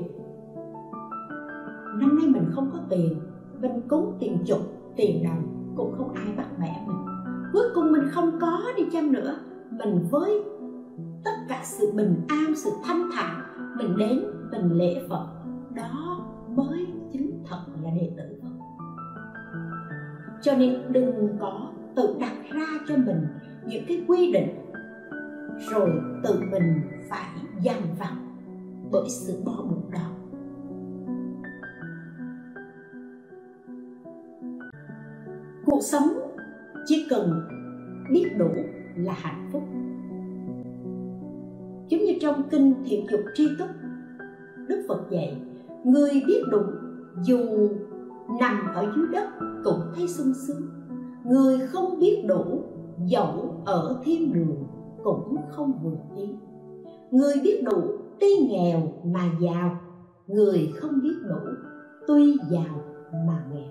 Năm 1.99 2.17
nay 2.17 2.27
mình 2.27 2.45
không 2.51 2.69
có 2.73 2.79
tiền, 2.89 3.19
mình 3.61 3.81
cúng 3.87 4.17
tiền 4.19 4.37
chục, 4.45 4.59
tiền 4.95 5.23
đồng, 5.23 5.73
cũng 5.75 5.93
không 5.97 6.13
ai 6.13 6.27
bắt 6.37 6.47
bẻ 6.59 6.83
mình. 6.87 7.05
Cuối 7.53 7.63
cùng 7.75 7.91
mình 7.91 8.07
không 8.11 8.39
có 8.41 8.61
đi 8.77 8.83
chăng 8.91 9.11
nữa, 9.11 9.35
mình 9.71 10.07
với 10.11 10.43
tất 11.25 11.31
cả 11.49 11.61
sự 11.63 11.91
bình 11.95 12.15
an, 12.27 12.55
sự 12.55 12.69
thanh 12.83 13.09
thản, 13.13 13.41
mình 13.77 13.97
đến, 13.97 14.23
mình 14.51 14.77
lễ 14.77 15.01
phật. 15.09 15.27
Đó 15.75 16.25
mới 16.55 16.87
chính 17.11 17.43
thật 17.49 17.59
là 17.83 17.91
đệ 17.95 18.11
tử 18.17 18.23
phật. 18.41 18.49
Cho 20.41 20.55
nên 20.55 20.81
đừng 20.89 21.37
có 21.39 21.71
tự 21.95 22.15
đặt 22.19 22.33
ra 22.51 22.67
cho 22.87 22.95
mình 22.97 23.27
những 23.67 23.83
cái 23.87 24.03
quy 24.07 24.31
định 24.31 24.49
rồi 25.59 25.89
tự 26.23 26.39
mình 26.51 26.81
phải 27.09 27.29
giam 27.65 27.83
vặt 27.99 28.15
bởi 28.91 29.09
sự 29.09 29.41
bó 29.45 29.65
buộc 29.69 29.91
đó. 29.91 30.11
Cuộc 35.65 35.81
sống 35.81 36.07
chỉ 36.85 37.05
cần 37.09 37.47
biết 38.11 38.25
đủ 38.37 38.49
là 38.95 39.13
hạnh 39.13 39.49
phúc. 39.51 39.63
Giống 41.89 42.05
như 42.05 42.13
trong 42.21 42.43
kinh 42.49 42.73
thiện 42.85 43.05
dục 43.11 43.21
tri 43.35 43.47
túc 43.59 43.67
đức 44.67 44.85
phật 44.87 45.09
dạy, 45.09 45.41
người 45.83 46.23
biết 46.27 46.41
đủ 46.51 46.61
dù 47.23 47.69
nằm 48.39 48.67
ở 48.73 48.93
dưới 48.95 49.05
đất 49.11 49.29
cũng 49.63 49.81
thấy 49.95 50.07
sung 50.07 50.33
sướng. 50.47 50.69
Người 51.23 51.59
không 51.67 51.99
biết 51.99 52.23
đủ 52.27 52.63
dẫu 53.05 53.61
ở 53.65 54.01
thiên 54.03 54.33
đường 54.33 54.68
cũng 55.03 55.37
không 55.49 55.73
vừa 55.83 56.21
ý. 56.21 56.35
Người 57.11 57.33
biết 57.43 57.63
đủ 57.65 57.81
tuy 58.19 58.47
nghèo 58.49 58.81
mà 59.03 59.31
giàu, 59.39 59.79
người 60.27 60.71
không 60.75 61.01
biết 61.03 61.15
đủ 61.29 61.51
tuy 62.07 62.37
giàu 62.49 62.83
mà 63.27 63.43
nghèo. 63.53 63.69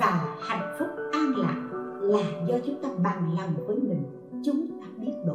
Và 0.00 0.36
hạnh 0.40 0.74
phúc 0.78 0.88
an 1.12 1.32
lạc 1.36 1.70
là 2.00 2.46
do 2.48 2.54
chúng 2.66 2.76
ta 2.82 2.88
bằng 3.04 3.36
lòng 3.38 3.66
với 3.66 3.76
mình, 3.76 4.02
chúng 4.44 4.66
ta 4.80 4.86
biết 5.00 5.12
đủ. 5.26 5.34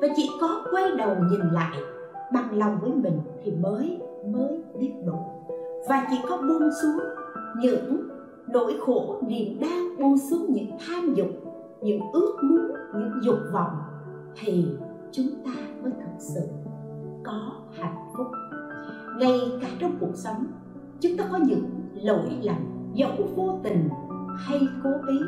Và 0.00 0.08
chỉ 0.16 0.30
có 0.40 0.64
quay 0.72 0.84
đầu 0.98 1.16
nhìn 1.30 1.40
lại 1.52 1.78
bằng 2.32 2.58
lòng 2.58 2.78
với 2.82 2.90
mình 2.90 3.20
thì 3.44 3.50
mới 3.50 3.98
mới 4.26 4.62
biết 4.78 4.92
đủ. 5.06 5.18
Và 5.88 6.06
chỉ 6.10 6.16
có 6.28 6.36
buông 6.36 6.70
xuống 6.82 7.00
những 7.60 8.08
nỗi 8.48 8.74
khổ, 8.80 9.16
niềm 9.26 9.60
đau, 9.60 9.84
buông 9.98 10.18
xuống 10.18 10.46
những 10.48 10.70
tham 10.86 11.14
dục 11.14 11.28
những 11.84 12.00
ước 12.12 12.36
muốn, 12.42 12.60
những 12.94 13.22
dục 13.22 13.38
vọng 13.52 13.76
thì 14.40 14.66
chúng 15.12 15.26
ta 15.44 15.52
mới 15.82 15.92
thực 15.92 16.18
sự 16.18 16.40
có 17.24 17.52
hạnh 17.78 18.08
phúc. 18.16 18.26
Ngay 19.18 19.40
cả 19.60 19.68
trong 19.78 19.96
cuộc 20.00 20.14
sống, 20.14 20.46
chúng 21.00 21.16
ta 21.16 21.24
có 21.32 21.38
những 21.38 21.64
lỗi 21.94 22.38
lầm, 22.42 22.56
dẫu 22.94 23.12
vô 23.36 23.60
tình 23.62 23.88
hay 24.36 24.68
cố 24.84 24.90
ý. 25.08 25.18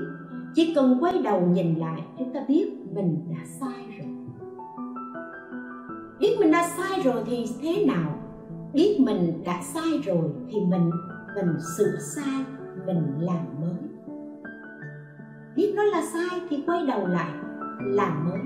Chỉ 0.54 0.74
cần 0.74 0.98
quay 1.00 1.18
đầu 1.24 1.40
nhìn 1.40 1.74
lại, 1.74 2.02
chúng 2.18 2.32
ta 2.32 2.40
biết 2.48 2.72
mình 2.94 3.24
đã 3.30 3.44
sai 3.60 3.84
rồi. 3.98 4.16
Biết 6.20 6.36
mình 6.40 6.50
đã 6.50 6.70
sai 6.76 7.02
rồi 7.02 7.22
thì 7.26 7.46
thế 7.60 7.84
nào? 7.86 8.18
Biết 8.72 8.96
mình 9.00 9.42
đã 9.44 9.60
sai 9.62 10.00
rồi 10.04 10.30
thì 10.48 10.60
mình 10.60 10.90
mình 11.36 11.54
sửa 11.76 11.96
sai, 12.00 12.44
mình 12.86 13.02
làm 13.20 13.44
mới 13.60 13.85
biết 15.56 15.72
nó 15.76 15.82
là 15.82 16.02
sai 16.12 16.40
thì 16.48 16.62
quay 16.66 16.86
đầu 16.86 17.06
lại 17.06 17.32
làm 17.80 18.24
mới 18.24 18.40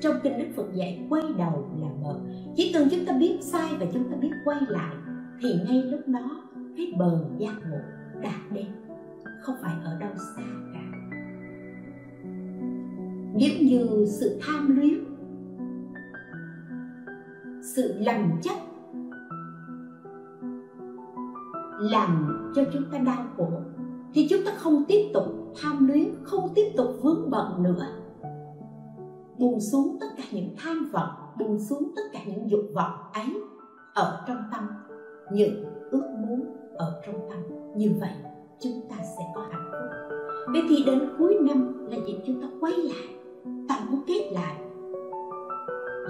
trong 0.00 0.14
kinh 0.22 0.38
đức 0.38 0.46
phật 0.56 0.66
dạy, 0.74 1.06
quay 1.10 1.22
đầu 1.38 1.70
làm 1.80 2.02
mới 2.02 2.34
chỉ 2.56 2.72
cần 2.74 2.88
chúng 2.90 3.06
ta 3.06 3.12
biết 3.12 3.38
sai 3.40 3.76
và 3.80 3.86
chúng 3.92 4.10
ta 4.10 4.16
biết 4.16 4.30
quay 4.44 4.60
lại, 4.68 4.96
thì 5.40 5.48
ngay 5.66 5.82
lúc 5.82 6.00
đó, 6.06 6.42
cái 6.76 6.92
bờ 6.98 7.24
giác 7.38 7.54
ngộ 7.70 7.78
đạt 8.22 8.52
đến. 8.54 8.66
Không 9.42 9.56
phải 9.62 9.74
ở 9.84 9.98
đâu 9.98 10.10
xa 10.36 10.42
cả. 10.74 10.80
Nếu 13.34 13.50
như 13.60 14.06
sự 14.20 14.40
tham 14.42 14.76
luyến, 14.76 15.04
sự 17.62 17.94
lầm 17.98 18.40
chấp 18.42 18.56
làm 21.78 22.28
cho 22.54 22.64
chúng 22.72 22.84
ta 22.92 22.98
đau 22.98 23.26
khổ 23.36 23.50
thì 24.14 24.26
chúng 24.30 24.40
ta 24.46 24.52
không 24.56 24.84
tiếp 24.88 25.10
tục 25.14 25.24
tham 25.62 25.88
luyến, 25.88 26.14
không 26.22 26.48
tiếp 26.54 26.72
tục 26.76 26.88
vướng 27.02 27.30
bận 27.30 27.62
nữa. 27.62 27.86
Buông 29.38 29.60
xuống 29.60 29.96
tất 30.00 30.06
cả 30.16 30.24
những 30.32 30.54
tham 30.56 30.90
vọng, 30.92 31.10
buông 31.38 31.58
xuống 31.58 31.92
tất 31.96 32.02
cả 32.12 32.20
những 32.26 32.50
dục 32.50 32.64
vọng 32.74 32.92
ấy 33.12 33.26
ở 33.94 34.24
trong 34.26 34.42
tâm. 34.52 34.68
Những 35.32 35.64
ước 35.90 36.02
muốn 36.18 36.46
ở 36.74 37.02
trong 37.06 37.28
tâm. 37.30 37.38
Như 37.76 37.90
vậy, 38.00 38.10
chúng 38.60 38.80
ta 38.90 38.96
sẽ 38.96 39.24
có 39.34 39.42
hạnh 39.50 39.70
phúc. 39.72 40.08
Vậy 40.52 40.62
thì 40.68 40.84
đến 40.86 41.00
cuối 41.18 41.38
năm 41.40 41.88
là 41.90 41.96
dịp 42.06 42.22
chúng 42.26 42.42
ta 42.42 42.48
quay 42.60 42.72
lại 42.72 43.08
tổng 43.68 44.02
kết 44.06 44.30
lại. 44.32 44.60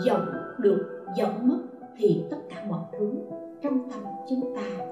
Dẫu 0.05 0.21
được 0.59 1.03
dẫu 1.19 1.31
mất 1.43 1.59
thì 1.97 2.25
tất 2.31 2.37
cả 2.51 2.65
mọi 2.69 2.81
thứ 2.99 3.13
trong 3.63 3.91
tâm 3.91 4.01
chúng 4.29 4.55
ta 4.57 4.85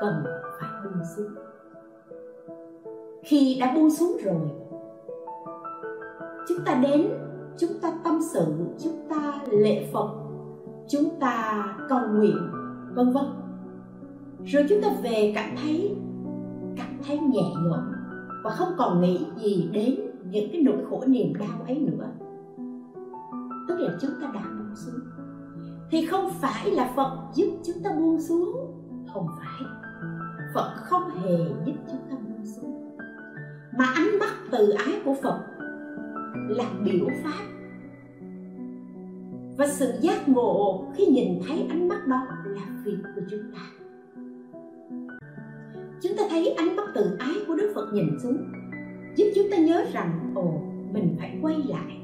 cần 0.00 0.24
phải 0.60 0.70
buông 0.84 1.02
xuống 1.16 1.43
khi 3.24 3.56
đã 3.60 3.74
buông 3.74 3.90
xuống 3.90 4.16
rồi. 4.24 4.50
Chúng 6.48 6.58
ta 6.64 6.74
đến, 6.74 7.08
chúng 7.58 7.70
ta 7.82 7.92
tâm 8.04 8.18
sự, 8.32 8.46
chúng 8.78 9.06
ta 9.08 9.40
lệ 9.50 9.88
phật 9.92 10.24
chúng 10.88 11.20
ta 11.20 11.64
cầu 11.88 12.00
nguyện, 12.12 12.38
vân 12.94 13.12
vân. 13.12 13.24
Rồi 14.44 14.66
chúng 14.68 14.80
ta 14.82 14.88
về 15.02 15.32
cảm 15.34 15.56
thấy 15.62 15.96
cảm 16.76 16.98
thấy 17.06 17.18
nhẹ 17.18 17.52
nhõm 17.54 17.92
và 18.44 18.50
không 18.50 18.68
còn 18.78 19.00
nghĩ 19.00 19.26
gì 19.42 19.68
đến 19.72 19.94
những 20.30 20.48
cái 20.52 20.62
nỗi 20.62 20.76
khổ 20.90 21.02
niềm 21.06 21.32
đau 21.38 21.62
ấy 21.66 21.78
nữa. 21.78 22.06
Tức 23.68 23.78
là 23.78 23.98
chúng 24.00 24.10
ta 24.20 24.30
đã 24.34 24.40
buông 24.40 24.76
xuống. 24.76 25.00
Thì 25.90 26.06
không 26.06 26.30
phải 26.40 26.70
là 26.70 26.92
phật 26.96 27.18
giúp 27.34 27.58
chúng 27.64 27.82
ta 27.84 27.90
buông 27.98 28.20
xuống, 28.20 28.56
không 29.14 29.26
phải. 29.38 29.68
Phật 30.54 30.74
không 30.76 31.10
hề 31.10 31.38
giúp 31.66 31.74
chúng 31.90 32.00
ta 32.10 32.16
buông 32.16 32.46
xuống 32.46 32.73
mà 33.78 33.84
ánh 33.84 34.18
mắt 34.18 34.34
từ 34.50 34.70
ái 34.70 35.00
của 35.04 35.14
phật 35.22 35.40
là 36.48 36.64
biểu 36.84 37.06
pháp. 37.24 37.44
Và 39.58 39.66
sự 39.66 39.92
giác 40.00 40.28
ngộ 40.28 40.84
khi 40.96 41.06
nhìn 41.06 41.40
thấy 41.46 41.66
ánh 41.70 41.88
mắt 41.88 42.06
đó 42.06 42.26
là 42.44 42.62
việc 42.84 42.98
của 43.14 43.22
chúng 43.30 43.42
ta. 43.54 43.60
Chúng 46.02 46.16
ta 46.16 46.22
thấy 46.30 46.48
ánh 46.48 46.76
mắt 46.76 46.88
từ 46.94 47.16
ái 47.18 47.34
của 47.46 47.54
đức 47.54 47.72
phật 47.74 47.92
nhìn 47.92 48.18
xuống, 48.22 48.36
giúp 49.16 49.24
chúng 49.34 49.46
ta 49.50 49.56
nhớ 49.56 49.84
rằng, 49.92 50.32
ồ, 50.34 50.60
mình 50.92 51.16
phải 51.18 51.38
quay 51.42 51.62
lại. 51.68 52.00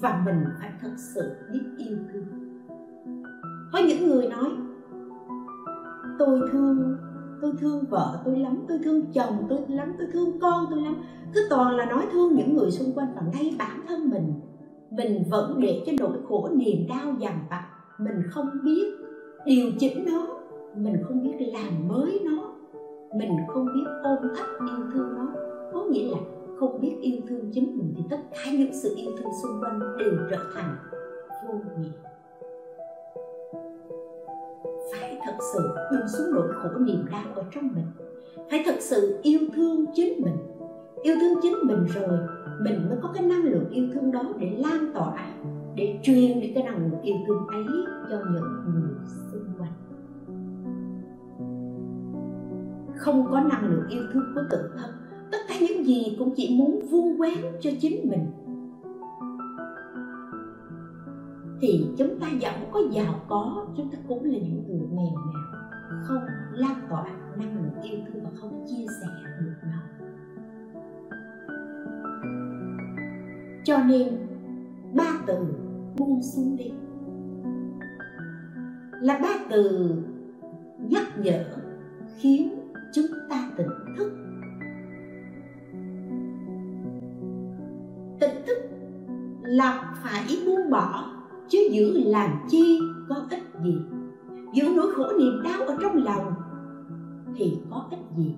Và 0.00 0.22
mình 0.24 0.44
phải 0.60 0.70
thật 0.80 0.94
sự 0.96 1.36
biết 1.52 1.64
yêu 1.78 1.96
thương. 2.12 2.24
Có 3.72 3.78
những 3.88 4.08
người 4.08 4.28
nói, 4.28 4.50
tôi 6.18 6.40
thương 6.52 6.96
tôi 7.42 7.52
thương 7.58 7.84
vợ 7.90 8.18
tôi 8.24 8.38
lắm, 8.38 8.64
tôi 8.68 8.78
thương 8.84 9.12
chồng 9.12 9.46
tôi 9.48 9.58
lắm, 9.68 9.94
tôi 9.98 10.08
thương 10.12 10.38
con 10.40 10.66
tôi 10.70 10.80
lắm. 10.80 10.96
Cứ 11.34 11.46
toàn 11.50 11.76
là 11.76 11.84
nói 11.84 12.06
thương 12.12 12.34
những 12.34 12.56
người 12.56 12.70
xung 12.70 12.92
quanh 12.94 13.08
và 13.16 13.22
ngay 13.32 13.54
bản 13.58 13.80
thân 13.88 14.10
mình. 14.10 14.32
Mình 14.90 15.24
vẫn 15.30 15.60
để 15.60 15.82
cho 15.86 15.92
nỗi 15.98 16.18
khổ 16.28 16.48
niềm 16.52 16.86
đau 16.88 17.14
dằn 17.18 17.38
vặt. 17.50 17.66
Mình 17.98 18.22
không 18.30 18.46
biết 18.64 18.92
điều 19.46 19.70
chỉnh 19.78 20.04
nó, 20.06 20.26
mình 20.76 20.96
không 21.08 21.22
biết 21.22 21.46
làm 21.52 21.88
mới 21.88 22.20
nó, 22.24 22.54
mình 23.14 23.36
không 23.48 23.66
biết 23.66 23.90
ôm 24.02 24.18
thấp 24.36 24.46
yêu 24.68 24.86
thương 24.94 25.14
nó. 25.16 25.28
Có 25.72 25.84
nghĩa 25.90 26.10
là 26.10 26.18
không 26.58 26.80
biết 26.80 26.96
yêu 27.00 27.18
thương 27.28 27.50
chính 27.52 27.78
mình 27.78 27.94
thì 27.96 28.02
tất 28.10 28.20
cả 28.30 28.52
những 28.52 28.72
sự 28.72 28.94
yêu 28.96 29.10
thương 29.18 29.32
xung 29.42 29.60
quanh 29.60 29.80
đều 29.98 30.12
trở 30.30 30.38
thành 30.54 30.76
vô 31.46 31.54
nghĩa. 31.54 32.15
Thật 35.26 35.36
sự 35.52 35.68
buông 35.90 36.08
xuống 36.08 36.34
nỗi 36.34 36.48
khổ 36.52 36.68
niềm 36.78 37.04
đau 37.10 37.24
ở 37.34 37.42
trong 37.54 37.68
mình. 37.74 37.86
Phải 38.50 38.62
thật 38.66 38.76
sự 38.80 39.18
yêu 39.22 39.40
thương 39.54 39.84
chính 39.94 40.22
mình. 40.22 40.36
Yêu 41.02 41.16
thương 41.20 41.38
chính 41.42 41.54
mình 41.62 41.86
rồi, 41.94 42.18
mình 42.60 42.88
mới 42.88 42.98
có 43.02 43.10
cái 43.14 43.22
năng 43.22 43.44
lượng 43.44 43.70
yêu 43.70 43.88
thương 43.94 44.12
đó 44.12 44.22
để 44.38 44.50
lan 44.58 44.92
tỏa, 44.94 45.34
để 45.76 45.98
truyền 46.02 46.40
đi 46.40 46.52
cái 46.54 46.64
năng 46.64 46.78
lượng 46.78 47.00
yêu 47.02 47.16
thương 47.26 47.46
ấy 47.46 47.64
cho 48.10 48.18
những 48.32 48.74
người 48.74 48.90
xung 49.32 49.48
quanh. 49.58 49.72
Không 52.96 53.26
có 53.30 53.40
năng 53.40 53.70
lượng 53.70 53.88
yêu 53.88 54.02
thương 54.12 54.24
của 54.34 54.40
tự 54.50 54.70
thân, 54.76 54.90
tất 55.32 55.38
cả 55.48 55.54
những 55.60 55.84
gì 55.86 56.16
cũng 56.18 56.34
chỉ 56.36 56.56
muốn 56.58 56.80
vuông 56.90 57.18
quén 57.18 57.38
cho 57.60 57.70
chính 57.80 58.08
mình. 58.08 58.26
Thì 61.60 61.86
chúng 61.98 62.20
ta 62.20 62.28
dẫu 62.40 62.52
có 62.72 62.80
giàu 62.90 63.20
có, 63.28 63.66
chúng 63.76 63.90
ta 63.90 63.98
cũng 64.08 64.24
là 64.24 64.38
những 64.38 64.64
người 64.68 64.88
nghèo 64.90 65.16
nàn 65.16 65.56
không 66.04 66.26
lan 66.52 66.74
tỏa 66.90 67.04
năng 67.36 67.56
lượng 67.56 67.82
yêu 67.82 67.98
thương 68.06 68.24
và 68.24 68.30
không 68.40 68.64
chia 68.66 68.86
sẻ 69.00 69.06
được 69.40 69.54
nó. 69.62 69.82
Cho 73.64 73.78
nên, 73.78 74.08
ba 74.94 75.18
từ 75.26 75.34
buông 75.98 76.22
xuống 76.22 76.56
đi. 76.56 76.72
Là 79.00 79.18
ba 79.22 79.46
từ 79.50 79.90
nhắc 80.78 81.18
nhở, 81.18 81.44
khiến 82.16 82.60
chúng 82.94 83.06
ta 83.30 83.50
tỉnh 83.56 83.70
thức. 83.96 84.12
Tỉnh 88.20 88.46
thức 88.46 88.58
là 89.42 89.94
phải 90.02 90.38
buông 90.46 90.70
bỏ 90.70 91.15
chứ 91.48 91.58
giữ 91.70 91.98
làm 92.04 92.30
chi 92.48 92.78
có 93.08 93.16
ích 93.30 93.42
gì? 93.64 93.78
Giữ 94.52 94.64
nỗi 94.76 94.92
khổ 94.94 95.04
niềm 95.18 95.42
đau 95.44 95.66
ở 95.66 95.76
trong 95.80 96.04
lòng 96.04 96.34
thì 97.36 97.58
có 97.70 97.84
ích 97.90 97.98
gì? 98.16 98.34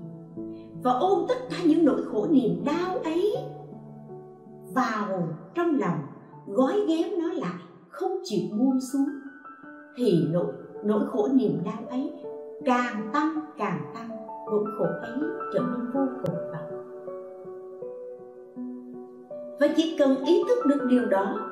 Và 0.83 0.93
ôm 0.93 1.25
tất 1.29 1.35
cả 1.51 1.57
những 1.67 1.85
nỗi 1.85 2.03
khổ 2.13 2.27
niềm 2.31 2.65
đau 2.65 2.99
ấy 2.99 3.35
vào 4.75 5.29
trong 5.55 5.79
lòng, 5.79 5.99
gói 6.47 6.81
ghém 6.89 7.19
nó 7.19 7.29
lại, 7.33 7.61
không 7.89 8.13
chịu 8.25 8.59
buông 8.59 8.81
xuống, 8.93 9.09
thì 9.97 10.27
nỗi 10.31 10.53
nỗi 10.85 11.07
khổ 11.07 11.29
niềm 11.33 11.59
đau 11.65 11.85
ấy 11.91 12.13
càng 12.65 13.11
tăng 13.13 13.41
càng 13.59 13.81
tăng, 13.95 14.09
nỗi 14.51 14.65
khổ 14.79 14.85
ấy 14.85 15.19
trở 15.53 15.61
nên 15.61 15.91
vô 15.95 16.07
cùng 16.25 16.49
và 19.61 19.69
chỉ 19.77 19.97
cần 19.99 20.25
ý 20.25 20.43
thức 20.49 20.67
được 20.67 20.87
điều 20.89 21.07
đó 21.07 21.51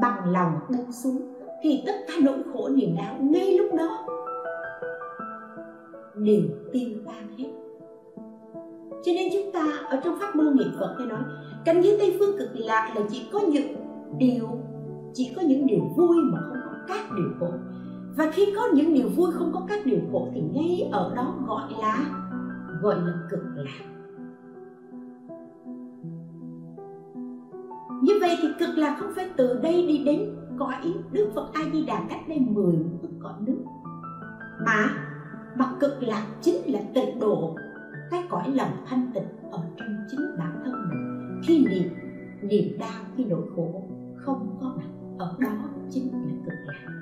bằng 0.00 0.32
lòng 0.32 0.52
buông 0.68 0.92
xuống, 0.92 1.22
thì 1.62 1.82
tất 1.86 1.92
cả 2.08 2.14
nỗi 2.22 2.38
khổ 2.52 2.68
niềm 2.68 2.96
đau 2.96 3.16
ngay 3.20 3.58
lúc 3.58 3.74
đó 3.78 4.06
đều 6.14 6.42
tiêu 6.72 6.88
tan 7.06 7.36
hết. 7.38 7.50
Cho 9.04 9.12
nên 9.14 9.28
chúng 9.32 9.52
ta 9.52 9.66
ở 9.90 10.00
trong 10.04 10.18
pháp 10.20 10.36
môn 10.36 10.56
niệm 10.56 10.72
phật 10.78 10.94
hay 10.98 11.06
nói, 11.06 11.22
cảnh 11.64 11.82
giới 11.82 11.96
tây 11.98 12.16
phương 12.18 12.38
cực 12.38 12.48
lạc 12.54 12.92
là 12.96 13.02
chỉ 13.10 13.28
có 13.32 13.40
những 13.40 13.76
điều, 14.18 14.48
chỉ 15.14 15.32
có 15.36 15.42
những 15.42 15.66
điều 15.66 15.80
vui 15.96 16.16
mà 16.32 16.38
không 16.48 16.60
có 16.64 16.78
các 16.88 17.00
điều 17.16 17.28
khổ. 17.40 17.48
Và 18.16 18.30
khi 18.30 18.52
có 18.56 18.68
những 18.74 18.94
điều 18.94 19.08
vui 19.16 19.30
không 19.32 19.50
có 19.54 19.66
các 19.68 19.86
điều 19.86 20.00
khổ 20.12 20.28
thì 20.34 20.40
ngay 20.40 20.88
ở 20.92 21.12
đó 21.16 21.34
gọi 21.46 21.70
là 21.80 22.04
gọi 22.82 22.94
là 22.94 23.12
cực 23.30 23.40
lạc. 23.56 23.97
Như 28.08 28.14
vậy 28.20 28.36
thì 28.42 28.48
cực 28.58 28.78
lạc 28.78 28.96
không 29.00 29.12
phải 29.16 29.30
từ 29.36 29.60
đây 29.62 29.86
đi 29.86 30.04
đến 30.04 30.36
cõi 30.58 30.94
đức 31.12 31.30
phật 31.34 31.50
a 31.52 31.62
di 31.72 31.84
đà 31.84 32.06
cách 32.08 32.20
đây 32.28 32.38
10 32.38 32.74
ức 33.02 33.10
cõi 33.22 33.32
nước. 33.46 33.64
Mà 34.66 34.86
mà 35.54 35.72
cực 35.80 36.02
lạc 36.02 36.26
chính 36.40 36.72
là 36.72 36.80
tịnh 36.94 37.18
độ, 37.20 37.56
cái 38.10 38.22
cõi 38.30 38.52
lòng 38.54 38.70
thanh 38.86 39.10
tịnh 39.14 39.50
ở 39.50 39.62
trong 39.76 39.88
chính 40.10 40.20
bản 40.38 40.60
thân 40.64 40.74
mình. 40.88 41.40
Khi 41.46 41.66
niệm, 41.66 41.88
niềm 42.42 42.78
đau, 42.78 43.04
khi 43.16 43.24
nỗi 43.24 43.42
khổ 43.56 43.88
không 44.16 44.58
có 44.60 44.74
mặt, 44.76 44.88
ở 45.18 45.36
đó 45.38 45.70
chính 45.90 46.12
là 46.12 46.34
cực 46.44 46.54
lạc. 46.66 46.92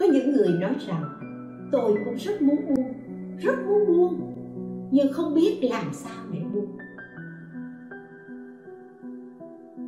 Có 0.00 0.06
những 0.12 0.32
người 0.32 0.48
nói 0.60 0.76
rằng, 0.86 1.04
tôi 1.72 1.98
cũng 2.04 2.14
rất 2.14 2.42
muốn 2.42 2.56
buông, 2.68 2.92
rất 3.38 3.54
muốn 3.66 3.86
buông, 3.86 4.34
nhưng 4.90 5.12
không 5.12 5.34
biết 5.34 5.60
làm 5.62 5.92
sao 5.92 6.24
để 6.32 6.43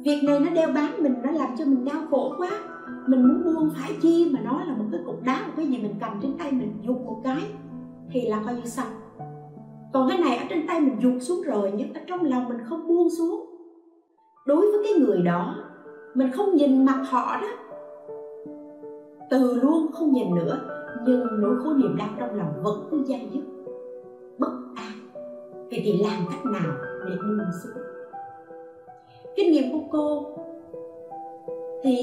việc 0.06 0.22
này 0.24 0.40
nó 0.40 0.50
đeo 0.54 0.68
bám 0.74 0.90
mình, 0.98 1.14
nó 1.22 1.30
làm 1.30 1.48
cho 1.58 1.64
mình 1.64 1.84
đau 1.84 2.02
khổ 2.10 2.34
quá. 2.38 2.50
Mình 3.06 3.28
muốn 3.28 3.44
buông 3.44 3.70
phải 3.76 3.92
chi 4.02 4.30
mà 4.34 4.40
nó 4.44 4.64
là 4.64 4.74
một 4.76 4.84
cái 4.92 5.00
cục 5.06 5.22
đá, 5.24 5.46
một 5.46 5.52
cái 5.56 5.66
gì 5.66 5.78
mình 5.78 5.94
cầm 6.00 6.20
trên 6.22 6.38
tay 6.38 6.52
mình, 6.52 6.72
dục 6.82 7.00
một 7.06 7.20
cái, 7.24 7.42
thì 8.10 8.28
là 8.28 8.42
coi 8.46 8.54
như 8.54 8.64
xong. 8.64 8.86
Còn 9.92 10.08
cái 10.08 10.18
này 10.18 10.36
ở 10.36 10.44
trên 10.48 10.66
tay 10.66 10.80
mình 10.80 10.96
dục 11.00 11.12
xuống 11.20 11.42
rồi, 11.42 11.72
nhưng 11.76 11.94
ở 11.94 12.00
trong 12.06 12.24
lòng 12.24 12.48
mình 12.48 12.58
không 12.68 12.88
buông 12.88 13.08
xuống. 13.18 13.46
Đối 14.46 14.60
với 14.60 14.80
cái 14.84 14.92
người 14.92 15.22
đó, 15.22 15.54
mình 16.14 16.32
không 16.32 16.54
nhìn 16.54 16.84
mặt 16.84 17.02
họ 17.10 17.36
đó. 17.40 17.48
Từ 19.30 19.54
luôn 19.62 19.86
không 19.92 20.12
nhìn 20.12 20.34
nữa, 20.34 20.58
nhưng 21.06 21.26
nỗi 21.40 21.56
khổ 21.64 21.72
niềm 21.72 21.96
đau 21.98 22.08
trong 22.18 22.34
lòng 22.34 22.52
vẫn 22.62 22.88
cứ 22.90 23.04
dai 23.04 23.30
dứt. 23.32 23.42
Bất 24.38 24.52
an. 24.74 24.92
Vậy 25.70 25.80
thì 25.84 26.02
làm 26.02 26.26
cách 26.30 26.44
nào 26.44 26.74
để 27.08 27.16
buông 27.16 27.38
xuống? 27.62 27.85
Kinh 29.36 29.52
nghiệm 29.52 29.72
của 29.72 29.84
cô 29.90 30.26
thì 31.82 31.96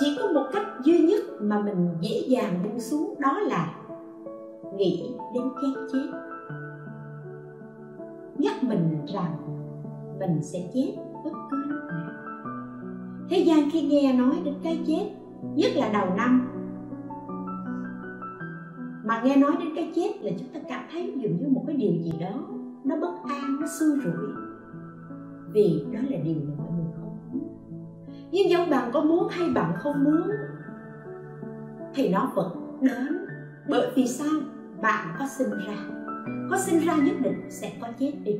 chỉ 0.00 0.16
có 0.20 0.32
một 0.32 0.44
cách 0.52 0.66
duy 0.84 0.98
nhất 0.98 1.20
mà 1.40 1.60
mình 1.60 1.88
dễ 2.00 2.24
dàng 2.28 2.62
buông 2.62 2.80
xuống, 2.80 3.14
đó 3.18 3.38
là 3.40 3.74
nghĩ 4.76 5.14
đến 5.34 5.44
cái 5.62 5.70
chết. 5.92 6.08
Nhắc 8.38 8.64
mình 8.64 9.06
rằng 9.06 9.36
mình 10.18 10.42
sẽ 10.42 10.70
chết 10.74 10.94
bất 11.24 11.30
cứ 11.50 11.56
lúc 11.56 11.82
nào. 11.88 12.10
Thế 13.30 13.38
gian 13.38 13.70
khi 13.72 13.82
nghe 13.82 14.12
nói 14.12 14.36
đến 14.44 14.54
cái 14.62 14.80
chết, 14.86 15.10
nhất 15.54 15.72
là 15.74 15.88
đầu 15.92 16.06
năm, 16.16 16.48
mà 19.04 19.22
nghe 19.24 19.36
nói 19.36 19.52
đến 19.58 19.68
cái 19.76 19.92
chết 19.94 20.10
là 20.20 20.30
chúng 20.38 20.48
ta 20.54 20.60
cảm 20.68 20.84
thấy 20.92 21.12
dường 21.16 21.36
như 21.40 21.48
một 21.48 21.64
cái 21.66 21.76
điều 21.76 21.92
gì 21.92 22.12
đó 22.20 22.46
nó 22.84 22.96
bất 22.96 23.14
an, 23.28 23.56
nó 23.60 23.66
xui 23.78 23.90
rủi 24.04 24.45
vì 25.56 25.84
đó 25.92 26.00
là 26.10 26.18
điều 26.24 26.34
mà 26.34 26.54
mọi 26.58 26.72
người 26.72 26.92
không 27.00 27.18
muốn. 27.32 27.48
Nhưng 28.30 28.50
dẫu 28.50 28.66
bạn 28.70 28.90
có 28.92 29.00
muốn 29.00 29.28
hay 29.30 29.48
bạn 29.54 29.72
không 29.78 30.04
muốn, 30.04 30.30
thì 31.94 32.08
nó 32.08 32.32
vẫn 32.34 32.78
đến. 32.80 33.18
Bởi 33.68 33.90
vì 33.94 34.06
sao? 34.06 34.40
Bạn 34.82 35.16
có 35.18 35.26
sinh 35.38 35.50
ra. 35.50 35.76
Có 36.50 36.58
sinh 36.58 36.80
ra 36.80 36.96
nhất 36.96 37.14
định 37.22 37.40
sẽ 37.48 37.72
có 37.80 37.88
chết 37.98 38.12
đi. 38.24 38.38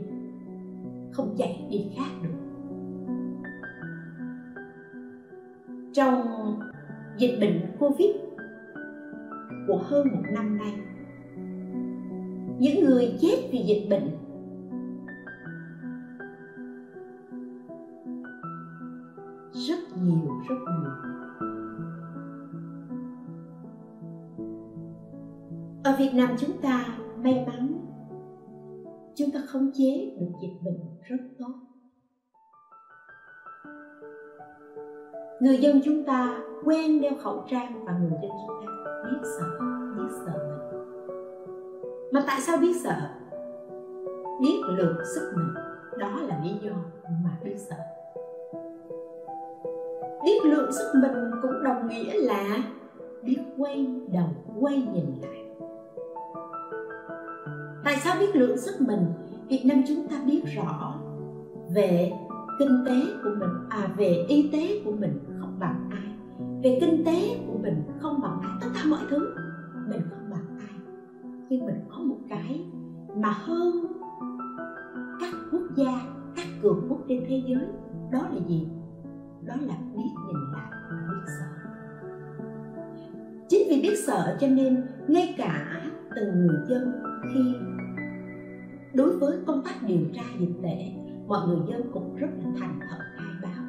Không 1.13 1.35
chạy 1.39 1.67
đi 1.71 1.87
khác 1.97 2.11
được. 2.23 2.39
Trong 5.93 6.25
dịch 7.19 7.39
bệnh 7.41 7.61
covid 7.79 8.11
của 9.69 9.81
hơn 9.85 10.09
một 10.13 10.23
năm 10.33 10.59
nay, 10.59 10.73
những 12.59 12.85
người 12.85 13.19
chết 13.21 13.49
vì 13.53 13.59
dịch 13.59 13.87
bệnh 13.91 14.11
ở 25.97 25.99
việt 25.99 26.11
nam 26.15 26.37
chúng 26.39 26.61
ta 26.63 26.85
may 27.17 27.47
mắn, 27.47 27.79
chúng 29.15 29.31
ta 29.31 29.41
khống 29.49 29.71
chế 29.75 30.17
được 30.21 30.33
dịch 30.43 30.57
bệnh 30.65 30.81
rất 31.03 31.17
tốt. 31.39 31.53
Người 35.41 35.59
dân 35.59 35.81
chúng 35.85 36.05
ta 36.05 36.39
quen 36.65 37.01
đeo 37.01 37.13
khẩu 37.23 37.45
trang 37.51 37.85
và 37.85 37.99
người 37.99 38.11
dân 38.11 38.31
chúng 38.31 38.57
ta 38.63 39.03
biết 39.05 39.19
sợ 39.39 39.47
biết 39.97 40.15
sợ 40.27 40.33
mình. 40.33 40.81
Mà 42.13 42.25
tại 42.27 42.41
sao 42.41 42.57
biết 42.57 42.77
sợ? 42.85 42.97
Biết 44.41 44.61
lượng 44.77 44.97
sức 45.15 45.33
mình, 45.37 45.55
đó 45.99 46.21
là 46.23 46.41
lý 46.45 46.51
do 46.63 46.73
mà 47.25 47.39
biết 47.45 47.57
sợ. 47.57 47.77
Biết 50.25 50.45
lượng 50.45 50.73
sức 50.73 50.93
mình 51.03 51.31
cũng 51.43 51.65
đồng 51.65 51.89
nghĩa 51.89 52.15
là 52.19 52.45
biết 53.23 53.39
quay 53.59 53.87
đầu, 54.13 54.29
quay 54.61 54.77
nhìn 54.77 55.21
lại 55.23 55.46
tại 57.87 57.97
sao 57.97 58.17
biết 58.21 58.37
lượng 58.37 58.59
sức 58.59 58.81
mình? 58.81 59.07
Việt 59.49 59.63
nam 59.65 59.83
chúng 59.89 60.09
ta 60.09 60.17
biết 60.27 60.43
rõ 60.57 60.95
về 61.75 62.13
kinh 62.59 62.85
tế 62.87 62.95
của 63.25 63.31
mình 63.39 63.51
à 63.69 63.89
về 63.97 64.25
y 64.29 64.51
tế 64.53 64.83
của 64.85 64.93
mình 64.93 65.19
không 65.41 65.57
bằng 65.59 65.91
ai. 65.91 66.15
Về 66.63 66.79
kinh 66.81 67.05
tế 67.05 67.41
của 67.47 67.59
mình 67.63 67.83
không 68.01 68.21
bằng 68.23 68.41
ai. 68.43 68.53
Tất 68.61 68.67
cả 68.75 68.81
mọi 68.91 69.01
thứ 69.11 69.35
mình 69.89 70.01
không 70.11 70.31
bằng 70.31 70.59
ai. 70.59 70.79
Nhưng 71.49 71.67
mình 71.67 71.81
có 71.89 71.99
một 71.99 72.19
cái 72.29 72.67
mà 73.17 73.31
hơn 73.31 73.87
các 75.21 75.35
quốc 75.53 75.63
gia, 75.77 76.01
các 76.37 76.47
cường 76.63 76.87
quốc 76.89 76.99
trên 77.09 77.25
thế 77.29 77.43
giới, 77.47 77.67
đó 78.13 78.29
là 78.33 78.41
gì? 78.49 78.69
Đó 79.47 79.55
là 79.61 79.75
biết 79.97 80.11
nhìn 80.27 80.37
lại 80.53 80.71
và 80.91 80.97
biết 81.09 81.33
sợ. 81.39 81.47
Chính 83.49 83.69
vì 83.71 83.83
biết 83.83 83.97
sợ 84.07 84.37
cho 84.41 84.49
nên 84.49 84.87
ngay 85.09 85.35
cả 85.39 85.83
từng 86.17 86.47
người 86.47 86.59
dân 86.69 86.93
khi 87.35 87.55
đối 88.97 89.19
với 89.19 89.39
công 89.47 89.63
tác 89.65 89.75
điều 89.87 90.01
tra 90.15 90.23
dịch 90.39 90.55
tễ 90.63 90.93
mọi 91.29 91.49
người 91.49 91.59
dân 91.69 91.83
cũng 91.93 92.17
rất 92.17 92.29
là 92.45 92.51
thành 92.59 92.81
thật 92.91 92.99
khai 93.17 93.33
báo. 93.43 93.65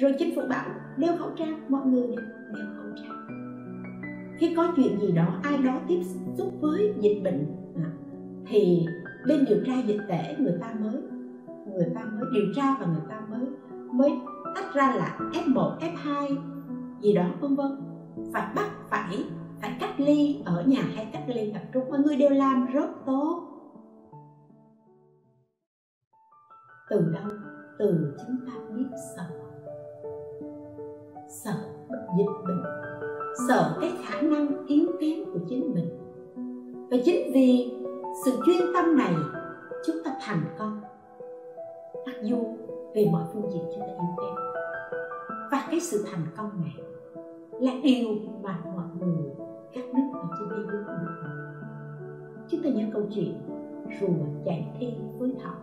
Rồi 0.00 0.14
chính 0.18 0.36
phủ 0.36 0.42
bảo 0.48 0.68
đeo 0.96 1.16
khẩu 1.16 1.30
trang 1.38 1.60
mọi 1.68 1.86
người 1.86 2.06
đều 2.06 2.20
đeo 2.54 2.66
khẩu 2.76 2.86
trang. 2.96 3.26
Khi 4.38 4.54
có 4.56 4.72
chuyện 4.76 5.00
gì 5.00 5.12
đó 5.12 5.40
ai 5.42 5.58
đó 5.58 5.80
tiếp 5.88 6.00
xúc 6.38 6.54
với 6.60 6.94
dịch 7.00 7.20
bệnh 7.24 7.46
à, 7.76 7.90
thì 8.46 8.86
bên 9.26 9.44
điều 9.48 9.58
tra 9.66 9.72
dịch 9.86 10.00
tễ 10.08 10.36
người 10.38 10.54
ta 10.60 10.74
mới 10.80 11.02
người 11.66 11.88
ta 11.94 12.04
mới 12.04 12.24
điều 12.32 12.46
tra 12.56 12.76
và 12.80 12.86
người 12.86 13.04
ta 13.08 13.20
mới 13.30 13.46
mới 13.92 14.10
tách 14.54 14.74
ra 14.74 14.94
là 14.96 15.18
F1, 15.32 15.78
F2 15.78 16.36
gì 17.00 17.14
đó 17.14 17.30
vân 17.40 17.56
vân. 17.56 17.70
Phải 18.32 18.54
bắt 18.54 18.70
phải 18.90 19.24
phải 19.60 19.76
cách 19.80 20.00
ly 20.00 20.42
ở 20.44 20.64
nhà 20.66 20.82
hay 20.94 21.08
cách 21.12 21.22
ly 21.26 21.52
tập 21.52 21.62
trung 21.72 21.90
mọi 21.90 21.98
người 21.98 22.16
đều 22.16 22.30
làm 22.30 22.66
rất 22.72 22.88
tốt. 23.06 23.42
Từ 26.90 27.12
đâu? 27.14 27.30
Từ 27.78 28.16
chúng 28.26 28.36
ta 28.46 28.52
biết 28.76 28.86
sợ. 29.16 29.24
Sợ 31.28 31.54
dịch 32.18 32.46
bệnh. 32.46 32.62
Sợ 33.48 33.78
cái 33.80 33.92
khả 34.04 34.20
năng 34.20 34.66
yếu 34.66 34.86
kém 35.00 35.24
của 35.32 35.40
chính 35.48 35.74
mình. 35.74 35.98
Và 36.90 36.96
chính 37.04 37.32
vì 37.34 37.72
sự 38.24 38.40
chuyên 38.46 38.62
tâm 38.74 38.98
này, 38.98 39.14
chúng 39.86 39.96
ta 40.04 40.16
thành 40.20 40.44
công. 40.58 40.80
Mặc 42.06 42.16
dù 42.22 42.36
về 42.94 43.08
mọi 43.12 43.22
phương 43.32 43.50
diện 43.52 43.62
chúng 43.74 43.80
ta 43.80 43.86
yếu 43.86 44.16
kém. 44.16 44.34
Và 45.50 45.66
cái 45.70 45.80
sự 45.80 46.04
thành 46.10 46.26
công 46.36 46.50
này 46.60 46.74
là 47.60 47.72
điều 47.82 48.08
mà 48.42 48.58
mọi 48.64 48.86
người 48.98 49.47
các 49.74 49.84
nước 49.94 50.10
ở 50.12 50.28
trên 50.38 50.48
thế 50.50 50.56
giới 50.70 50.84
chúng 52.50 52.62
ta 52.62 52.68
nhớ 52.68 52.84
câu 52.92 53.02
chuyện, 53.14 53.34
rùa 54.00 54.42
chạy 54.44 54.74
thi 54.78 54.94
với 55.18 55.34
thỏ. 55.42 55.54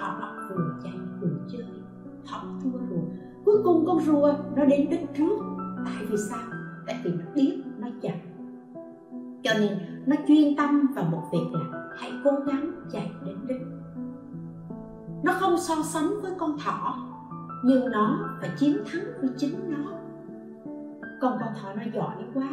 Thỏ 0.00 0.32
vừa 0.50 0.74
chạy 0.84 0.92
vừa 1.20 1.36
chơi, 1.52 1.66
thỏ 2.26 2.42
thua 2.62 2.78
rùa. 2.90 3.02
Cuối 3.44 3.56
cùng 3.64 3.84
con 3.86 4.00
rùa 4.00 4.34
nó 4.56 4.64
đến 4.64 4.90
đích 4.90 5.14
trước. 5.16 5.38
Tại 5.84 6.04
vì 6.10 6.16
sao? 6.30 6.48
Tại 6.86 7.00
vì 7.04 7.12
nó 7.12 7.24
biết 7.34 7.62
nó 7.78 7.88
chậm 8.02 8.16
cho 9.42 9.52
nên 9.60 9.78
nó 10.06 10.16
chuyên 10.28 10.56
tâm 10.56 10.86
vào 10.94 11.04
một 11.04 11.22
việc 11.32 11.46
là 11.52 11.88
hãy 11.96 12.12
cố 12.24 12.30
gắng 12.46 12.70
chạy 12.92 13.12
đến 13.26 13.36
đích 13.46 13.62
nó 15.24 15.32
không 15.32 15.58
so 15.58 15.74
sánh 15.82 16.20
với 16.22 16.32
con 16.38 16.58
thỏ, 16.64 16.96
nhưng 17.64 17.90
nó 17.90 18.28
phải 18.40 18.50
chiến 18.58 18.76
thắng 18.86 19.02
với 19.20 19.30
chính 19.36 19.70
nó. 19.70 19.90
Còn 21.20 21.38
con 21.40 21.48
thỏ 21.62 21.72
nó 21.74 21.82
giỏi 21.94 22.16
quá 22.34 22.48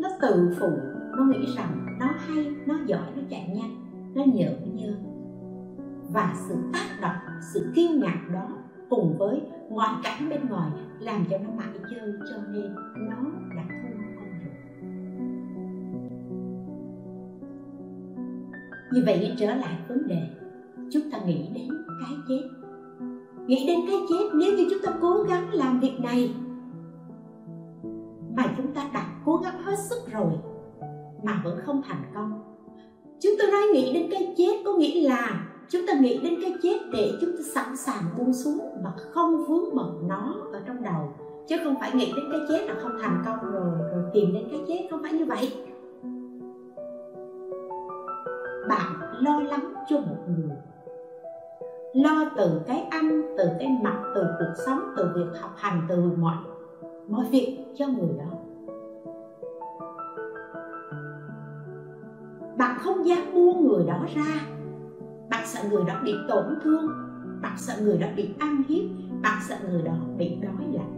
nó 0.00 0.08
tự 0.20 0.50
phụ, 0.60 0.70
nó 1.16 1.24
nghĩ 1.24 1.46
rằng 1.56 1.96
nó 2.00 2.06
hay, 2.16 2.46
nó 2.66 2.74
giỏi, 2.86 3.06
nó 3.16 3.22
chạy 3.30 3.48
nhanh, 3.54 3.76
nó 4.14 4.24
nhợn 4.24 4.76
nhơ. 4.76 4.94
Và 6.12 6.34
sự 6.48 6.54
tác 6.72 6.98
động, 7.02 7.36
sự 7.52 7.72
kiêu 7.74 7.90
ngạo 7.90 8.32
đó 8.32 8.48
cùng 8.90 9.18
với 9.18 9.40
ngoại 9.68 9.94
cảnh 10.02 10.28
bên 10.30 10.48
ngoài 10.48 10.70
làm 11.00 11.24
cho 11.30 11.38
nó 11.38 11.50
mãi 11.56 11.68
chơi 11.90 12.12
cho 12.30 12.36
nên 12.52 12.74
nó 13.08 13.16
đã 13.56 13.62
thua 13.68 13.94
con 14.16 14.30
rồi 14.44 14.54
như 18.92 19.02
vậy 19.06 19.34
trở 19.38 19.54
lại 19.54 19.78
vấn 19.88 20.06
đề, 20.06 20.22
chúng 20.90 21.10
ta 21.10 21.18
nghĩ 21.26 21.48
đến 21.54 21.68
cái 22.00 22.16
chết. 22.28 22.48
Nghĩ 23.46 23.66
đến 23.66 23.80
cái 23.86 23.96
chết, 24.08 24.24
nếu 24.34 24.56
như 24.56 24.66
chúng 24.70 24.78
ta 24.86 24.92
cố 25.00 25.22
gắng 25.28 25.54
làm 25.54 25.80
việc 25.80 26.00
này 26.00 26.34
mà 28.36 28.44
chúng 28.56 28.74
ta 28.74 28.90
đã 28.94 29.06
cố 29.24 29.36
gắng 29.36 29.62
hết 29.62 29.78
sức 29.78 30.12
rồi 30.12 30.32
mà 31.22 31.40
vẫn 31.44 31.58
không 31.66 31.82
thành 31.88 32.02
công. 32.14 32.42
Chúng 33.20 33.32
ta 33.38 33.44
nói 33.52 33.62
nghĩ 33.72 33.92
đến 33.92 34.08
cái 34.10 34.34
chết 34.38 34.62
có 34.64 34.72
nghĩa 34.72 35.08
là 35.08 35.46
chúng 35.68 35.82
ta 35.86 35.92
nghĩ 36.00 36.18
đến 36.18 36.34
cái 36.42 36.54
chết 36.62 36.78
để 36.92 37.12
chúng 37.20 37.30
ta 37.30 37.42
sẵn 37.54 37.76
sàng 37.76 38.02
buông 38.18 38.32
xuống 38.32 38.58
mà 38.84 38.90
không 39.12 39.44
vướng 39.44 39.74
bận 39.76 40.08
nó 40.08 40.34
ở 40.52 40.62
trong 40.66 40.82
đầu. 40.82 41.12
Chứ 41.48 41.56
không 41.64 41.74
phải 41.80 41.90
nghĩ 41.94 42.12
đến 42.16 42.24
cái 42.32 42.40
chết 42.48 42.66
là 42.66 42.74
không 42.82 42.92
thành 43.02 43.22
công 43.26 43.52
rồi 43.52 43.78
rồi 43.92 44.04
tìm 44.14 44.32
đến 44.32 44.48
cái 44.50 44.60
chết 44.68 44.88
không 44.90 45.02
phải 45.02 45.12
như 45.12 45.24
vậy. 45.24 45.52
Bạn 48.68 48.92
lo 49.20 49.40
lắng 49.40 49.74
cho 49.88 49.96
một 49.96 50.16
người. 50.28 50.56
Lo 51.94 52.30
từ 52.36 52.60
cái 52.66 52.86
ăn, 52.90 53.22
từ 53.38 53.44
cái 53.58 53.68
mặc, 53.82 54.02
từ 54.14 54.22
cuộc 54.38 54.62
sống, 54.66 54.80
từ 54.96 55.08
việc 55.14 55.40
học 55.40 55.50
hành, 55.56 55.82
từ 55.88 56.12
mọi 56.18 56.36
mọi 57.08 57.26
việc 57.30 57.58
cho 57.76 57.86
người 57.88 58.18
đó. 58.18 58.38
Bạn 62.58 62.78
không 62.78 63.06
dám 63.06 63.18
buông 63.34 63.66
người 63.66 63.84
đó 63.86 64.06
ra. 64.14 64.40
Bạn 65.30 65.46
sợ 65.46 65.60
người 65.70 65.82
đó 65.86 65.94
bị 66.04 66.14
tổn 66.28 66.44
thương. 66.62 66.92
Bạn 67.42 67.54
sợ 67.56 67.74
người 67.82 67.98
đó 67.98 68.06
bị 68.16 68.34
ăn 68.38 68.62
hiếp. 68.68 68.84
Bạn 69.22 69.38
sợ 69.48 69.56
người 69.70 69.82
đó 69.82 69.94
bị 70.18 70.36
đói 70.42 70.66
lạnh. 70.72 70.94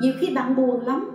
Nhiều 0.00 0.12
khi 0.20 0.34
bạn 0.34 0.56
buồn 0.56 0.80
lắm. 0.80 1.10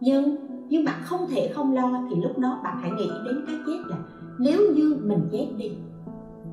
Nhưng 0.00 0.36
nhưng 0.68 0.84
bạn 0.84 1.00
không 1.04 1.26
thể 1.30 1.52
không 1.54 1.74
lo 1.74 2.02
thì 2.10 2.16
lúc 2.22 2.38
đó 2.38 2.60
bạn 2.64 2.78
hãy 2.80 2.90
nghĩ 2.90 3.10
đến 3.24 3.44
cái 3.46 3.56
chết 3.66 3.78
là 3.86 3.96
nếu 4.38 4.60
như 4.74 4.96
mình 5.02 5.28
chết 5.32 5.48
đi, 5.56 5.78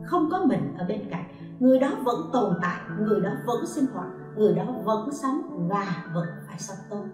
không 0.05 0.29
có 0.31 0.45
mình 0.45 0.73
ở 0.77 0.85
bên 0.87 1.01
cạnh, 1.09 1.23
người 1.59 1.79
đó 1.79 1.91
vẫn 2.03 2.15
tồn 2.33 2.53
tại, 2.61 2.79
người 2.99 3.21
đó 3.21 3.29
vẫn 3.45 3.65
sinh 3.65 3.85
hoạt 3.93 4.07
người 4.37 4.55
đó 4.55 4.75
vẫn 4.83 5.09
sống 5.11 5.67
và 5.69 6.05
vẫn 6.13 6.27
phải 6.47 6.59
sống 6.59 6.77
tốt. 6.89 7.05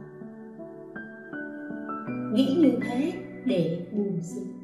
Nghĩ 2.34 2.58
như 2.62 2.80
thế 2.82 3.14
để 3.46 3.88
buông 3.94 4.22
xuống 4.22 4.58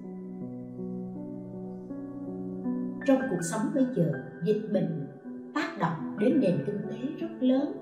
trong 3.06 3.18
cuộc 3.30 3.42
sống 3.42 3.62
bây 3.74 3.86
giờ, 3.96 4.12
dịch 4.44 4.70
bệnh 4.74 5.08
tác 5.54 5.78
động 5.80 6.18
đến 6.20 6.40
nền 6.40 6.64
kinh 6.66 6.78
tế 6.90 6.98
rất 7.20 7.28
lớn. 7.40 7.74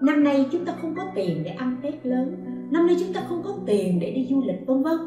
Năm 0.00 0.24
nay 0.24 0.48
chúng 0.52 0.64
ta 0.64 0.74
không 0.80 0.94
có 0.94 1.02
tiền 1.14 1.42
để 1.44 1.50
ăn 1.50 1.76
tết 1.82 2.06
lớn. 2.06 2.36
Năm 2.70 2.86
nay 2.86 2.96
chúng 3.00 3.12
ta 3.14 3.20
không 3.28 3.42
có 3.44 3.54
tiền 3.66 4.00
để 4.00 4.12
đi 4.12 4.26
du 4.30 4.42
lịch, 4.46 4.66
vân 4.66 4.82
vân. 4.82 4.98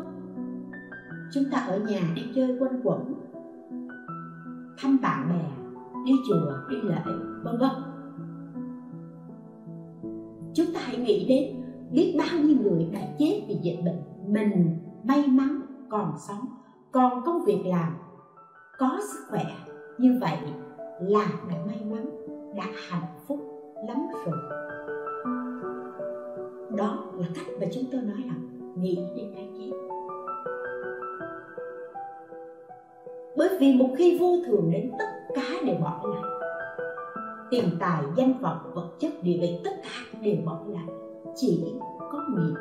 Chúng 1.34 1.44
ta 1.52 1.58
ở 1.58 1.80
nhà 1.80 2.02
đi 2.16 2.22
chơi 2.36 2.58
quanh 2.60 2.82
quẩn. 2.84 3.14
Thăm 4.78 4.98
bạn 5.02 5.30
bè, 5.30 5.46
đi 6.06 6.14
chùa, 6.30 6.52
đi 6.70 6.76
lễ, 6.82 7.02
vân 7.44 7.58
vân 7.60 7.91
chúng 10.54 10.74
ta 10.74 10.80
hãy 10.84 10.98
nghĩ 10.98 11.26
đến 11.30 11.62
biết 11.92 12.16
bao 12.18 12.40
nhiêu 12.44 12.56
người 12.62 12.88
đã 12.94 13.00
chết 13.20 13.42
vì 13.48 13.56
dịch 13.62 13.80
bệnh. 13.86 14.02
Mình 14.28 14.78
may 15.04 15.28
mắn 15.28 15.62
còn 15.90 16.14
sống, 16.28 16.46
còn 16.92 17.22
công 17.26 17.46
việc 17.46 17.64
làm, 17.66 17.94
có 18.78 19.00
sức 19.14 19.20
khỏe. 19.30 19.46
Như 19.98 20.18
vậy 20.22 20.38
là 21.00 21.28
đã 21.50 21.56
may 21.68 21.82
mắn, 21.92 22.06
đã 22.56 22.66
hạnh 22.90 23.08
phúc 23.28 23.40
lắm 23.88 24.08
rồi. 24.26 24.38
Đó 26.78 27.06
là 27.18 27.28
cách 27.36 27.46
mà 27.60 27.68
chúng 27.74 27.84
tôi 27.92 28.02
nói 28.02 28.24
là 28.28 28.34
nghĩ 28.78 28.96
đến 29.16 29.32
cái 29.36 29.50
chết. 29.58 29.72
Bởi 33.38 33.50
vì 33.60 33.74
một 33.74 33.90
khi 33.98 34.18
vô 34.20 34.38
thường 34.46 34.72
đến 34.72 34.92
tất 35.00 35.34
cả 35.36 35.44
đều 35.66 35.76
bỏ 35.76 36.02
lại 36.04 36.31
tiền 37.52 37.70
tài, 37.80 38.04
danh 38.18 38.34
vọng, 38.42 38.72
vật 38.74 38.90
chất, 39.00 39.12
địa 39.24 39.38
vị, 39.42 39.60
tất 39.64 39.72
cả 39.84 40.20
đều 40.22 40.36
bỏ 40.46 40.60
lại. 40.68 40.86
Chỉ 41.36 41.64
có 42.12 42.26
miệng 42.30 42.56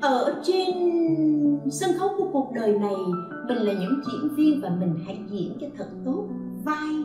ở 0.00 0.40
trên 0.42 0.74
sân 1.70 1.90
khấu 1.98 2.08
của 2.18 2.28
cuộc 2.32 2.50
đời 2.54 2.78
này, 2.78 2.94
mình 3.48 3.58
là 3.58 3.72
những 3.72 4.00
diễn 4.06 4.34
viên 4.36 4.60
và 4.60 4.70
mình 4.80 4.94
hãy 5.06 5.20
diễn 5.28 5.52
cho 5.60 5.66
thật 5.76 5.88
tốt 6.04 6.28
vai 6.64 7.04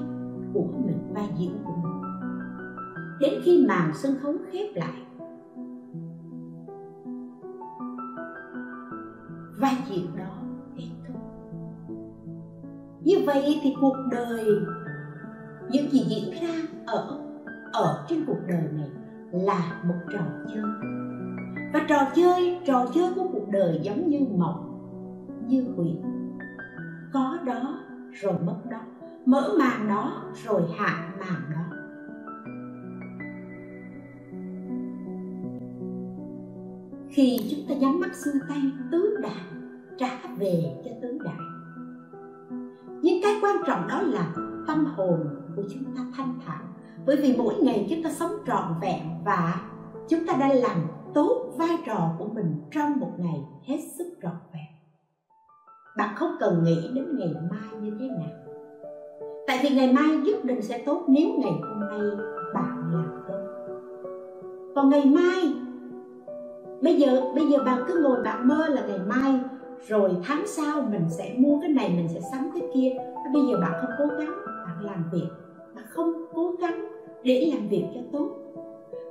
của 0.54 0.66
mình, 0.86 1.00
vai 1.14 1.30
diễn 1.40 1.52
của 1.64 1.74
mình. 1.84 2.02
Đến 3.20 3.34
khi 3.44 3.66
màn 3.68 3.92
sân 3.96 4.16
khấu 4.22 4.34
khép 4.52 4.76
lại, 4.76 5.02
vai 9.60 9.78
diễn 9.90 10.06
đó 10.18 10.42
kết 10.78 10.90
thúc. 11.08 11.18
Như 13.04 13.16
vậy 13.26 13.60
thì 13.64 13.74
cuộc 13.82 13.96
đời 14.12 14.46
những 15.70 15.92
gì 15.92 16.06
diễn 16.10 16.32
ra 16.42 16.56
ở 16.86 17.20
ở 17.74 18.06
trên 18.10 18.26
cuộc 18.26 18.40
đời 18.48 18.64
này 18.72 18.90
là 19.32 19.82
một 19.84 19.96
trò 20.14 20.20
chơi. 20.54 20.64
Và 21.74 21.86
trò 21.88 22.12
chơi 22.16 22.60
trò 22.66 22.86
chơi 22.94 23.14
của 23.16 23.28
cuộc 23.34 23.50
đời 23.52 23.80
giống 23.84 24.10
như 24.10 24.20
mộng, 24.38 24.80
như 25.48 25.66
huyền. 25.76 26.04
Có 27.14 27.38
đó 27.46 27.80
rồi 28.12 28.34
mất 28.46 28.58
đó, 28.72 28.80
mở 29.26 29.56
màn 29.60 29.88
đó 29.88 30.24
rồi 30.46 30.62
hạ 30.78 31.14
màn 31.20 31.42
đó. 31.52 31.76
Khi 37.10 37.38
chúng 37.52 37.60
ta 37.70 37.76
nhắm 37.76 38.00
mắt 38.00 38.16
xuôi 38.16 38.34
tay, 38.50 38.62
tứ 38.92 39.18
đại 39.22 39.46
trả 39.98 40.10
về 40.38 40.64
cho 40.86 40.92
tứ 41.02 41.18
đại. 41.24 41.36
Nhưng 43.02 43.24
cái 43.24 43.36
quan 43.42 43.56
trọng 43.68 43.88
đó 43.88 44.02
là 44.02 44.34
tâm 44.68 44.86
hồn 44.86 45.45
của 45.56 45.64
chúng 45.74 45.84
ta 45.96 46.02
thanh 46.18 46.40
thản. 46.46 46.74
Bởi 47.06 47.16
vì 47.16 47.36
mỗi 47.38 47.54
ngày 47.62 47.88
chúng 47.90 48.04
ta 48.04 48.10
sống 48.10 48.32
trọn 48.48 48.64
vẹn 48.82 49.02
và 49.26 49.62
chúng 50.10 50.20
ta 50.28 50.34
đã 50.40 50.54
làm 50.54 50.78
tốt 51.14 51.54
vai 51.58 51.78
trò 51.86 52.16
của 52.18 52.28
mình 52.28 52.62
trong 52.72 53.00
một 53.00 53.12
ngày 53.18 53.44
hết 53.68 53.78
sức 53.98 54.06
trọn 54.24 54.36
vẹn. 54.54 54.64
Bạn 55.98 56.16
không 56.16 56.36
cần 56.40 56.64
nghĩ 56.64 56.90
đến 56.94 57.18
ngày 57.18 57.34
mai 57.52 57.82
như 57.82 57.92
thế 58.00 58.08
nào. 58.08 58.56
Tại 59.48 59.60
vì 59.64 59.70
ngày 59.70 59.94
mai 59.94 60.18
nhất 60.18 60.46
định 60.46 60.62
sẽ 60.62 60.84
tốt 60.86 61.06
nếu 61.08 61.28
ngày 61.38 61.54
hôm 61.64 61.80
nay 61.80 62.26
bạn 62.54 62.92
làm 62.94 63.24
tốt. 63.28 63.40
Còn 64.76 64.90
ngày 64.90 65.06
mai, 65.06 65.54
bây 66.82 66.96
giờ 66.96 67.22
bây 67.36 67.48
giờ 67.48 67.58
bạn 67.66 67.84
cứ 67.88 68.04
ngồi 68.04 68.24
bạn 68.24 68.48
mơ 68.48 68.68
là 68.68 68.82
ngày 68.88 69.00
mai, 69.08 69.40
rồi 69.88 70.12
tháng 70.24 70.44
sau 70.48 70.82
mình 70.82 71.06
sẽ 71.10 71.36
mua 71.38 71.60
cái 71.62 71.70
này, 71.70 71.90
mình 71.90 72.08
sẽ 72.14 72.20
sắm 72.32 72.50
cái 72.54 72.64
kia. 72.74 72.92
Bây 73.34 73.44
giờ 73.46 73.58
bạn 73.62 73.72
không 73.82 73.92
cố 73.98 74.16
gắng, 74.18 74.34
bạn 74.66 74.86
làm 74.86 75.04
việc 75.12 75.28
bạn 75.76 75.86
không 75.90 76.14
cố 76.34 76.52
gắng 76.62 76.86
để 77.24 77.52
làm 77.54 77.68
việc 77.68 77.86
cho 77.96 78.02
tốt. 78.12 78.30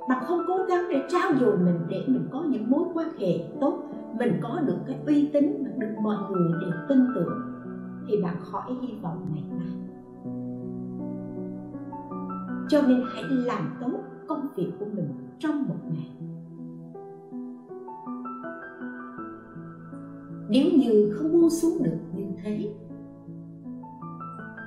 Bạn 0.09 0.23
không 0.27 0.39
cố 0.47 0.57
gắng 0.69 0.83
để 0.89 1.01
trao 1.09 1.31
dồi 1.39 1.57
mình 1.57 1.79
để 1.89 2.03
mình 2.07 2.27
có 2.31 2.43
những 2.49 2.69
mối 2.69 2.83
quan 2.93 3.07
hệ 3.19 3.39
tốt. 3.61 3.77
Mình 4.19 4.39
có 4.43 4.59
được 4.65 4.77
cái 4.87 4.99
uy 5.05 5.29
tín 5.33 5.63
mà 5.63 5.69
được 5.77 5.95
mọi 6.01 6.17
người 6.31 6.51
đều 6.61 6.71
tin 6.89 6.99
tưởng. 7.15 7.39
Thì 8.07 8.21
bạn 8.21 8.35
khỏi 8.41 8.71
hy 8.81 8.93
vọng 9.01 9.25
ngày 9.33 9.43
mai 9.57 9.85
cho 12.69 12.81
nên 12.87 13.03
hãy 13.05 13.23
làm 13.23 13.77
tốt 13.81 13.99
công 14.27 14.47
việc 14.55 14.71
của 14.79 14.85
mình 14.85 15.07
trong 15.39 15.67
một 15.67 15.75
ngày. 15.93 16.11
Nếu 20.49 20.65
như 20.77 21.13
không 21.15 21.31
buông 21.31 21.49
xuống 21.49 21.83
được 21.83 21.97
như 22.15 22.25
thế 22.43 22.69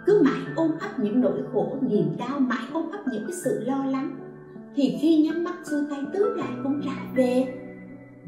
cứ 0.09 0.22
mãi 0.24 0.40
ôm 0.56 0.70
ấp 0.80 0.98
những 0.98 1.20
nỗi 1.20 1.42
khổ 1.52 1.76
niềm 1.80 2.16
đau, 2.18 2.40
mãi 2.40 2.64
ôm 2.72 2.90
ấp 2.90 3.04
những 3.12 3.22
cái 3.22 3.32
sự 3.32 3.64
lo 3.64 3.84
lắng, 3.84 4.16
thì 4.74 4.98
khi 5.00 5.22
nhắm 5.22 5.44
mắt 5.44 5.54
xuôi 5.64 5.80
tay 5.90 6.00
tứ 6.12 6.36
đại 6.38 6.52
cũng 6.62 6.80
trả 6.84 7.12
về 7.14 7.54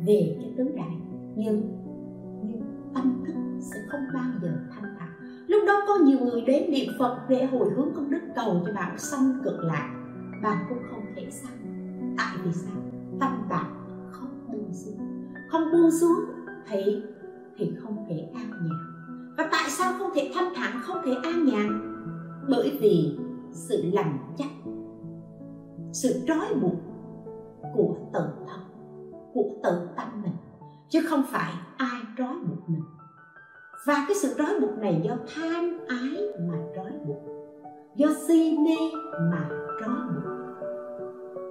về 0.06 0.36
cho 0.40 0.48
tứ 0.56 0.70
đại. 0.76 0.96
Nhưng 1.36 1.62
nhưng 2.42 2.62
tâm 2.94 3.24
thức 3.26 3.34
sẽ 3.60 3.78
không 3.88 4.00
bao 4.14 4.30
giờ 4.42 4.48
thanh 4.70 4.94
thản. 4.98 5.08
Lúc 5.48 5.62
đó 5.66 5.82
có 5.88 5.94
nhiều 6.04 6.18
người 6.18 6.40
đến 6.40 6.70
niệm 6.70 6.88
phật 6.98 7.18
để 7.28 7.46
hồi 7.46 7.70
hướng 7.76 7.94
công 7.94 8.10
đức 8.10 8.20
cầu 8.36 8.62
cho 8.66 8.72
bạn 8.72 8.98
sanh 8.98 9.32
cực 9.44 9.60
lạc, 9.60 9.90
bạn 10.42 10.66
cũng 10.68 10.78
không 10.90 11.02
thể 11.16 11.26
sanh 11.30 11.56
tại 12.18 12.36
vì 12.44 12.52
sao? 12.52 12.82
Tâm 13.20 13.48
bạn 13.48 13.70
không 14.10 14.46
buông 14.52 14.72
xuống. 14.72 14.98
Không 15.48 15.72
buông 15.72 15.90
xuống 15.90 16.24
thì 16.68 17.02
thì 17.56 17.72
không 17.82 18.06
thể 18.08 18.28
an 18.34 18.50
nhàn 18.50 18.89
và 19.40 19.48
tại 19.52 19.70
sao 19.70 19.92
không 19.98 20.10
thể 20.14 20.30
thanh 20.34 20.54
thản, 20.54 20.80
không 20.82 20.96
thể 21.04 21.12
an 21.22 21.44
nhàn? 21.44 21.96
Bởi 22.48 22.78
vì 22.80 23.18
sự 23.52 23.90
lầm 23.92 24.18
chắc, 24.38 24.48
sự 25.92 26.24
trói 26.26 26.54
buộc 26.62 26.74
của 27.74 27.96
tự 28.12 28.20
thân, 28.46 28.60
của 29.34 29.44
tự 29.62 29.88
tâm 29.96 30.22
mình, 30.22 30.32
chứ 30.88 31.00
không 31.08 31.22
phải 31.28 31.52
ai 31.76 32.00
trói 32.18 32.34
buộc 32.34 32.70
mình. 32.70 32.82
Và 33.86 34.04
cái 34.08 34.16
sự 34.22 34.34
trói 34.38 34.60
buộc 34.60 34.78
này 34.78 35.00
do 35.04 35.16
tham 35.34 35.78
ái 35.88 36.32
mà 36.48 36.58
trói 36.76 36.92
buộc, 37.06 37.22
do 37.96 38.08
si 38.28 38.58
mê 38.58 38.98
mà 39.20 39.48
trói 39.80 40.08
buộc. 40.14 40.24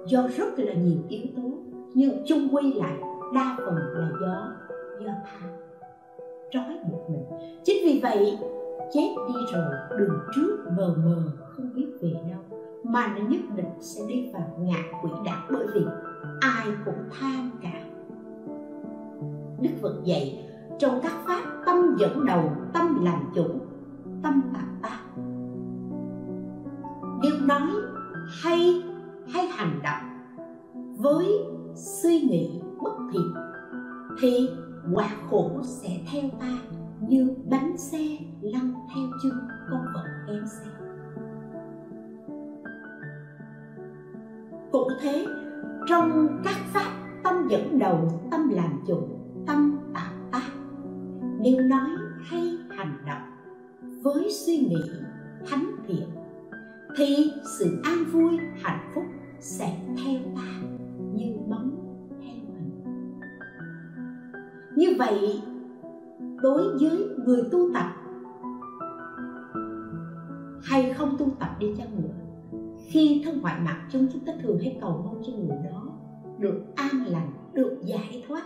Do 0.06 0.28
rất 0.36 0.58
là 0.58 0.74
nhiều 0.74 0.98
yếu 1.08 1.26
tố, 1.36 1.52
nhưng 1.94 2.24
chung 2.26 2.48
quy 2.54 2.72
lại 2.72 3.00
đa 3.34 3.56
phần 3.58 3.76
là 3.76 4.10
do 4.20 4.52
do 5.00 5.12
tham 5.24 5.59
trói 6.50 6.78
buộc 6.90 7.10
mình. 7.10 7.24
Chính 7.64 7.76
vì 7.84 8.00
vậy, 8.02 8.38
chết 8.92 9.14
đi 9.28 9.34
rồi, 9.52 9.98
đường 9.98 10.18
trước 10.34 10.56
mờ 10.76 10.94
mờ, 11.04 11.22
không 11.50 11.70
biết 11.74 11.86
về 12.00 12.12
đâu. 12.30 12.58
Mà 12.84 13.16
nó 13.18 13.26
nhất 13.28 13.40
định 13.56 13.70
sẽ 13.80 14.00
đi 14.08 14.30
vào 14.32 14.58
ngạ 14.60 14.84
quỷ 15.02 15.10
đạo, 15.24 15.46
bởi 15.50 15.66
vì 15.74 15.80
ai 16.40 16.66
cũng 16.84 17.08
tham 17.20 17.50
cả. 17.62 17.84
Đức 19.60 19.70
phật 19.82 19.94
dạy, 20.04 20.46
trong 20.78 21.00
các 21.02 21.12
pháp, 21.26 21.62
tâm 21.66 21.96
dẫn 21.98 22.24
đầu, 22.26 22.52
tâm 22.72 23.04
làm 23.04 23.32
chủ, 23.34 23.46
tâm 24.22 24.42
tạp 24.54 24.82
tác 24.82 24.98
nếu 27.22 27.32
nói 27.40 27.70
hay 28.42 28.82
hay 29.28 29.46
hành 29.46 29.80
động, 29.82 30.02
với 30.96 31.26
suy 31.74 32.20
nghĩ 32.20 32.60
bất 32.82 32.92
thiện, 33.12 33.34
thì 34.20 34.48
quả 34.94 35.08
khổ 35.30 35.50
sẽ 35.62 35.88
theo 36.12 36.22
ta, 36.40 36.58
như 37.00 37.34
bánh 37.50 37.76
xe 37.76 38.18
lăn 38.40 38.74
theo 38.94 39.04
chân 39.22 39.32
con 39.70 39.80
vật 39.94 40.04
em 40.28 40.44
xe. 40.46 40.70
Cũng 44.72 44.88
thế, 45.00 45.26
trong 45.86 46.40
các 46.44 46.56
pháp, 46.72 46.92
tâm 47.24 47.48
dẫn 47.48 47.78
đầu, 47.78 48.20
tâm 48.30 48.48
làm 48.48 48.80
chủ, 48.86 49.08
tâm 49.46 49.78
tạo 49.94 50.12
tác, 50.32 50.50
nếu 51.40 51.60
nói 51.60 51.90
hay 52.22 52.58
hành 52.70 52.98
động, 53.06 53.22
với 54.02 54.30
suy 54.30 54.58
nghĩ, 54.58 54.82
thánh 55.50 55.70
thiện, 55.86 56.08
thì 56.96 57.32
sự 57.58 57.80
an 57.84 58.04
vui, 58.12 58.38
hạnh 58.62 58.90
phúc 58.94 59.04
sẽ 59.38 59.76
theo 60.04 60.20
ta. 60.36 60.79
Như 64.80 64.94
vậy, 64.98 65.42
đối 66.42 66.62
với 66.62 67.08
người 67.26 67.42
tu 67.52 67.58
tập, 67.74 67.86
hay 70.62 70.92
không 70.92 71.16
tu 71.18 71.26
tập 71.40 71.48
đi 71.58 71.66
chăng 71.78 72.02
nữa, 72.02 72.14
khi 72.88 73.22
thân 73.24 73.40
ngoại 73.40 73.54
mặt 73.64 73.76
chúng 73.92 74.06
chúng 74.12 74.24
ta 74.24 74.32
thường 74.42 74.58
hay 74.58 74.78
cầu 74.80 75.02
mong 75.04 75.22
cho 75.26 75.32
người 75.32 75.56
đó 75.70 75.82
được 76.38 76.60
an 76.74 77.04
lành, 77.06 77.30
được 77.52 77.78
giải 77.84 78.24
thoát. 78.28 78.42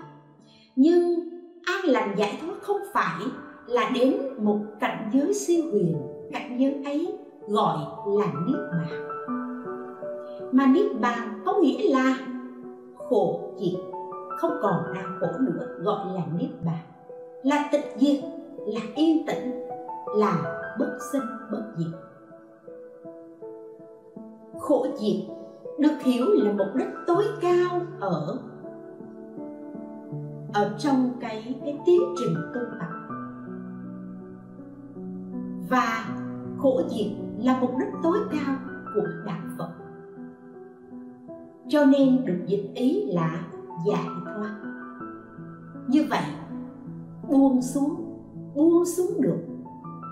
Nhưng 0.76 1.28
an 1.64 1.84
lành 1.84 2.14
giải 2.18 2.38
thoát 2.40 2.54
không 2.62 2.80
phải 2.92 3.22
là 3.66 3.90
đến 3.94 4.16
một 4.38 4.58
cảnh 4.80 5.10
giới 5.12 5.34
siêu 5.34 5.62
huyền, 5.70 5.96
cảnh 6.32 6.56
giới 6.60 6.82
ấy 6.84 7.18
gọi 7.48 7.78
là 8.18 8.32
niết 8.46 8.58
bàn. 8.72 9.08
Mà 10.52 10.66
niết 10.66 11.00
bàn 11.00 11.42
có 11.44 11.58
nghĩa 11.60 11.90
là 11.90 12.16
khổ 12.94 13.54
diệt 13.60 13.93
không 14.36 14.58
còn 14.62 14.94
đau 14.94 15.04
khổ 15.20 15.26
nữa 15.40 15.66
gọi 15.78 16.06
là 16.14 16.22
niết 16.38 16.50
bàn. 16.64 16.82
Là 17.42 17.68
tịch 17.72 17.94
diệt, 17.96 18.24
là 18.66 18.80
yên 18.94 19.26
tĩnh, 19.26 19.68
là 20.16 20.60
bất 20.78 20.98
sinh 21.12 21.22
bất 21.52 21.62
diệt. 21.76 21.92
Khổ 24.58 24.86
diệt 24.96 25.36
được 25.78 26.00
hiểu 26.00 26.24
là 26.28 26.52
mục 26.52 26.74
đích 26.74 26.88
tối 27.06 27.24
cao 27.40 27.80
ở 28.00 28.38
ở 30.54 30.74
trong 30.78 31.10
cái 31.20 31.60
cái 31.64 31.78
tiến 31.86 32.00
trình 32.16 32.34
tu 32.54 32.60
tập. 32.80 32.88
Và 35.70 36.04
khổ 36.58 36.80
diệt 36.88 37.12
là 37.38 37.58
mục 37.60 37.70
đích 37.78 37.88
tối 38.02 38.18
cao 38.30 38.56
của 38.94 39.06
đạo 39.26 39.42
Phật. 39.58 39.70
Cho 41.68 41.84
nên 41.84 42.24
được 42.24 42.38
dịch 42.46 42.70
ý 42.74 43.04
là 43.12 43.44
giải 43.86 44.08
qua 44.38 44.50
như 45.88 46.04
vậy, 46.10 46.24
buông 47.28 47.62
xuống 47.62 48.04
buông 48.54 48.84
xuống 48.84 49.20
được. 49.20 49.38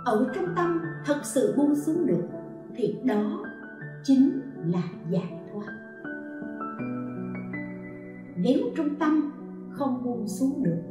Ở 0.04 0.26
trong 0.34 0.44
tâm 0.56 0.80
thật 1.04 1.20
sự 1.22 1.54
buông 1.56 1.74
xuống 1.74 2.06
được, 2.06 2.24
thì 2.76 2.96
đó 3.04 3.44
chính 4.02 4.40
là 4.66 4.82
giải 5.10 5.40
thoát. 5.52 5.66
Nếu 8.36 8.58
trong 8.76 8.96
tâm 8.96 9.32
không 9.70 10.04
buông 10.04 10.28
xuống 10.28 10.62
được, 10.62 10.82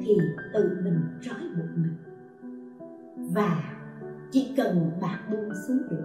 thì 0.00 0.16
tự 0.52 0.80
mình 0.84 1.00
trói 1.22 1.40
buộc 1.56 1.66
mình. 1.76 1.96
Và 3.34 3.62
chỉ 4.30 4.54
cần 4.56 4.90
bạn 5.02 5.18
buông 5.30 5.48
xuống 5.68 5.78
được, 5.90 6.04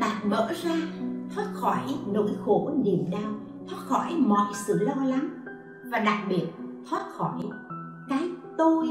bạn 0.00 0.30
mở 0.30 0.48
ra 0.62 0.76
thoát 1.34 1.46
khỏi 1.52 1.80
nỗi 2.12 2.30
khổ, 2.44 2.70
niềm 2.84 3.10
đau 3.10 3.32
thoát 3.68 3.78
khỏi 3.78 4.14
mọi 4.18 4.52
sự 4.66 4.78
lo 4.78 5.04
lắng 5.04 5.28
và 5.90 5.98
đặc 5.98 6.18
biệt 6.28 6.46
thoát 6.90 7.02
khỏi 7.10 7.42
cái 8.08 8.28
tôi 8.58 8.86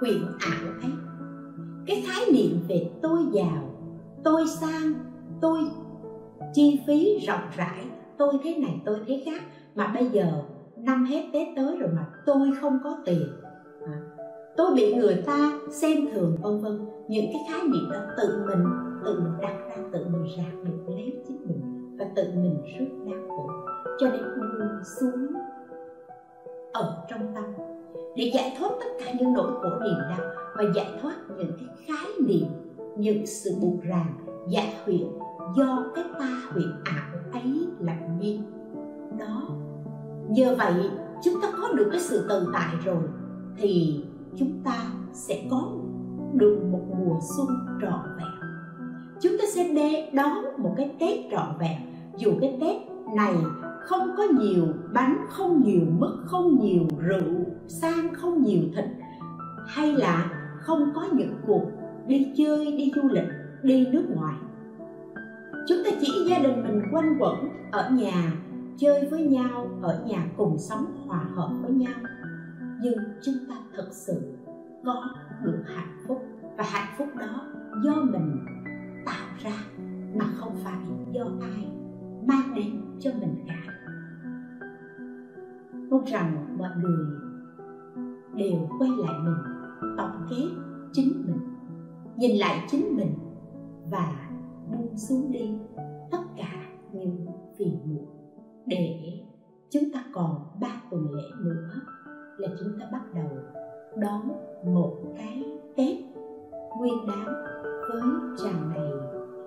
huyền 0.00 0.26
ảo 0.40 0.72
ấy. 0.82 0.92
Cái 1.86 2.04
khái 2.06 2.32
niệm 2.32 2.58
về 2.68 2.90
tôi 3.02 3.18
giàu 3.32 3.74
tôi 4.24 4.46
sang 4.46 4.94
tôi 5.40 5.58
chi 6.54 6.80
phí 6.86 7.18
rộng 7.26 7.48
rãi 7.56 7.84
tôi 8.16 8.34
thế 8.42 8.56
này 8.56 8.80
tôi 8.84 8.98
thế 9.06 9.22
khác 9.24 9.42
mà 9.74 9.92
bây 9.94 10.06
giờ 10.06 10.26
năm 10.76 11.04
hết 11.04 11.22
tết 11.32 11.48
tới 11.56 11.76
rồi 11.76 11.90
mà 11.96 12.06
tôi 12.26 12.52
không 12.60 12.78
có 12.84 12.96
tiền. 13.04 13.28
À, 13.86 14.00
tôi 14.56 14.74
bị 14.74 14.94
người 14.94 15.22
ta 15.26 15.58
xem 15.70 15.98
thường 16.14 16.36
vân 16.42 16.60
vân. 16.60 16.86
Những 17.08 17.26
cái 17.32 17.42
khái 17.50 17.68
niệm 17.68 17.90
đó 17.92 17.98
tự 18.16 18.44
mình 18.46 18.64
tự 19.04 19.20
mình 19.20 19.32
đặt 19.40 19.54
ra 19.68 19.76
tự 19.92 20.06
mình 20.08 20.26
rạc 20.36 20.64
được 20.64 20.94
lấy 20.94 21.22
chính 21.28 21.46
mình 21.46 21.83
và 21.98 22.06
tự 22.16 22.22
mình 22.34 22.62
rước 22.78 22.86
đau 23.06 23.20
khổ, 23.28 23.50
cho 23.98 24.10
đến 24.10 24.22
buông 24.36 24.84
xuống 25.00 25.26
ở 26.72 27.04
trong 27.10 27.34
tâm. 27.34 27.44
Để 28.16 28.30
giải 28.34 28.56
thoát 28.58 28.70
tất 28.80 28.86
cả 29.00 29.12
những 29.18 29.32
nỗi 29.32 29.52
khổ 29.52 29.68
niềm 29.84 29.98
đau 30.10 30.26
và 30.56 30.64
giải 30.74 30.98
thoát 31.02 31.14
những 31.38 31.52
cái 31.58 31.68
khái 31.86 32.06
niệm, 32.26 32.46
những 32.96 33.26
sự 33.26 33.50
buộc 33.60 33.82
ràng, 33.82 34.14
giả 34.48 34.62
huyễn 34.84 35.06
do 35.56 35.86
cái 35.94 36.04
ta 36.18 36.28
huyễn 36.52 36.68
ảo 36.84 37.18
ấy 37.32 37.66
làm 37.78 38.18
nên. 38.20 38.42
Đó, 39.18 39.48
nhờ 40.28 40.54
vậy 40.58 40.90
chúng 41.22 41.40
ta 41.42 41.48
có 41.60 41.72
được 41.72 41.88
cái 41.92 42.00
sự 42.00 42.26
tồn 42.28 42.42
tại 42.52 42.74
rồi, 42.84 43.02
thì 43.56 44.04
chúng 44.36 44.60
ta 44.64 44.76
sẽ 45.12 45.46
có 45.50 45.72
được 46.32 46.58
một 46.70 46.82
mùa 46.98 47.18
xuân 47.36 47.48
trọn 47.82 48.16
vẹn 48.18 48.33
sẽ 49.54 50.10
đón 50.12 50.44
một 50.58 50.74
cái 50.76 50.96
tết 51.00 51.18
trọn 51.30 51.58
vẹn. 51.60 51.78
Dù 52.16 52.32
cái 52.40 52.58
tết 52.60 52.76
này 53.14 53.34
không 53.80 54.10
có 54.16 54.24
nhiều 54.40 54.66
bánh, 54.92 55.26
không 55.28 55.62
nhiều 55.64 55.82
mứt, 55.98 56.10
không 56.24 56.58
nhiều 56.60 56.82
rượu, 56.98 57.44
sang 57.68 58.14
không 58.14 58.42
nhiều 58.42 58.62
thịt, 58.76 58.84
hay 59.66 59.92
là 59.92 60.30
không 60.60 60.92
có 60.94 61.06
những 61.12 61.34
cuộc 61.46 61.62
đi 62.06 62.32
chơi, 62.36 62.72
đi 62.72 62.92
du 62.96 63.08
lịch, 63.08 63.28
đi 63.62 63.86
nước 63.86 64.04
ngoài, 64.16 64.34
chúng 65.68 65.78
ta 65.84 65.90
chỉ 66.00 66.26
gia 66.30 66.38
đình 66.38 66.62
mình 66.62 66.82
quanh 66.92 67.16
quẩn 67.18 67.34
ở 67.72 67.90
nhà, 67.90 68.32
chơi 68.76 69.08
với 69.10 69.22
nhau, 69.22 69.68
ở 69.82 70.04
nhà 70.06 70.26
cùng 70.36 70.58
sống, 70.58 71.06
hòa 71.06 71.24
hợp 71.34 71.50
với 71.62 71.72
nhau. 71.72 71.94
Nhưng 72.82 72.98
chúng 73.22 73.34
ta 73.48 73.54
thật 73.76 73.88
sự 73.90 74.34
có 74.84 75.04
được 75.42 75.62
hạnh 75.66 75.98
phúc. 76.08 76.22
Và 76.56 76.64
hạnh 76.64 76.94
phúc 76.98 77.08
đó 77.18 77.46
do 77.84 77.94
mình 77.94 78.46
tạo 79.06 79.26
ra 79.42 79.64
mà 80.14 80.24
không 80.34 80.54
phải 80.64 80.80
do 81.12 81.24
ai 81.40 81.68
mang 82.26 82.54
đến 82.56 82.80
cho 83.00 83.10
mình 83.20 83.44
cả. 83.48 83.74
Mong 85.90 86.04
rằng 86.04 86.56
mọi 86.58 86.70
người 86.82 87.06
đều 88.36 88.68
quay 88.78 88.90
lại 88.90 89.18
mình, 89.24 89.34
tổng 89.98 90.26
kết 90.30 90.48
chính 90.92 91.24
mình, 91.26 91.40
nhìn 92.16 92.36
lại 92.36 92.66
chính 92.70 92.96
mình 92.96 93.14
và 93.90 94.30
buông 94.70 94.98
xuống 94.98 95.32
đi 95.32 95.58
tất 96.10 96.22
cả 96.36 96.66
những 96.92 97.26
phiền 97.58 97.78
muộn 97.84 98.06
để 98.66 99.12
chúng 99.70 99.92
ta 99.94 100.04
còn 100.12 100.44
ba 100.60 100.82
tuần 100.90 101.14
lễ 101.14 101.30
nữa 101.40 101.70
là 102.38 102.48
chúng 102.60 102.78
ta 102.80 102.86
bắt 102.92 103.14
đầu 103.14 103.30
đón 103.96 104.28
một 104.74 104.96
cái 105.16 105.44
tết 105.76 105.96
nguyên 106.78 107.06
đáng 107.06 107.44
với 107.88 108.02
tràn 108.36 108.70
đầy 108.74 108.83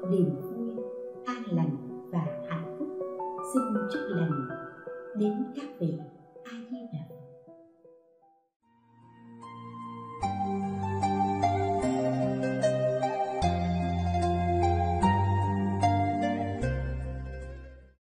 niềm 0.10 0.30
vui 0.36 0.84
an 1.26 1.44
lành 1.52 1.78
và 2.12 2.26
hạnh 2.50 2.76
phúc. 2.80 2.88
Xin 3.54 3.64
chúc 3.94 4.02
lành 4.10 4.48
đến 5.16 5.34
các 5.56 5.68
vị. 5.80 6.00